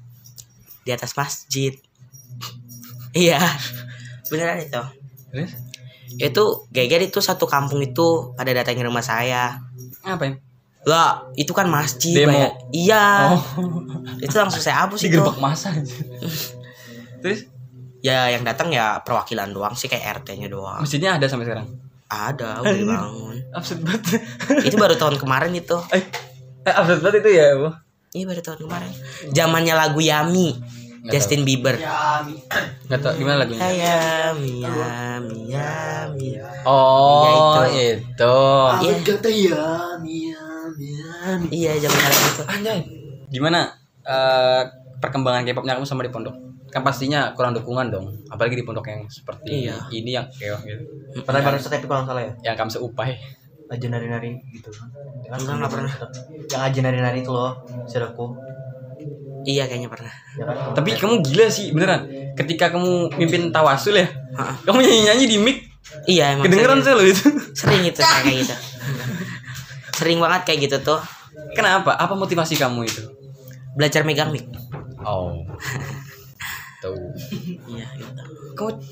di 0.84 0.92
atas 0.92 1.16
masjid. 1.16 1.72
Iya. 3.16 3.40
Beneran 4.28 4.60
itu. 4.60 4.82
terus 5.32 5.56
Itu 6.20 6.68
geger 6.68 7.00
itu 7.00 7.18
satu 7.18 7.48
kampung 7.48 7.80
itu 7.80 8.36
pada 8.36 8.52
datangin 8.52 8.84
rumah 8.84 9.00
saya. 9.00 9.56
ngapain 10.04 10.36
Lah, 10.84 11.24
itu 11.34 11.50
kan 11.50 11.66
masjid 11.66 12.22
Demo. 12.22 12.36
banyak. 12.36 12.52
Iya. 12.70 13.32
oh 13.32 13.42
Itu 14.20 14.36
langsung 14.36 14.60
saya 14.60 14.84
hapus 14.84 15.00
itu. 15.08 15.16
digerbek 15.16 15.40
masa 15.40 15.72
terus 17.18 17.48
Ya 17.98 18.30
yang 18.30 18.46
datang 18.46 18.70
ya 18.70 19.00
perwakilan 19.02 19.50
doang 19.50 19.74
sih 19.74 19.90
kayak 19.90 20.22
RT-nya 20.22 20.46
doang. 20.46 20.78
masjidnya 20.78 21.18
ada 21.18 21.26
sampai 21.26 21.48
sekarang 21.48 21.66
Ada 22.08 22.50
udah 22.62 22.72
dibangun. 22.74 23.36
absurd 23.50 23.80
banget 23.80 24.02
itu 24.66 24.76
baru 24.76 24.94
tahun 24.94 25.16
kemarin 25.16 25.52
itu. 25.52 25.76
eh, 25.90 26.02
eh 26.62 26.72
absurd 26.72 27.00
banget 27.00 27.20
itu 27.22 27.30
ya 27.34 27.46
bu 27.54 27.68
Iya 28.08 28.24
baru 28.24 28.40
tahun 28.40 28.58
kemarin. 28.64 28.90
Zamannya 29.30 29.74
lagu 29.74 30.00
Yami. 30.00 30.48
Nggak 30.98 31.12
Justin 31.14 31.44
Bieber. 31.44 31.76
nggak 32.88 32.98
tau 32.98 33.12
gimana 33.14 33.36
lagunya 33.38 33.60
Yami, 33.62 34.64
Yami, 34.64 35.38
Yami. 35.46 36.28
oh 36.64 37.62
Iya, 37.64 38.00
itu, 38.00 38.38
Iya, 38.80 38.92
kata 39.06 39.28
ya 39.28 39.64
Mia 40.00 40.40
Mia 40.74 41.12
iya 41.50 41.70
zaman 41.78 42.00
itu. 42.02 42.42
anjay 42.44 42.78
gimana 43.28 43.68
eh, 44.02 44.62
perkembangan 44.98 45.44
K-popnya 45.44 45.76
kamu 45.76 45.84
sama 45.84 46.02
di 46.02 46.10
pondok 46.10 46.32
kan 46.68 46.82
pastinya 46.82 47.32
kurang 47.32 47.52
dukungan 47.52 47.88
dong 47.88 48.06
apalagi 48.28 48.54
di 48.54 48.62
pondok 48.62 48.86
yang 48.86 49.02
seperti 49.08 49.64
Iya. 49.64 49.76
ini 49.90 50.10
yang 50.12 50.28
keong 50.28 50.62
gitu 50.62 50.84
pernah 51.24 51.40
bareng 51.40 51.58
tapi 51.58 51.80
kalau 51.82 52.04
salah 52.04 52.22
ya 52.22 52.32
yang 52.44 52.56
kamu 52.56 52.70
seupai 52.70 53.16
aja 53.68 53.86
nari-nari 53.86 54.32
gitu 54.50 54.68
kan? 54.72 54.88
Enggak, 55.28 55.54
nggak 55.60 55.70
pernah. 55.70 55.92
yang 56.48 56.62
aja 56.64 56.78
nari-nari 56.80 57.18
itu 57.20 57.28
loh 57.28 57.52
saudaraku 57.84 58.32
Iya 59.44 59.64
kayaknya 59.64 59.88
pernah. 59.88 60.12
ya 60.36 60.44
kan 60.44 60.56
tapi 60.74 60.92
kamu 60.94 61.14
gila 61.22 61.46
sih 61.48 61.72
beneran 61.72 62.04
ketika 62.34 62.68
kamu 62.68 63.08
mimpin 63.16 63.48
tawasul 63.48 63.96
ya 63.96 64.08
Ha-ha. 64.36 64.52
kamu 64.62 64.78
nyanyi 64.82 65.00
nyanyi 65.04 65.24
di 65.26 65.38
mic 65.38 65.58
Iya 66.04 66.36
emang 66.36 66.44
kedengeran 66.44 66.78
sih 66.80 66.92
lo 66.92 67.00
itu 67.02 67.24
sering 67.54 67.80
itu 67.82 67.96
kayak 67.98 68.44
gitu. 68.44 68.54
sering 69.94 70.18
banget 70.18 70.42
kayak 70.44 70.58
gitu 70.62 70.76
tuh 70.82 71.00
kenapa 71.52 71.92
apa 71.92 72.12
motivasi 72.12 72.54
kamu 72.54 72.84
itu 72.84 73.02
belajar 73.72 74.04
megang 74.04 74.28
mic. 74.28 74.44
oh 75.00 75.32
tuh 76.78 76.94
Iya 77.72 77.86
gitu. 77.96 78.22
kamu 78.54 78.70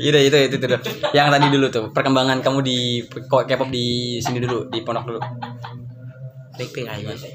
Iya 0.00 0.18
itu 0.24 0.36
itu 0.48 0.56
itu 0.56 0.64
dulu. 0.64 0.80
Yang 1.12 1.26
tadi 1.28 1.46
dulu 1.52 1.66
tuh 1.68 1.84
perkembangan 1.92 2.40
kamu 2.40 2.58
di 2.64 2.78
K-pop 3.28 3.68
di 3.68 4.16
sini 4.16 4.40
dulu 4.40 4.64
di 4.70 4.80
pondok 4.80 5.04
dulu. 5.04 5.20
Baik-baik 6.56 6.86
aja. 6.88 7.28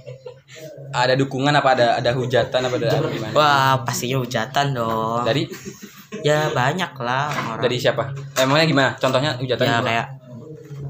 Ada 0.91 1.13
dukungan 1.13 1.53
apa 1.53 1.69
ada 1.77 1.87
ada 1.99 2.11
hujatan 2.11 2.59
apa 2.63 2.75
ada 2.75 2.87
apa 2.89 3.07
gimana? 3.07 3.31
Wah 3.35 3.73
pastinya 3.85 4.17
hujatan 4.17 4.73
dong. 4.73 5.23
Dari 5.23 5.45
Ya 6.21 6.47
banyak 6.49 6.93
lah 7.01 7.29
orang. 7.33 7.61
dari 7.61 7.77
siapa? 7.77 8.13
Emangnya 8.37 8.65
gimana? 8.65 8.89
Contohnya 8.95 9.33
hujatan 9.37 9.65
ya 9.65 9.77
kayak 9.81 10.07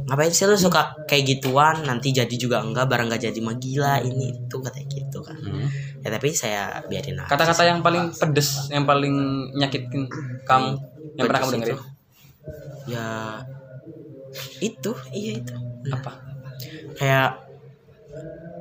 ngapain 0.03 0.29
sih 0.29 0.43
lu 0.43 0.59
suka 0.59 0.93
kayak 1.07 1.23
gituan 1.25 1.79
nanti 1.83 2.11
jadi 2.11 2.35
juga 2.35 2.59
enggak 2.59 2.91
barang 2.91 3.07
enggak 3.07 3.31
jadi 3.31 3.39
mah 3.39 3.55
gila 3.55 4.03
ini 4.03 4.35
itu 4.35 4.55
katanya 4.59 4.87
gitu 4.91 5.02
tapi 6.13 6.29
saya 6.33 6.61
biarin 6.85 7.17
aja 7.17 7.29
Kata-kata 7.33 7.63
yang 7.65 7.79
paling 7.81 8.05
pedes, 8.13 8.69
yang 8.69 8.85
paling 8.85 9.15
nyakitin 9.57 10.05
kamu 10.45 10.69
yang 11.17 11.25
pernah 11.29 11.41
kamu 11.41 11.51
dengerin 11.57 11.73
itu. 11.73 11.85
ya 12.85 13.07
itu 14.63 14.91
iya 15.13 15.31
itu 15.39 15.53
Nah, 15.83 15.99
apa? 15.99 16.11
kayak 16.95 17.29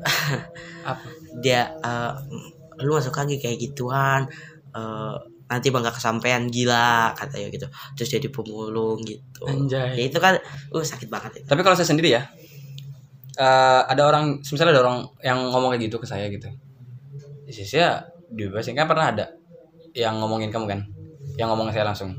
Apa? 0.90 1.08
dia 1.38 1.70
eh, 1.80 2.12
lu 2.82 2.98
masuk 2.98 3.14
lagi 3.14 3.38
kayak 3.38 3.58
gituan 3.62 4.26
eh, 4.74 5.16
nanti 5.46 5.68
bangga 5.68 5.92
kesampaian 5.92 6.48
gila 6.48 7.12
katanya 7.14 7.48
gitu 7.52 7.66
terus 7.94 8.08
jadi 8.10 8.28
pemulung 8.32 8.98
gitu 9.04 9.44
Anjay. 9.46 9.94
ya 10.00 10.02
itu 10.10 10.18
kan 10.18 10.34
uh 10.72 10.84
sakit 10.84 11.08
banget 11.12 11.44
itu 11.44 11.46
Tapi 11.46 11.60
kalau 11.62 11.76
saya 11.76 11.86
sendiri 11.88 12.08
ya, 12.16 12.22
eh, 13.38 13.80
ada 13.92 14.02
orang, 14.08 14.40
misalnya 14.42 14.72
ada 14.76 14.82
orang 14.84 14.96
yang 15.24 15.38
ngomong 15.52 15.72
kayak 15.76 15.88
gitu 15.88 15.96
ke 16.02 16.06
saya 16.08 16.26
gitu. 16.28 16.48
Di 17.42 17.52
sisi 17.52 17.78
ya 17.78 18.00
dibebasin 18.32 18.78
kan 18.78 18.86
pernah 18.88 19.12
ada 19.12 19.26
yang 19.92 20.16
ngomongin 20.22 20.48
kamu 20.48 20.66
kan, 20.68 20.80
yang 21.36 21.52
ngomong 21.52 21.68
saya 21.74 21.84
langsung. 21.84 22.16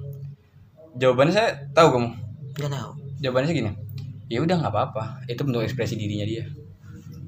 Jawabannya 0.93 1.33
saya 1.33 1.49
tahu 1.73 1.87
kamu. 1.97 2.09
nggak 2.53 2.69
tahu 2.69 2.91
Jawabannya 3.23 3.47
sih 3.49 3.57
gini, 3.57 3.71
ya 4.29 4.39
udah 4.43 4.55
nggak 4.61 4.73
apa-apa. 4.73 5.25
Itu 5.25 5.41
bentuk 5.47 5.65
ekspresi 5.65 5.97
dirinya 5.97 6.27
dia. 6.27 6.45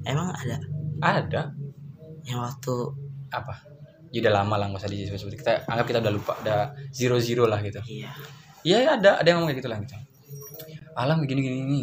emang 0.06 0.30
ada 0.30 0.54
Ada 1.02 1.42
yang 2.22 2.38
waktu 2.46 2.74
apa? 3.34 3.58
Ya 4.14 4.22
udah 4.22 4.32
lama 4.38 4.54
lah 4.54 4.66
nggak 4.70 4.86
usah 4.86 4.92
disebut-sebut. 4.92 5.34
Kita 5.42 5.66
anggap 5.66 5.86
kita 5.90 5.98
udah 5.98 6.12
lupa, 6.14 6.32
udah 6.46 6.70
zero 6.94 7.18
zero 7.18 7.50
lah 7.50 7.58
gitu. 7.64 7.82
iya 7.90 8.10
Iya 8.66 8.98
ada 8.98 9.22
ada 9.22 9.26
yang 9.26 9.42
ngomong 9.42 9.54
kayak 9.54 9.62
gitu 9.62 9.70
lah 9.70 9.78
gitu. 9.82 9.94
Alam 10.94 11.22
begini 11.22 11.40
gini 11.42 11.56
gini. 11.62 11.80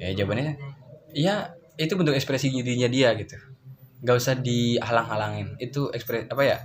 Ya 0.00 0.12
jawabannya 0.16 0.56
iya 1.12 1.52
itu 1.80 1.92
bentuk 1.96 2.16
ekspresi 2.16 2.52
dirinya 2.52 2.88
dia 2.88 3.12
gitu. 3.16 3.36
Gak 4.04 4.16
usah 4.16 4.34
dihalang-halangin. 4.38 5.58
Itu 5.58 5.90
ekspresi 5.90 6.30
apa 6.30 6.42
ya? 6.44 6.58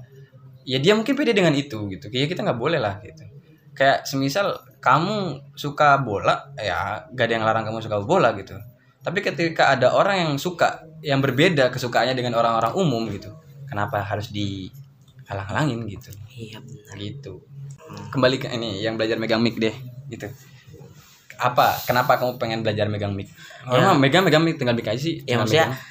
Ya 0.63 0.77
dia 0.79 0.93
mungkin 0.95 1.13
pede 1.17 1.35
dengan 1.35 1.51
itu 1.53 1.89
gitu. 1.91 2.07
Kayak 2.07 2.33
kita 2.35 2.41
nggak 2.45 2.59
boleh 2.59 2.79
lah 2.79 2.99
gitu. 3.03 3.23
Kayak 3.73 4.05
semisal 4.05 4.61
kamu 4.79 5.41
suka 5.57 5.97
bola, 5.99 6.53
ya 6.59 7.03
gak 7.09 7.25
ada 7.27 7.33
yang 7.39 7.45
larang 7.47 7.65
kamu 7.65 7.81
suka 7.81 7.97
bola 8.05 8.31
gitu. 8.37 8.55
Tapi 9.03 9.19
ketika 9.19 9.75
ada 9.75 9.91
orang 9.91 10.15
yang 10.23 10.31
suka 10.39 10.85
yang 11.03 11.19
berbeda 11.19 11.67
kesukaannya 11.73 12.15
dengan 12.15 12.39
orang-orang 12.39 12.71
umum 12.79 13.03
gitu, 13.11 13.33
kenapa 13.67 13.99
harus 14.05 14.31
dihalang-halangin 14.31 15.83
gitu? 15.89 16.13
iya 16.33 16.57
benar 16.61 16.97
gitu 16.97 17.45
kembali 18.09 18.37
ke 18.41 18.47
ini 18.57 18.81
yang 18.81 18.97
belajar 18.97 19.17
megang 19.21 19.41
mic 19.41 19.57
deh 19.61 19.73
gitu 20.09 20.27
apa 21.37 21.77
kenapa 21.85 22.17
kamu 22.17 22.37
pengen 22.41 22.59
belajar 22.65 22.87
megang 22.89 23.13
mic 23.13 23.29
oh, 23.67 23.75
Ya. 23.77 23.93
megang 23.93 24.23
megang 24.25 24.41
mic 24.45 24.57
tinggal 24.57 24.73
mic 24.77 24.87
aja 24.87 24.97
sih 24.97 25.21
ya 25.25 25.37
maksudnya 25.37 25.73
megang. 25.73 25.81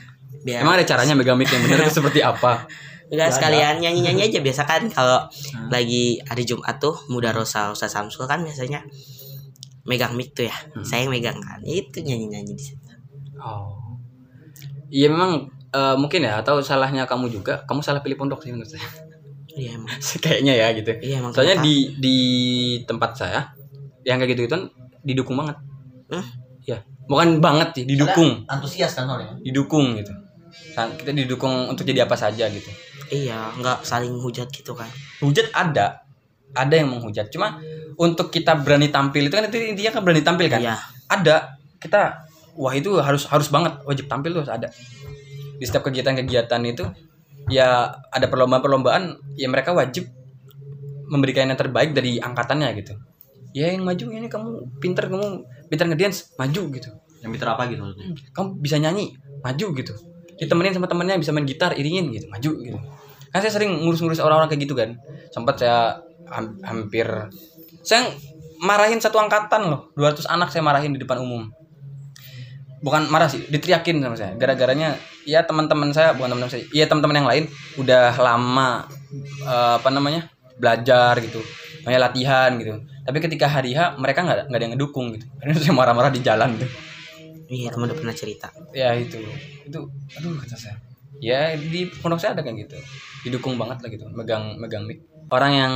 Biar 0.43 0.61
emang 0.61 0.74
ada 0.74 0.84
caranya 0.84 1.14
megang 1.14 1.34
mic 1.34 1.47
yang 1.47 1.62
benar 1.62 1.84
itu 1.84 1.99
seperti 1.99 2.20
apa 2.20 2.66
Enggak 3.12 3.28
sekalian 3.30 3.76
nyanyi-nyanyi 3.76 4.24
aja 4.24 4.40
biasa 4.40 4.62
kan 4.64 4.88
kalau 4.88 5.28
Hmm. 5.53 5.68
lagi 5.68 6.16
hari 6.24 6.43
Jumat 6.43 6.80
tuh 6.80 6.97
Muda 7.07 7.28
Rosa 7.30 7.68
Ustaz 7.68 7.93
Samsul 7.93 8.24
kan 8.24 8.40
biasanya 8.40 8.88
megang 9.82 10.14
mic 10.14 10.32
tuh 10.32 10.49
ya. 10.49 10.57
Hmm. 10.72 10.80
Saya 10.80 11.05
yang 11.05 11.12
megang 11.12 11.36
kan. 11.36 11.61
Itu 11.61 12.01
nyanyi-nyanyi 12.01 12.53
di 12.53 12.64
situ. 12.64 12.88
oh 13.36 14.01
iya 14.88 15.09
memang 15.09 15.45
eh, 15.68 15.97
mungkin 15.99 16.22
ya 16.22 16.40
atau 16.40 16.57
salahnya 16.59 17.05
kamu 17.05 17.28
juga 17.28 17.61
kamu 17.62 17.80
salah 17.80 18.01
pilih 18.01 18.16
pondok 18.16 18.40
sih 18.40 18.51
menurut 18.51 18.70
saya 18.70 18.86
Iya 19.53 19.76
emang. 19.76 19.93
kayaknya 20.24 20.55
ya 20.55 20.66
gitu 20.72 20.93
Iya 20.97 21.20
emang. 21.20 21.32
soalnya 21.32 21.59
kenapa? 21.59 21.68
di 21.68 21.76
di 21.99 22.16
tempat 22.82 23.11
saya 23.12 23.40
yang 24.03 24.16
kayak 24.16 24.32
gitu 24.32 24.43
itu 24.47 24.57
didukung 25.03 25.36
banget 25.36 25.61
Hah? 26.09 26.24
ya 26.62 26.78
bukan 27.05 27.40
banget 27.40 27.68
sih 27.74 27.84
didukung 27.84 28.47
antusias 28.47 28.95
kan 28.95 29.05
soalnya 29.05 29.36
didukung 29.38 29.99
gitu 29.99 30.14
kita 30.96 31.11
didukung 31.12 31.68
untuk 31.68 31.84
jadi 31.84 32.05
apa 32.05 32.16
saja 32.16 32.48
gitu. 32.48 32.68
Iya, 33.12 33.53
nggak 33.61 33.84
saling 33.84 34.16
hujat 34.20 34.48
gitu 34.48 34.72
kan. 34.72 34.88
hujat 35.20 35.53
ada 35.53 36.03
ada 36.53 36.74
yang 36.74 36.92
menghujat. 36.92 37.32
Cuma 37.32 37.61
untuk 37.96 38.32
kita 38.32 38.57
berani 38.61 38.88
tampil 38.92 39.28
itu 39.28 39.34
kan 39.36 39.44
itu 39.48 39.57
intinya 39.72 39.92
kan 39.92 40.03
berani 40.05 40.22
tampil 40.24 40.46
kan? 40.48 40.61
Iya. 40.61 40.76
ada 41.12 41.61
kita 41.76 42.24
wah 42.57 42.72
itu 42.72 42.96
harus 42.96 43.28
harus 43.28 43.53
banget 43.53 43.84
wajib 43.84 44.09
tampil 44.09 44.32
tuh 44.32 44.40
harus 44.48 44.53
ada. 44.53 44.68
Di 45.61 45.64
setiap 45.68 45.84
kegiatan-kegiatan 45.88 46.61
itu 46.64 46.84
ya 47.53 47.92
ada 48.09 48.26
perlombaan-perlombaan 48.32 49.36
ya 49.36 49.48
mereka 49.53 49.76
wajib 49.76 50.09
memberikan 51.12 51.53
yang 51.53 51.61
terbaik 51.61 51.92
dari 51.92 52.16
angkatannya 52.16 52.68
gitu. 52.80 52.96
Ya 53.53 53.68
yang 53.68 53.84
maju 53.84 54.09
ini 54.09 54.32
kamu 54.32 54.80
pinter 54.80 55.12
kamu 55.12 55.44
pinter 55.68 55.84
ngedance 55.92 56.32
maju 56.40 56.62
gitu. 56.72 56.88
Yang 57.20 57.30
pinter 57.36 57.48
apa 57.53 57.62
gitu 57.68 57.80
maksudnya? 57.84 58.09
Kamu 58.32 58.48
bisa 58.57 58.80
nyanyi 58.80 59.12
maju 59.44 59.66
gitu 59.76 59.94
ditemenin 60.41 60.72
sama 60.74 60.89
temennya 60.89 61.20
bisa 61.20 61.30
main 61.35 61.45
gitar 61.45 61.76
iringin 61.76 62.12
gitu 62.12 62.26
maju 62.28 62.51
gitu. 62.62 62.78
Kan 63.33 63.41
saya 63.41 63.53
sering 63.53 63.80
ngurus-ngurus 63.85 64.20
orang-orang 64.20 64.49
kayak 64.53 64.62
gitu 64.68 64.74
kan. 64.76 64.97
Sempat 65.33 65.61
saya 65.61 66.01
ham- 66.28 66.61
hampir 66.64 67.09
saya 67.83 68.09
marahin 68.62 69.03
satu 69.03 69.18
angkatan 69.18 69.66
loh 69.66 69.91
200 69.99 70.28
anak 70.30 70.55
saya 70.55 70.62
marahin 70.62 70.95
di 70.95 71.01
depan 71.03 71.18
umum. 71.18 71.51
Bukan 72.83 73.07
marah 73.11 73.30
sih 73.30 73.43
diteriakin 73.47 74.03
sama 74.03 74.16
saya. 74.18 74.33
Gara-garanya 74.35 74.99
ya 75.22 75.47
teman-teman 75.47 75.95
saya 75.95 76.14
bukan 76.14 76.35
teman-teman 76.35 76.51
saya 76.51 76.62
ya 76.74 76.85
teman-teman 76.91 77.16
yang 77.22 77.28
lain 77.30 77.45
udah 77.78 78.14
lama 78.18 78.87
eh, 79.47 79.74
apa 79.78 79.89
namanya 79.91 80.30
belajar 80.59 81.14
gitu. 81.22 81.39
Banyak 81.83 82.01
latihan 82.01 82.51
gitu. 82.59 82.83
Tapi 83.03 83.18
ketika 83.18 83.51
hari 83.51 83.74
H 83.74 83.99
mereka 83.99 84.22
nggak 84.22 84.51
nggak 84.51 84.59
ada 84.59 84.64
yang 84.66 84.74
ngedukung 84.78 85.14
gitu. 85.14 85.26
Karena 85.39 85.55
saya 85.62 85.74
marah-marah 85.74 86.11
di 86.11 86.22
jalan 86.22 86.59
tuh 86.59 86.70
iya 87.53 87.68
teman 87.68 87.92
udah 87.92 87.98
pernah 88.00 88.16
cerita. 88.16 88.48
Ya 88.72 88.96
itu. 88.96 89.20
Itu 89.68 89.78
aduh 90.16 90.40
kata 90.40 90.57
saya. 90.57 90.76
Ya 91.20 91.53
di 91.53 91.84
pondok 92.00 92.18
saya 92.18 92.32
ada 92.32 92.42
kayak 92.42 92.64
gitu. 92.66 92.76
Didukung 93.28 93.61
banget 93.61 93.84
lah 93.84 93.88
gitu 93.92 94.09
megang 94.09 94.57
megang 94.57 94.88
mic. 94.88 95.05
Orang 95.28 95.53
yang 95.53 95.74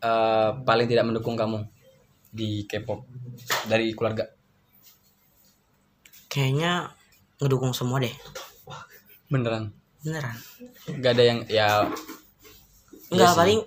eh, 0.00 0.50
paling 0.64 0.88
tidak 0.88 1.04
mendukung 1.04 1.36
kamu 1.36 1.60
di 2.32 2.64
K-pop 2.64 3.04
dari 3.68 3.92
keluarga? 3.92 4.24
Kayaknya 6.32 6.88
ngedukung 7.36 7.76
semua 7.76 8.00
deh. 8.00 8.12
Beneran? 9.28 9.68
Beneran. 10.00 10.36
Nggak 10.88 11.12
ada 11.12 11.22
yang 11.22 11.38
ya 11.46 11.68
Enggak 13.12 13.28
Iya 13.28 13.28
sih. 13.28 13.38
paling 13.38 13.60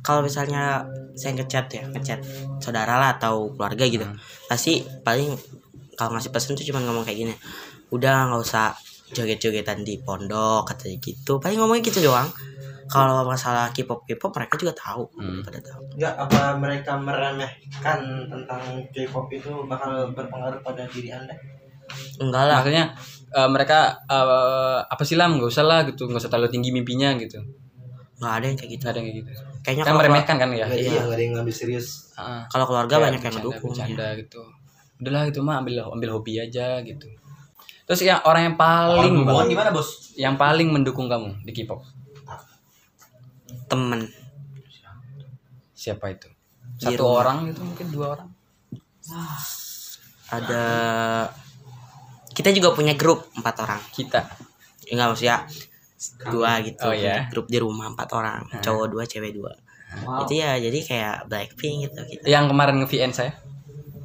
kalau 0.00 0.20
misalnya 0.24 0.86
saya 1.18 1.36
ngechat 1.36 1.66
ya 1.68 1.82
ngechat 1.92 2.20
saudara 2.62 2.96
lah 2.96 3.20
atau 3.20 3.52
keluarga 3.52 3.84
gitu. 3.84 4.06
Hmm. 4.06 4.16
pasti 4.48 4.80
paling 5.04 5.36
kalau 6.00 6.16
ngasih 6.16 6.32
pesan 6.32 6.56
tuh 6.56 6.64
cuma 6.64 6.80
ngomong 6.80 7.04
kayak 7.04 7.20
gini 7.20 7.34
udah 7.90 8.26
nggak 8.26 8.40
usah 8.40 8.72
joget-jogetan 9.10 9.82
di 9.82 10.00
pondok 10.00 10.64
katanya 10.64 10.96
gitu. 10.98 11.36
Paling 11.36 11.58
ngomongnya 11.58 11.84
gitu 11.84 12.00
doang. 12.00 12.30
Kalau 12.86 13.22
masalah 13.22 13.70
K-pop 13.70 14.02
K-pop 14.02 14.32
mereka 14.32 14.54
juga 14.56 14.72
tahu 14.72 15.04
Hmm. 15.14 15.42
pada 15.42 15.60
tahu. 15.60 15.82
Enggak 15.94 16.14
apa 16.16 16.40
mereka 16.56 16.92
meremehkan 16.96 18.00
tentang 18.26 18.62
K-pop 18.88 19.26
itu 19.28 19.50
bakal 19.64 20.10
berpengaruh 20.10 20.58
pada 20.60 20.82
diri 20.86 21.10
Anda? 21.10 21.34
enggak 22.16 22.42
lah. 22.46 22.56
Maksudnya 22.58 22.86
eh, 23.30 23.48
mereka 23.48 23.78
eh, 24.06 24.78
apa 24.80 25.02
sih 25.02 25.14
lah 25.14 25.26
nggak 25.26 25.42
usah 25.44 25.62
lah 25.62 25.82
gitu 25.84 26.06
nggak 26.06 26.18
usah 26.18 26.30
terlalu 26.30 26.50
tinggi 26.50 26.70
mimpinya 26.70 27.14
gitu. 27.14 27.38
Nggak 28.16 28.32
ada 28.32 28.44
yang 28.44 28.56
kayak 28.56 28.70
gitu. 28.70 28.82
Nggak 28.82 28.90
ada 28.90 28.98
yang 28.98 29.06
kayak 29.06 29.18
gitu. 29.18 29.30
Kayaknya 29.60 29.84
kan 29.84 29.94
meremehkan 29.96 30.36
kan 30.38 30.48
ya? 30.50 30.66
Nggak, 30.66 30.78
iya 30.78 31.00
nggak 31.00 31.14
ada 31.14 31.22
yang 31.22 31.34
ngambil 31.34 31.54
serius. 31.54 31.86
Ah, 32.14 32.42
kalau 32.46 32.64
keluarga 32.64 32.90
kayak 32.92 33.04
banyak 33.06 33.20
yang 33.20 33.34
bercanda- 33.34 33.42
ngedukung 33.50 33.70
ya. 33.70 33.74
bercanda 33.74 34.06
gitu 34.18 34.42
udahlah 35.00 35.26
itu 35.26 35.40
mah 35.40 35.64
ambil 35.64 35.88
ambil 35.90 36.08
hobi 36.20 36.38
aja 36.38 36.78
gitu. 36.84 37.08
Terus 37.88 38.00
yang 38.06 38.22
orang 38.22 38.52
yang 38.52 38.56
paling 38.60 39.14
hubungan 39.26 39.34
banget- 39.34 39.50
gimana 39.50 39.70
bos? 39.74 40.14
Yang 40.14 40.36
paling 40.38 40.68
mendukung 40.70 41.10
kamu 41.10 41.42
di 41.42 41.50
K-pop? 41.50 41.82
Temen. 43.66 44.06
Siapa 45.74 46.12
itu? 46.12 46.28
Di 46.78 46.94
satu 46.94 47.04
orang 47.08 47.50
gitu 47.50 47.60
mungkin 47.66 47.86
dua 47.90 48.06
orang. 48.14 48.28
Ada 50.30 50.64
kita 52.30 52.54
juga 52.54 52.70
punya 52.76 52.94
grup 52.94 53.26
empat 53.34 53.56
orang. 53.66 53.80
Kita? 53.90 54.22
Enggak 54.86 55.06
maksudnya 55.10 55.36
dua 56.30 56.62
gitu. 56.62 56.86
Oh, 56.86 56.94
iya. 56.94 57.26
grup 57.28 57.50
di 57.50 57.58
rumah 57.58 57.90
empat 57.90 58.08
orang 58.14 58.46
cowok 58.62 58.86
dua 58.86 59.04
cewek 59.04 59.34
dua. 59.34 59.52
Itu 60.22 60.38
ya 60.38 60.54
jadi 60.62 60.78
kayak 60.78 61.16
Blackpink 61.26 61.90
gitu 61.90 62.00
gitu 62.06 62.22
yang 62.30 62.46
kemarin 62.46 62.78
nge 62.78 62.86
VN 62.86 63.10
saya 63.10 63.34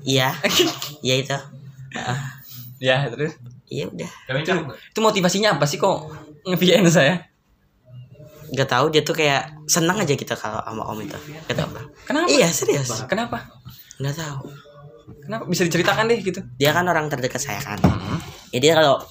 iya. 0.05 0.29
Iya 1.01 1.15
itu. 1.19 1.37
Heeh. 1.95 2.19
ya 2.79 3.07
terus? 3.09 3.33
Iya 3.65 3.89
udah. 3.89 4.09
Itu, 4.41 4.51
itu 4.69 4.99
motivasinya 5.01 5.57
apa 5.57 5.65
sih 5.65 5.81
kok 5.81 6.13
nge 6.45 6.57
VN 6.61 6.85
saya? 6.87 7.15
Nggak 8.53 8.69
tahu 8.69 8.85
dia 8.93 9.01
tuh 9.01 9.17
kayak 9.17 9.65
senang 9.65 9.97
aja 9.97 10.13
gitu 10.13 10.33
kalau 10.37 10.61
sama 10.61 10.83
om 10.85 10.99
itu. 11.01 11.17
Gak 11.49 11.57
tahu. 11.57 11.69
Apa 11.73 11.81
kenapa? 12.05 12.27
Iya 12.29 12.47
serius. 12.53 12.89
Kenapa? 13.09 13.49
Nggak 13.97 14.15
tahu. 14.21 14.53
Kenapa? 15.25 15.43
Bisa 15.49 15.65
diceritakan 15.65 16.05
deh 16.05 16.19
gitu. 16.21 16.39
Dia 16.61 16.71
kan 16.71 16.85
orang 16.85 17.09
terdekat 17.09 17.41
saya 17.41 17.57
kan. 17.61 17.81
Ya 18.53 18.59
dia 18.61 18.73
kalau 18.77 19.01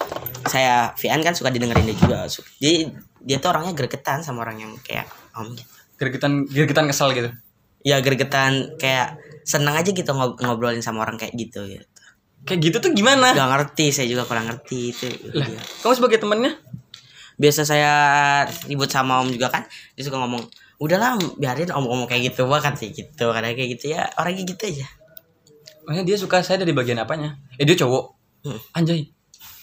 saya 0.47 0.95
Vian 1.01 1.21
kan 1.25 1.35
suka 1.35 1.51
didengerin 1.51 1.91
dia 1.91 1.97
juga. 1.99 2.19
Jadi 2.31 2.95
dia 3.25 3.37
tuh 3.41 3.51
orangnya 3.51 3.75
gregetan 3.75 4.23
sama 4.23 4.47
orang 4.47 4.63
yang 4.63 4.73
kayak 4.85 5.09
om 5.35 5.51
gitu. 5.51 5.71
Gergetan 5.99 6.47
gergetan 6.47 6.87
kesel 6.87 7.11
gitu? 7.17 7.31
Ya 7.83 7.99
gregetan 8.01 8.79
kayak 8.79 9.19
senang 9.45 9.77
aja 9.77 9.93
gitu 9.93 10.11
ngob- 10.11 10.41
ngobrolin 10.41 10.81
sama 10.81 11.05
orang 11.05 11.21
kayak 11.21 11.37
gitu 11.37 11.69
gitu. 11.69 11.85
Kayak 12.45 12.61
gitu 12.61 12.77
tuh 12.81 12.91
gimana? 12.93 13.33
Gak 13.33 13.49
ngerti 13.49 13.93
saya 13.93 14.09
juga 14.09 14.25
kurang 14.25 14.49
ngerti 14.49 14.93
itu 14.93 15.07
lah 15.33 15.45
dia. 15.49 15.61
kamu 15.85 15.93
sebagai 15.97 16.19
temannya 16.21 16.53
biasa 17.35 17.67
saya 17.67 17.93
ribut 18.71 18.87
sama 18.89 19.19
om 19.19 19.29
juga 19.29 19.51
kan 19.51 19.67
dia 19.99 20.07
suka 20.07 20.23
ngomong 20.23 20.47
udahlah 20.79 21.19
biarin 21.35 21.71
om 21.75 21.83
ngomong 21.83 22.07
kayak 22.07 22.31
gitu 22.31 22.47
bahkan 22.47 22.79
sih 22.79 22.95
gitu 22.95 23.31
kadang 23.35 23.55
kayak 23.59 23.79
gitu 23.79 23.95
ya 23.95 24.09
orangnya 24.19 24.45
gitu 24.49 24.63
aja. 24.65 24.87
Makanya 25.85 26.05
dia 26.09 26.17
suka 26.17 26.41
saya 26.41 26.65
dari 26.65 26.73
bagian 26.73 27.01
apanya? 27.01 27.37
Eh 27.61 27.65
dia 27.69 27.77
cowok? 27.77 28.05
Hmm. 28.45 28.61
anjay 28.77 29.09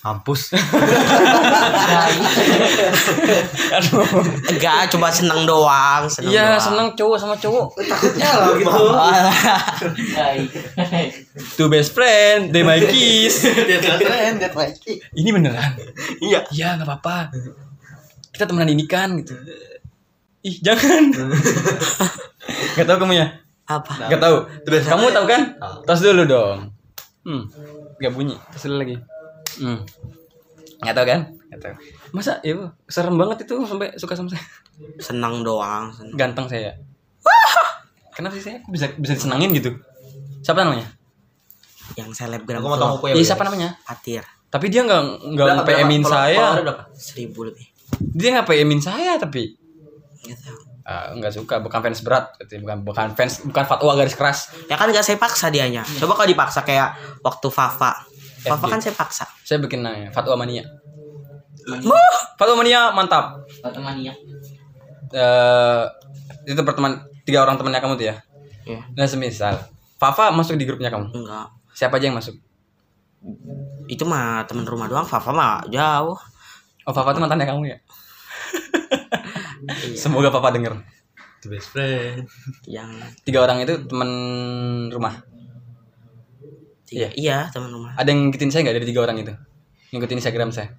Hampus. 0.01 0.49
aduh. 3.77 4.01
Enggak 4.49 4.89
cuma 4.89 5.13
seneng 5.13 5.45
doang 5.45 6.09
seneng 6.09 6.33
iya 6.33 6.57
doang. 6.57 6.65
seneng 6.65 6.87
cowok 6.97 7.17
sama 7.21 7.37
cowok. 7.37 7.77
Takutnya 7.77 8.29
lah 8.33 8.49
gitu. 8.57 8.73
two 11.53 11.69
best 11.69 11.93
friend 11.93 12.49
they 12.49 12.65
my 12.65 12.81
kiss. 12.81 13.45
Dia 13.69 13.77
keren, 13.77 14.41
dia 14.41 14.49
lagi. 14.49 15.05
ini 15.13 15.29
beneran? 15.29 15.77
Iya. 16.17 16.49
Iya 16.49 16.81
nggak 16.81 16.89
apa-apa. 16.89 17.29
Kita 18.33 18.49
temenan 18.49 18.73
ini 18.73 18.89
kan 18.89 19.13
gitu. 19.21 19.37
Ih 20.41 20.57
jangan. 20.65 21.13
Nggak 22.73 22.87
tahu 22.89 22.97
kamu 23.05 23.13
ya 23.21 23.27
apa 23.69 24.09
tahu. 24.17 24.37
Terus 24.65 24.83
kamu 24.89 25.13
tahu 25.13 25.25
kan? 25.29 25.41
Tos 25.85 26.01
dulu 26.01 26.25
dong. 26.25 26.73
Hmm. 27.21 27.45
Nggak 28.01 28.11
bunyi. 28.17 28.35
Tos 28.49 28.65
dulu 28.65 28.81
lagi 28.81 28.97
hmm. 29.59 29.79
Nggak 30.81 30.95
tahu 30.95 31.05
kan? 31.05 31.21
Nggak 31.51 31.59
tahu. 31.61 31.73
Masa? 32.15 32.39
Ya 32.41 32.53
Bu? 32.55 32.65
serem 32.87 33.15
banget 33.19 33.43
itu 33.43 33.55
sampai 33.67 33.91
suka 33.99 34.13
sama 34.15 34.29
saya. 34.31 34.45
Seneng 34.97 35.43
doang 35.43 35.91
seneng. 35.91 36.15
ganteng 36.15 36.47
saya. 36.47 36.73
Kenapa 38.11 38.35
sih 38.37 38.43
saya? 38.43 38.59
Bisa 38.67 38.91
bisa 38.95 39.13
disenangin 39.15 39.51
gitu? 39.55 39.71
Siapa 40.43 40.63
namanya? 40.63 40.87
Yang 41.95 42.23
selebgram 42.23 42.63
Aku 42.63 42.69
mau 42.71 42.79
tahu 42.79 43.11
ya. 43.11 43.15
Iya 43.19 43.35
siapa 43.35 43.43
namanya? 43.47 43.75
Patir 43.83 44.23
tapi 44.51 44.67
dia 44.67 44.83
nggak 44.83 45.31
nggak 45.31 45.63
PM-in 45.63 46.03
saya. 46.03 46.59
seribu 46.91 47.47
lebih. 47.47 47.63
Dia 48.11 48.35
nggak 48.35 48.51
PM-in 48.51 48.83
saya 48.83 49.15
tapi 49.15 49.55
nggak 50.27 50.39
tahu. 50.43 50.59
Ah, 50.83 51.15
nggak 51.15 51.31
suka. 51.31 51.63
Bukan 51.63 51.79
fans 51.79 52.03
berat. 52.03 52.35
Bukan 52.43 52.83
bukan 52.83 53.15
fans 53.15 53.47
bukan 53.47 53.63
fatwa 53.63 53.95
garis 53.95 54.19
keras. 54.19 54.51
Ya 54.67 54.75
kan 54.75 54.91
gak 54.91 55.07
saya 55.07 55.15
paksa 55.15 55.47
dianya. 55.47 55.87
Coba 55.87 56.19
kalau 56.19 56.27
dipaksa 56.27 56.67
kayak 56.67 57.23
waktu 57.23 57.47
Fafa 57.47 58.10
Fafa 58.41 58.65
FG. 58.65 58.71
kan 58.71 58.79
saya 58.81 58.95
paksa. 58.97 59.25
Saya 59.45 59.57
bikin 59.61 59.85
namanya 59.85 60.09
fatwa 60.09 60.35
mania. 60.41 60.65
Fatwa 62.37 62.55
mania 62.57 62.89
mantap. 62.93 63.45
Temannya 63.61 64.13
eh 65.11 65.83
itu 66.47 66.61
perteman 66.63 67.03
tiga 67.27 67.43
orang 67.43 67.59
temannya 67.59 67.83
kamu 67.83 67.99
tuh 67.99 68.07
ya? 68.07 68.15
Iya. 68.61 68.79
nah 68.93 69.09
semisal 69.09 69.57
Fafa 69.99 70.31
masuk 70.33 70.57
di 70.57 70.65
grupnya 70.65 70.89
kamu? 70.89 71.13
Enggak. 71.13 71.53
Siapa 71.77 72.01
aja 72.01 72.09
yang 72.09 72.17
masuk? 72.17 72.33
Itu 73.85 74.07
mah 74.07 74.47
teman 74.49 74.65
rumah 74.65 74.89
doang 74.89 75.05
Fafa 75.05 75.29
mah 75.29 75.61
jauh. 75.69 76.17
Oh 76.87 76.93
Fafa 76.95 77.13
tuh 77.13 77.21
mantannya 77.21 77.45
kamu 77.45 77.69
ya? 77.69 77.77
Iya. 79.61 79.93
semoga 79.93 80.33
Papa 80.33 80.49
denger. 80.49 80.73
The 81.41 81.47
best 81.49 81.69
friend. 81.73 82.25
yang 82.65 82.89
tiga 83.25 83.45
orang 83.45 83.61
itu 83.61 83.85
teman 83.85 84.09
rumah 84.89 85.21
tiga, 86.91 87.07
iya. 87.15 87.47
teman 87.55 87.71
rumah. 87.71 87.95
Ada 87.95 88.11
yang 88.11 88.27
ngikutin 88.27 88.51
saya 88.51 88.67
nggak 88.67 88.75
dari 88.83 88.87
tiga 88.91 89.01
orang 89.07 89.17
itu? 89.23 89.33
Ngikutin 89.95 90.19
Instagram 90.19 90.51
saya. 90.51 90.75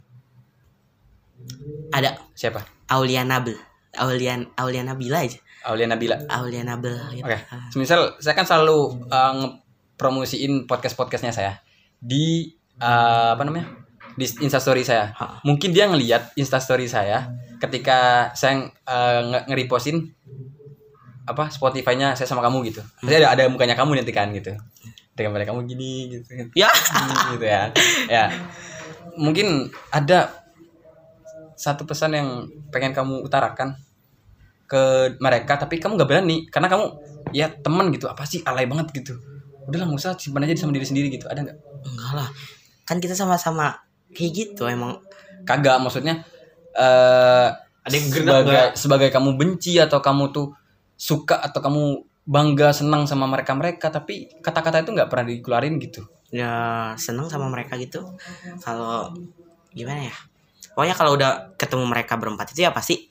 Ada. 1.88 2.20
Siapa? 2.36 2.60
Aulia 2.92 3.24
Nabil. 3.24 3.56
Aulian 3.96 4.48
Aulia 4.56 4.84
Nabila 4.84 5.20
aja. 5.20 5.36
Aulia 5.68 5.84
Nabila. 5.84 6.16
Aulia 6.32 6.64
Nabil 6.64 6.96
gitu. 7.16 7.24
Oke, 7.28 7.38
semisal 7.72 8.16
saya 8.20 8.32
kan 8.32 8.48
selalu 8.48 9.04
uh, 9.12 9.32
ngepromosiin 9.36 10.64
podcast-podcastnya 10.64 11.32
saya 11.32 11.60
di 12.00 12.56
uh, 12.80 13.36
apa 13.36 13.44
namanya? 13.44 13.68
Di 14.16 14.24
instastory 14.40 14.80
saya. 14.84 15.12
Ha. 15.12 15.44
Mungkin 15.44 15.76
dia 15.76 15.88
ngelihat 15.92 16.32
instastory 16.40 16.88
saya 16.88 17.36
ketika 17.60 18.32
saya 18.32 18.72
uh, 18.88 19.20
nge- 19.28 19.44
nge-repostin 19.52 20.08
apa 21.28 21.52
Spotify-nya 21.52 22.16
saya 22.16 22.26
sama 22.26 22.40
kamu 22.42 22.72
gitu. 22.72 22.80
Jadi 23.04 23.22
ada 23.22 23.28
ada 23.36 23.42
mukanya 23.52 23.76
kamu 23.76 24.00
nanti 24.00 24.12
kan 24.12 24.32
gitu. 24.32 24.56
Dengan 25.12 25.36
gambar 25.36 25.48
kamu 25.52 25.60
gini 25.68 25.92
gitu. 26.08 26.28
ya 26.56 26.72
Hmm, 26.72 27.12
gitu 27.36 27.44
ya. 27.44 27.62
Ya. 28.08 28.24
Mungkin 29.16 29.68
ada 29.92 30.32
satu 31.52 31.84
pesan 31.84 32.16
yang 32.16 32.28
pengen 32.72 32.96
kamu 32.96 33.22
utarakan 33.22 33.76
ke 34.66 35.14
mereka 35.20 35.60
tapi 35.60 35.76
kamu 35.76 36.00
gak 36.00 36.08
berani 36.08 36.48
karena 36.48 36.72
kamu 36.72 36.96
ya 37.36 37.52
teman 37.52 37.92
gitu. 37.92 38.08
Apa 38.08 38.24
sih? 38.24 38.40
Alay 38.42 38.64
banget 38.64 38.88
gitu. 38.96 39.20
Udahlah 39.68 39.86
nggak 39.86 40.00
usah 40.00 40.16
simpan 40.18 40.48
aja 40.48 40.58
sama 40.58 40.74
diri 40.74 40.86
sendiri 40.88 41.06
gitu. 41.12 41.28
Ada 41.28 41.44
nggak? 41.44 41.58
Enggak 41.86 42.12
lah. 42.16 42.28
Kan 42.88 42.98
kita 42.98 43.12
sama-sama 43.12 43.78
kayak 44.16 44.32
gitu 44.32 44.64
emang. 44.66 44.98
Kagak 45.44 45.76
maksudnya 45.82 46.24
eh 46.72 47.48
Ada 47.82 47.94
yang 47.98 48.08
sebagai 48.14 48.62
sebagai 48.78 49.08
kamu 49.10 49.30
benci 49.34 49.74
atau 49.74 49.98
kamu 49.98 50.30
tuh 50.30 50.54
suka 50.94 51.42
atau 51.42 51.58
kamu 51.58 51.84
bangga 52.22 52.70
senang 52.70 53.10
sama 53.10 53.26
mereka 53.26 53.52
mereka 53.58 53.90
tapi 53.90 54.30
kata-kata 54.38 54.86
itu 54.86 54.94
nggak 54.94 55.10
pernah 55.10 55.26
dikeluarin 55.26 55.76
gitu. 55.82 56.06
Ya 56.30 56.52
seneng 56.96 57.28
sama 57.28 57.50
mereka 57.50 57.76
gitu. 57.76 58.14
Kalau 58.62 59.12
gimana 59.74 60.08
ya? 60.08 60.16
Pokoknya 60.72 60.96
kalau 60.96 61.12
udah 61.18 61.52
ketemu 61.60 61.84
mereka 61.84 62.16
berempat 62.16 62.54
itu 62.54 62.64
ya 62.64 62.72
pasti 62.72 63.10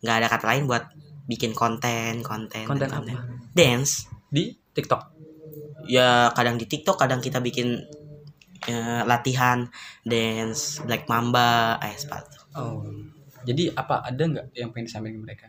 nggak 0.00 0.16
ada 0.22 0.26
kata 0.30 0.44
lain 0.46 0.64
buat 0.70 0.84
bikin 1.26 1.54
konten 1.54 2.22
konten 2.22 2.66
Konten 2.66 2.90
dan 2.90 3.02
apa? 3.02 3.26
dance. 3.54 4.06
Di 4.30 4.54
TikTok? 4.76 5.02
Ya 5.90 6.30
kadang 6.36 6.60
di 6.60 6.68
TikTok 6.70 7.00
kadang 7.00 7.18
kita 7.18 7.42
bikin 7.42 7.80
eh, 8.68 9.02
latihan 9.08 9.66
dance 10.06 10.84
black 10.84 11.08
mamba 11.10 11.80
eh 11.82 11.96
sepatu. 11.96 12.38
Oh. 12.54 12.84
Jadi 13.40 13.72
apa 13.72 14.04
ada 14.04 14.20
nggak 14.20 14.52
yang 14.52 14.70
pengen 14.70 14.86
disampaikan 14.86 15.16
ke 15.16 15.22
mereka 15.24 15.44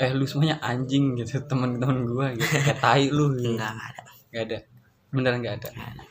eh 0.00 0.10
lu 0.16 0.24
semuanya 0.24 0.56
anjing 0.64 1.12
gitu 1.20 1.36
teman-teman 1.50 2.08
gua 2.08 2.32
gitu 2.32 2.48
kayak 2.48 2.80
tai 2.80 3.12
lu 3.12 3.36
gitu. 3.36 3.52
enggak 3.52 3.76
enggak 3.76 3.90
ada. 3.92 4.02
Nggak 4.30 4.42
ada. 4.48 4.58
Beneran 5.12 5.38
nggak 5.44 5.56
ada. 5.60 5.68
Nggak 5.76 6.08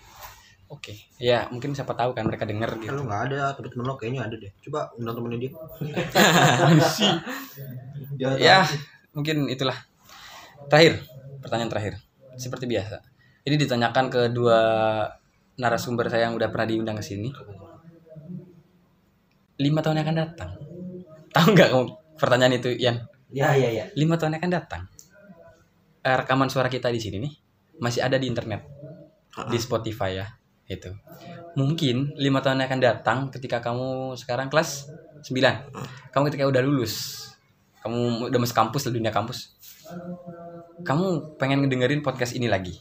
oke 0.69 0.93
ya 1.17 1.49
mungkin 1.49 1.73
siapa 1.73 1.97
tahu 1.97 2.13
kan 2.13 2.29
mereka 2.29 2.45
denger 2.45 2.69
gitu. 2.77 2.93
Lu 2.93 3.09
nggak 3.09 3.21
ada, 3.33 3.57
tapi 3.57 3.73
temen 3.73 3.89
lo 3.89 3.97
kayaknya 3.97 4.29
ada 4.29 4.35
deh. 4.37 4.51
Coba 4.61 4.93
undang 4.93 5.17
temennya 5.17 5.39
dia. 5.41 5.51
ya 8.37 8.61
mungkin 9.17 9.49
itulah. 9.49 9.75
Terakhir 10.69 11.01
pertanyaan 11.41 11.73
terakhir. 11.73 11.93
Seperti 12.37 12.69
biasa. 12.69 13.01
Ini 13.41 13.57
ditanyakan 13.57 14.05
ke 14.13 14.21
dua 14.29 14.61
narasumber 15.57 16.05
saya 16.13 16.29
yang 16.29 16.37
udah 16.37 16.53
pernah 16.53 16.69
diundang 16.69 16.97
ke 17.01 17.03
sini. 17.03 17.33
Lima 19.57 19.81
tahun 19.81 19.97
yang 19.97 20.05
akan 20.05 20.17
datang. 20.21 20.51
Tahu 21.33 21.47
nggak 21.57 21.67
kamu 21.73 21.85
pertanyaan 22.21 22.53
itu 22.61 22.69
Ian 22.77 23.09
Ya, 23.29 23.53
ya, 23.53 23.69
ya. 23.69 23.85
lima 23.93 24.17
tahun 24.17 24.35
yang 24.37 24.41
akan 24.41 24.53
datang 24.53 24.83
eh, 26.01 26.15
rekaman 26.17 26.49
suara 26.49 26.65
kita 26.65 26.89
di 26.89 26.97
sini 26.97 27.21
nih 27.21 27.33
masih 27.77 28.01
ada 28.01 28.17
di 28.17 28.25
internet 28.25 28.65
di 29.47 29.57
Spotify 29.61 30.17
ya 30.17 30.27
itu. 30.69 30.89
Mungkin 31.57 32.17
lima 32.17 32.41
tahun 32.41 32.61
yang 32.61 32.69
akan 32.69 32.81
datang 32.81 33.17
ketika 33.33 33.61
kamu 33.61 34.13
sekarang 34.17 34.49
kelas 34.53 34.89
9 35.25 36.13
kamu 36.13 36.23
ketika 36.29 36.45
udah 36.45 36.61
lulus 36.61 37.25
kamu 37.81 38.29
udah 38.29 38.39
masuk 38.39 38.57
kampus 38.57 38.87
di 38.89 39.01
dunia 39.01 39.09
kampus 39.09 39.57
kamu 40.85 41.37
pengen 41.41 41.65
ngedengerin 41.65 42.01
podcast 42.05 42.37
ini 42.37 42.45
lagi? 42.45 42.77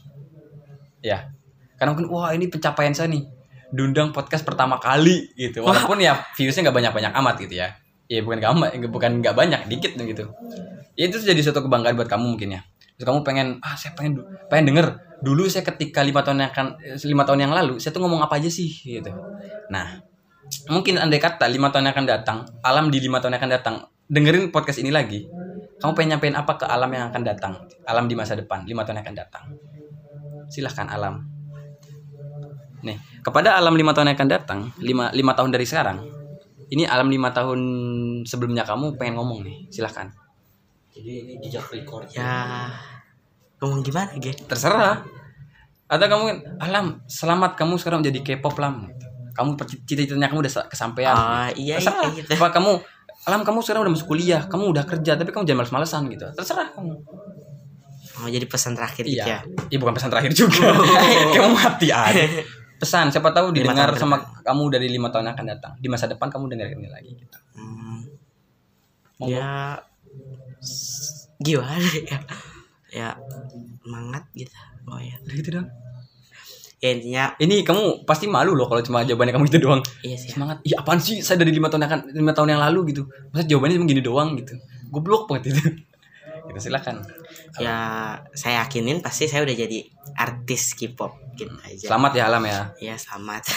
Ya. 1.01 1.33
Karena 1.77 1.95
mungkin 1.95 2.11
wah 2.13 2.29
ini 2.33 2.49
pencapaian 2.49 2.93
saya 2.93 3.09
nih 3.09 3.25
diundang 3.73 4.13
podcast 4.13 4.45
pertama 4.45 4.77
kali 4.81 5.29
gitu. 5.37 5.65
Walaupun 5.65 6.01
ya 6.01 6.17
viewsnya 6.37 6.69
nggak 6.69 6.77
banyak 6.77 6.93
banyak 6.93 7.13
amat 7.13 7.35
gitu 7.41 7.57
ya 7.57 7.73
ya 8.09 8.25
bukan 8.25 8.41
nggak 8.41 8.51
amat 8.57 8.69
bukan 8.89 9.11
nggak 9.21 9.35
banyak 9.37 9.61
dikit 9.69 9.93
gitu. 9.93 10.25
Ya 10.97 11.07
itu 11.07 11.21
jadi 11.21 11.37
suatu 11.45 11.61
kebanggaan 11.61 11.93
buat 11.93 12.09
kamu 12.09 12.35
mungkin 12.35 12.57
ya. 12.57 12.61
Terus 12.97 13.05
kamu 13.05 13.21
pengen 13.21 13.47
ah 13.61 13.77
saya 13.77 13.93
pengen 13.93 14.25
pengen 14.49 14.73
denger. 14.73 14.87
Dulu 15.21 15.45
saya 15.45 15.61
ketika 15.61 16.01
lima 16.01 16.25
tahun 16.25 16.41
yang 16.43 16.49
akan 16.51 16.67
eh, 16.81 16.97
lima 17.05 17.23
tahun 17.23 17.39
yang 17.47 17.53
lalu 17.53 17.77
saya 17.77 17.93
tuh 17.93 18.01
ngomong 18.03 18.25
apa 18.25 18.41
aja 18.41 18.49
sih? 18.49 18.67
Gitu. 18.67 19.13
Nah 19.69 20.01
mungkin 20.67 20.97
andai 20.97 21.21
kata 21.21 21.45
lima 21.45 21.69
tahun 21.69 21.87
yang 21.87 21.93
akan 21.93 22.07
datang 22.09 22.37
alam 22.65 22.89
di 22.89 22.97
lima 22.97 23.21
tahun 23.21 23.37
yang 23.37 23.41
akan 23.45 23.53
datang 23.53 23.75
dengerin 24.09 24.49
podcast 24.49 24.81
ini 24.81 24.89
lagi 24.89 25.29
kamu 25.77 25.93
pengen 25.93 26.09
nyampein 26.17 26.35
apa 26.35 26.57
ke 26.59 26.65
alam 26.65 26.89
yang 26.91 27.13
akan 27.13 27.21
datang? 27.23 27.53
Alam 27.87 28.09
di 28.09 28.17
masa 28.17 28.33
depan 28.35 28.65
lima 28.65 28.83
tahun 28.83 28.99
yang 28.99 29.05
akan 29.05 29.15
datang. 29.15 29.43
Silahkan 30.49 30.89
alam. 30.89 31.29
Nih 32.81 32.97
kepada 33.21 33.55
alam 33.55 33.77
lima 33.77 33.93
tahun 33.93 34.11
yang 34.11 34.17
akan 34.17 34.29
datang 34.33 34.59
lima 34.81 35.13
lima 35.13 35.37
tahun 35.37 35.53
dari 35.53 35.63
sekarang 35.63 36.18
ini 36.69 36.85
alam 36.85 37.09
lima 37.09 37.33
tahun 37.33 37.59
sebelumnya 38.29 38.61
kamu 38.61 38.93
pengen 39.01 39.17
ngomong 39.17 39.41
nih 39.41 39.57
silahkan. 39.73 40.05
Jadi 40.93 41.11
ini 41.25 41.33
jejak 41.41 41.65
record. 41.73 42.05
ya. 42.13 42.69
Ngomong 43.61 43.81
gimana 43.81 44.13
ge? 44.21 44.33
Terserah. 44.37 45.01
Atau 45.89 46.05
kamu 46.05 46.23
kan 46.29 46.37
alam 46.61 46.85
selamat 47.09 47.57
kamu 47.57 47.81
sekarang 47.81 48.05
menjadi 48.05 48.21
K-pop 48.21 48.55
lam. 48.61 48.93
Kamu 49.33 49.57
cita-citanya 49.87 50.29
kamu 50.29 50.45
udah 50.45 50.53
sa- 50.53 50.67
kesampaian. 50.69 51.15
Oh 51.17 51.49
iya 51.57 51.75
iya 51.75 51.75
terserah. 51.81 52.11
gitu 52.13 52.29
apa 52.37 52.47
kamu 52.53 52.71
alam 53.27 53.41
kamu 53.41 53.59
sekarang 53.65 53.81
udah 53.89 53.93
masuk 53.97 54.07
kuliah 54.07 54.41
kamu 54.47 54.63
udah 54.71 54.83
kerja 54.85 55.17
tapi 55.17 55.29
kamu 55.33 55.49
jangan 55.49 55.65
males-malesan 55.65 56.01
gitu. 56.13 56.27
Terserah 56.37 56.69
kamu. 56.77 56.93
Oh 58.19 58.27
jadi 58.27 58.45
pesan 58.45 58.77
terakhir 58.77 59.07
gitu 59.09 59.25
iya. 59.25 59.41
ya? 59.41 59.73
Iya 59.73 59.77
bukan 59.81 59.93
pesan 59.97 60.11
terakhir 60.11 60.35
juga. 60.35 60.75
Kamu 61.39 61.55
mati 61.55 61.87
aja 61.87 62.58
pesan 62.79 63.11
siapa 63.11 63.35
tahu 63.35 63.51
didengar 63.51 63.91
sama 63.99 64.23
kamu 64.41 64.63
dari 64.71 64.87
lima 64.87 65.11
tahun 65.11 65.29
yang 65.29 65.35
akan 65.35 65.47
datang. 65.51 65.71
Di 65.77 65.87
masa 65.91 66.07
depan 66.07 66.31
kamu 66.31 66.47
dengar 66.55 66.71
ini 66.71 66.87
lagi 66.87 67.11
gitu. 67.13 67.37
Hmm, 67.59 67.99
ya 69.27 69.83
gimana 71.43 71.77
ya? 72.07 72.19
Ya 72.89 73.09
semangat 73.83 74.23
gitu. 74.33 74.55
Oh 74.87 74.97
ya. 74.97 75.19
Gitu 75.27 75.59
dong 75.59 75.67
ya 76.79 76.95
intinya 76.95 77.23
ini 77.43 77.59
kamu 77.67 78.07
pasti 78.07 78.31
malu 78.31 78.55
loh 78.55 78.71
kalau 78.71 78.79
cuma 78.79 79.03
jawabannya 79.03 79.35
kamu 79.35 79.43
gitu 79.51 79.59
doang. 79.67 79.81
Iya 79.99 80.15
sih 80.15 80.31
ya. 80.31 80.33
semangat. 80.39 80.57
Iya 80.63 80.75
apaan 80.79 80.99
sih? 81.03 81.19
Saya 81.19 81.43
dari 81.43 81.51
lima 81.51 81.67
tahun 81.67 81.83
yang 81.83 81.91
akan 81.91 82.01
lima 82.15 82.31
tahun 82.31 82.49
yang 82.55 82.61
lalu 82.63 82.95
gitu. 82.95 83.03
Masa 83.35 83.43
jawabannya 83.43 83.75
cuma 83.83 83.87
gini 83.91 84.01
doang 84.03 84.29
gitu. 84.39 84.55
Goblok 84.87 85.27
banget 85.27 85.53
itu. 85.55 85.61
Gitu 86.49 86.65
silakan 86.65 87.05
ya 87.57 87.77
saya 88.37 88.61
yakinin 88.61 89.01
pasti 89.01 89.25
saya 89.25 89.41
udah 89.41 89.55
jadi 89.57 89.79
artis 90.13 90.77
K-pop 90.77 91.33
gitu 91.33 91.49
aja. 91.65 91.89
Selamat 91.89 92.11
ya 92.13 92.23
alam 92.29 92.43
ya. 92.45 92.59
Ya 92.77 92.95
selamat. 92.99 93.43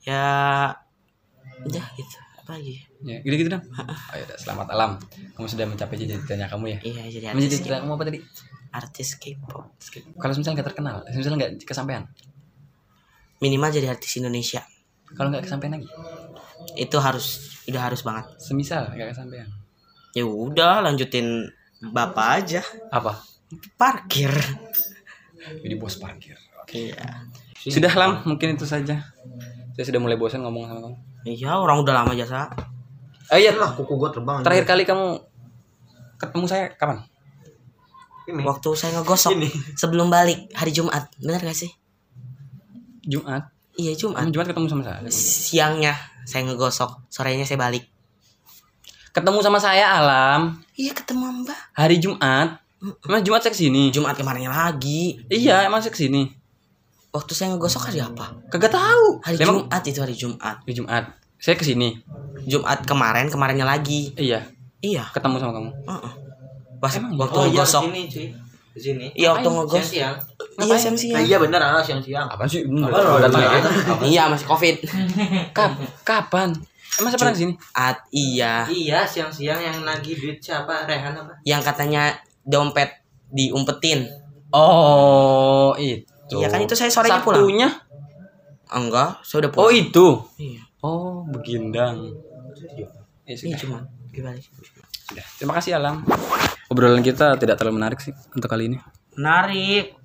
Ya 0.00 0.24
udah 1.68 1.84
gitu. 1.92 2.16
Apa 2.40 2.56
lagi? 2.56 2.80
Ya 3.04 3.20
gitu 3.20 3.34
gitu 3.36 3.50
dong 3.52 3.64
oh, 3.68 4.16
yaudah, 4.16 4.36
selamat 4.40 4.66
alam. 4.72 4.96
Kamu 5.36 5.44
sudah 5.44 5.68
mencapai 5.68 6.00
cita-citanya 6.00 6.48
kamu 6.48 6.72
ya? 6.72 6.78
Iya 6.80 7.02
jadi 7.20 7.24
menjadi 7.36 7.60
artis 7.60 7.68
cita 7.68 7.76
kamu 7.84 7.92
apa 8.00 8.04
tadi? 8.08 8.18
Artis 8.72 9.08
K-pop. 9.20 9.76
Kalau 10.16 10.32
misalnya 10.32 10.56
nggak 10.56 10.68
terkenal 10.72 11.04
misalnya 11.04 11.36
nggak 11.36 11.52
kesampaian? 11.68 12.08
Minimal 13.44 13.68
jadi 13.76 13.92
artis 13.92 14.16
Indonesia. 14.16 14.64
Kalau 15.12 15.28
nggak 15.28 15.44
kesampaian 15.44 15.76
lagi? 15.76 15.88
Itu 16.80 16.96
harus 16.96 17.60
udah 17.68 17.82
harus 17.92 18.00
banget. 18.00 18.24
Semisal 18.40 18.88
nggak 18.96 19.12
kesampaian? 19.12 19.48
Ya 20.16 20.24
udah 20.26 20.80
lanjutin 20.80 21.52
bapak 21.80 22.26
aja. 22.44 22.60
Apa? 22.92 23.16
Parkir. 23.80 24.30
Jadi 25.40 25.74
bos 25.80 25.96
parkir. 25.96 26.36
Oke. 26.60 26.92
Iya. 26.92 27.08
Sudah 27.56 27.92
lam. 27.96 28.20
Mungkin 28.28 28.54
itu 28.54 28.68
saja. 28.68 29.00
Saya 29.74 29.84
sudah 29.88 30.00
mulai 30.00 30.20
bosan 30.20 30.44
ngomong 30.44 30.68
sama 30.68 30.80
kamu. 30.84 30.96
Iya 31.24 31.56
orang 31.56 31.80
udah 31.80 31.94
lama 32.04 32.12
jasa. 32.12 32.52
Oh 33.32 33.40
iya. 33.40 33.56
Lah 33.56 33.72
kuku 33.72 33.96
gua 33.96 34.12
terbang. 34.12 34.44
terakhir 34.44 34.68
kali 34.68 34.84
kamu 34.84 35.24
ketemu 36.20 36.44
saya 36.46 36.64
kapan? 36.76 37.00
Ini. 38.30 38.46
waktu 38.46 38.68
saya 38.76 39.00
ngegosok. 39.00 39.32
Ini. 39.34 39.48
sebelum 39.74 40.12
balik 40.12 40.52
hari 40.54 40.70
Jumat. 40.70 41.10
Bener 41.18 41.40
gak 41.42 41.56
sih? 41.56 41.72
Jumat? 43.02 43.50
Iya 43.74 43.96
Jumat. 43.96 44.22
Kamu 44.22 44.30
Jumat 44.30 44.46
ketemu 44.52 44.66
sama 44.68 44.82
saya. 44.86 45.00
Siangnya 45.10 45.94
saya 46.28 46.46
ngegosok 46.46 47.10
sorenya 47.10 47.48
saya 47.48 47.58
balik 47.58 47.90
ketemu 49.10 49.38
sama 49.42 49.58
saya 49.58 49.86
alam. 49.98 50.58
Iya 50.78 50.94
ketemu 50.94 51.44
mbak. 51.44 51.60
Hari 51.74 51.96
Jumat. 51.98 52.62
Emang 53.04 53.20
Jumat 53.20 53.44
saya 53.44 53.52
ke 53.52 53.60
sini. 53.60 53.92
Jumat 53.92 54.16
kemarinnya 54.16 54.50
lagi. 54.50 55.20
Iya 55.28 55.66
emang 55.68 55.82
saya 55.82 55.92
ke 55.92 56.00
sini. 56.00 56.30
Waktu 57.10 57.32
saya 57.34 57.52
ngegosok 57.52 57.90
hari 57.90 57.98
apa? 57.98 58.38
Kagak 58.48 58.70
tahu. 58.70 59.18
Hari 59.26 59.36
Emang 59.42 59.66
Jumat 59.66 59.82
itu 59.82 59.98
hari 60.00 60.14
Jumat. 60.14 60.56
Hari 60.62 60.72
Jumat. 60.72 61.04
Saya 61.42 61.58
ke 61.58 61.66
sini. 61.66 61.98
Jumat 62.46 62.86
kemarin 62.86 63.26
kemarinnya 63.26 63.66
lagi. 63.66 64.14
Iya. 64.14 64.46
Iya. 64.80 65.10
Ketemu 65.10 65.36
sama 65.42 65.52
kamu. 65.58 65.70
Heeh. 65.90 66.12
Pas 66.80 66.92
Emang 66.96 67.12
waktu 67.18 67.36
Oh 67.36 67.44
iya, 67.44 67.60
ngegosok 67.60 67.82
sini 67.90 68.02
cuy. 68.08 68.28
Di 68.70 68.78
sini. 68.80 69.06
iya 69.18 69.34
waktu 69.34 69.48
ngegosok 69.50 69.82
iya 69.82 69.84
siang 69.90 70.16
Nah, 70.60 70.76
siang 70.76 71.24
iya 71.24 71.36
bener 71.40 71.60
ah 71.60 71.82
siang-siang. 71.82 72.28
Apa 72.30 72.44
sih? 72.44 72.62
Apa 72.64 73.26
datang 73.26 73.42
ya? 73.42 73.60
iya 74.06 74.22
masih 74.30 74.46
covid. 74.46 74.76
Kap 75.56 75.72
Kapan? 76.06 76.52
Emang 77.00 77.10
saya 77.10 77.20
pernah 77.24 77.34
ke 77.34 77.40
sini? 77.40 77.54
At, 77.72 77.98
iya. 78.12 78.68
Iya 78.68 79.00
siang-siang 79.08 79.60
yang 79.60 79.76
nagih 79.82 80.20
duit 80.20 80.38
siapa? 80.44 80.84
Rehan 80.84 81.16
apa? 81.16 81.40
yang 81.48 81.64
katanya 81.64 82.12
dompet 82.44 83.00
diumpetin. 83.32 84.04
Oh 84.52 85.72
itu. 85.80 86.36
Iya 86.36 86.52
kan 86.52 86.60
itu 86.62 86.76
saya 86.76 86.92
sorenya 86.92 87.24
pulang. 87.24 87.42
Sabtunya? 87.42 87.68
enggak 88.70 89.18
saya 89.26 89.46
udah 89.46 89.50
Oh 89.50 89.66
pulang. 89.66 89.80
itu? 89.82 90.06
Iya. 90.38 90.62
Oh 90.84 91.26
begindang. 91.26 92.14
Ya 93.26 93.34
ini 93.34 93.54
sudah. 93.54 93.58
cuma 93.62 93.78
gimana 94.10 94.36
sih? 94.38 94.50
Sudah. 95.10 95.24
Terima 95.38 95.54
kasih 95.58 95.78
Alam. 95.78 96.06
Obrolan 96.70 97.02
kita 97.02 97.34
tidak 97.34 97.58
terlalu 97.58 97.82
menarik 97.82 97.98
sih 97.98 98.14
Untuk 98.30 98.46
kali 98.46 98.70
ini. 98.70 98.78
Menarik 99.18 99.99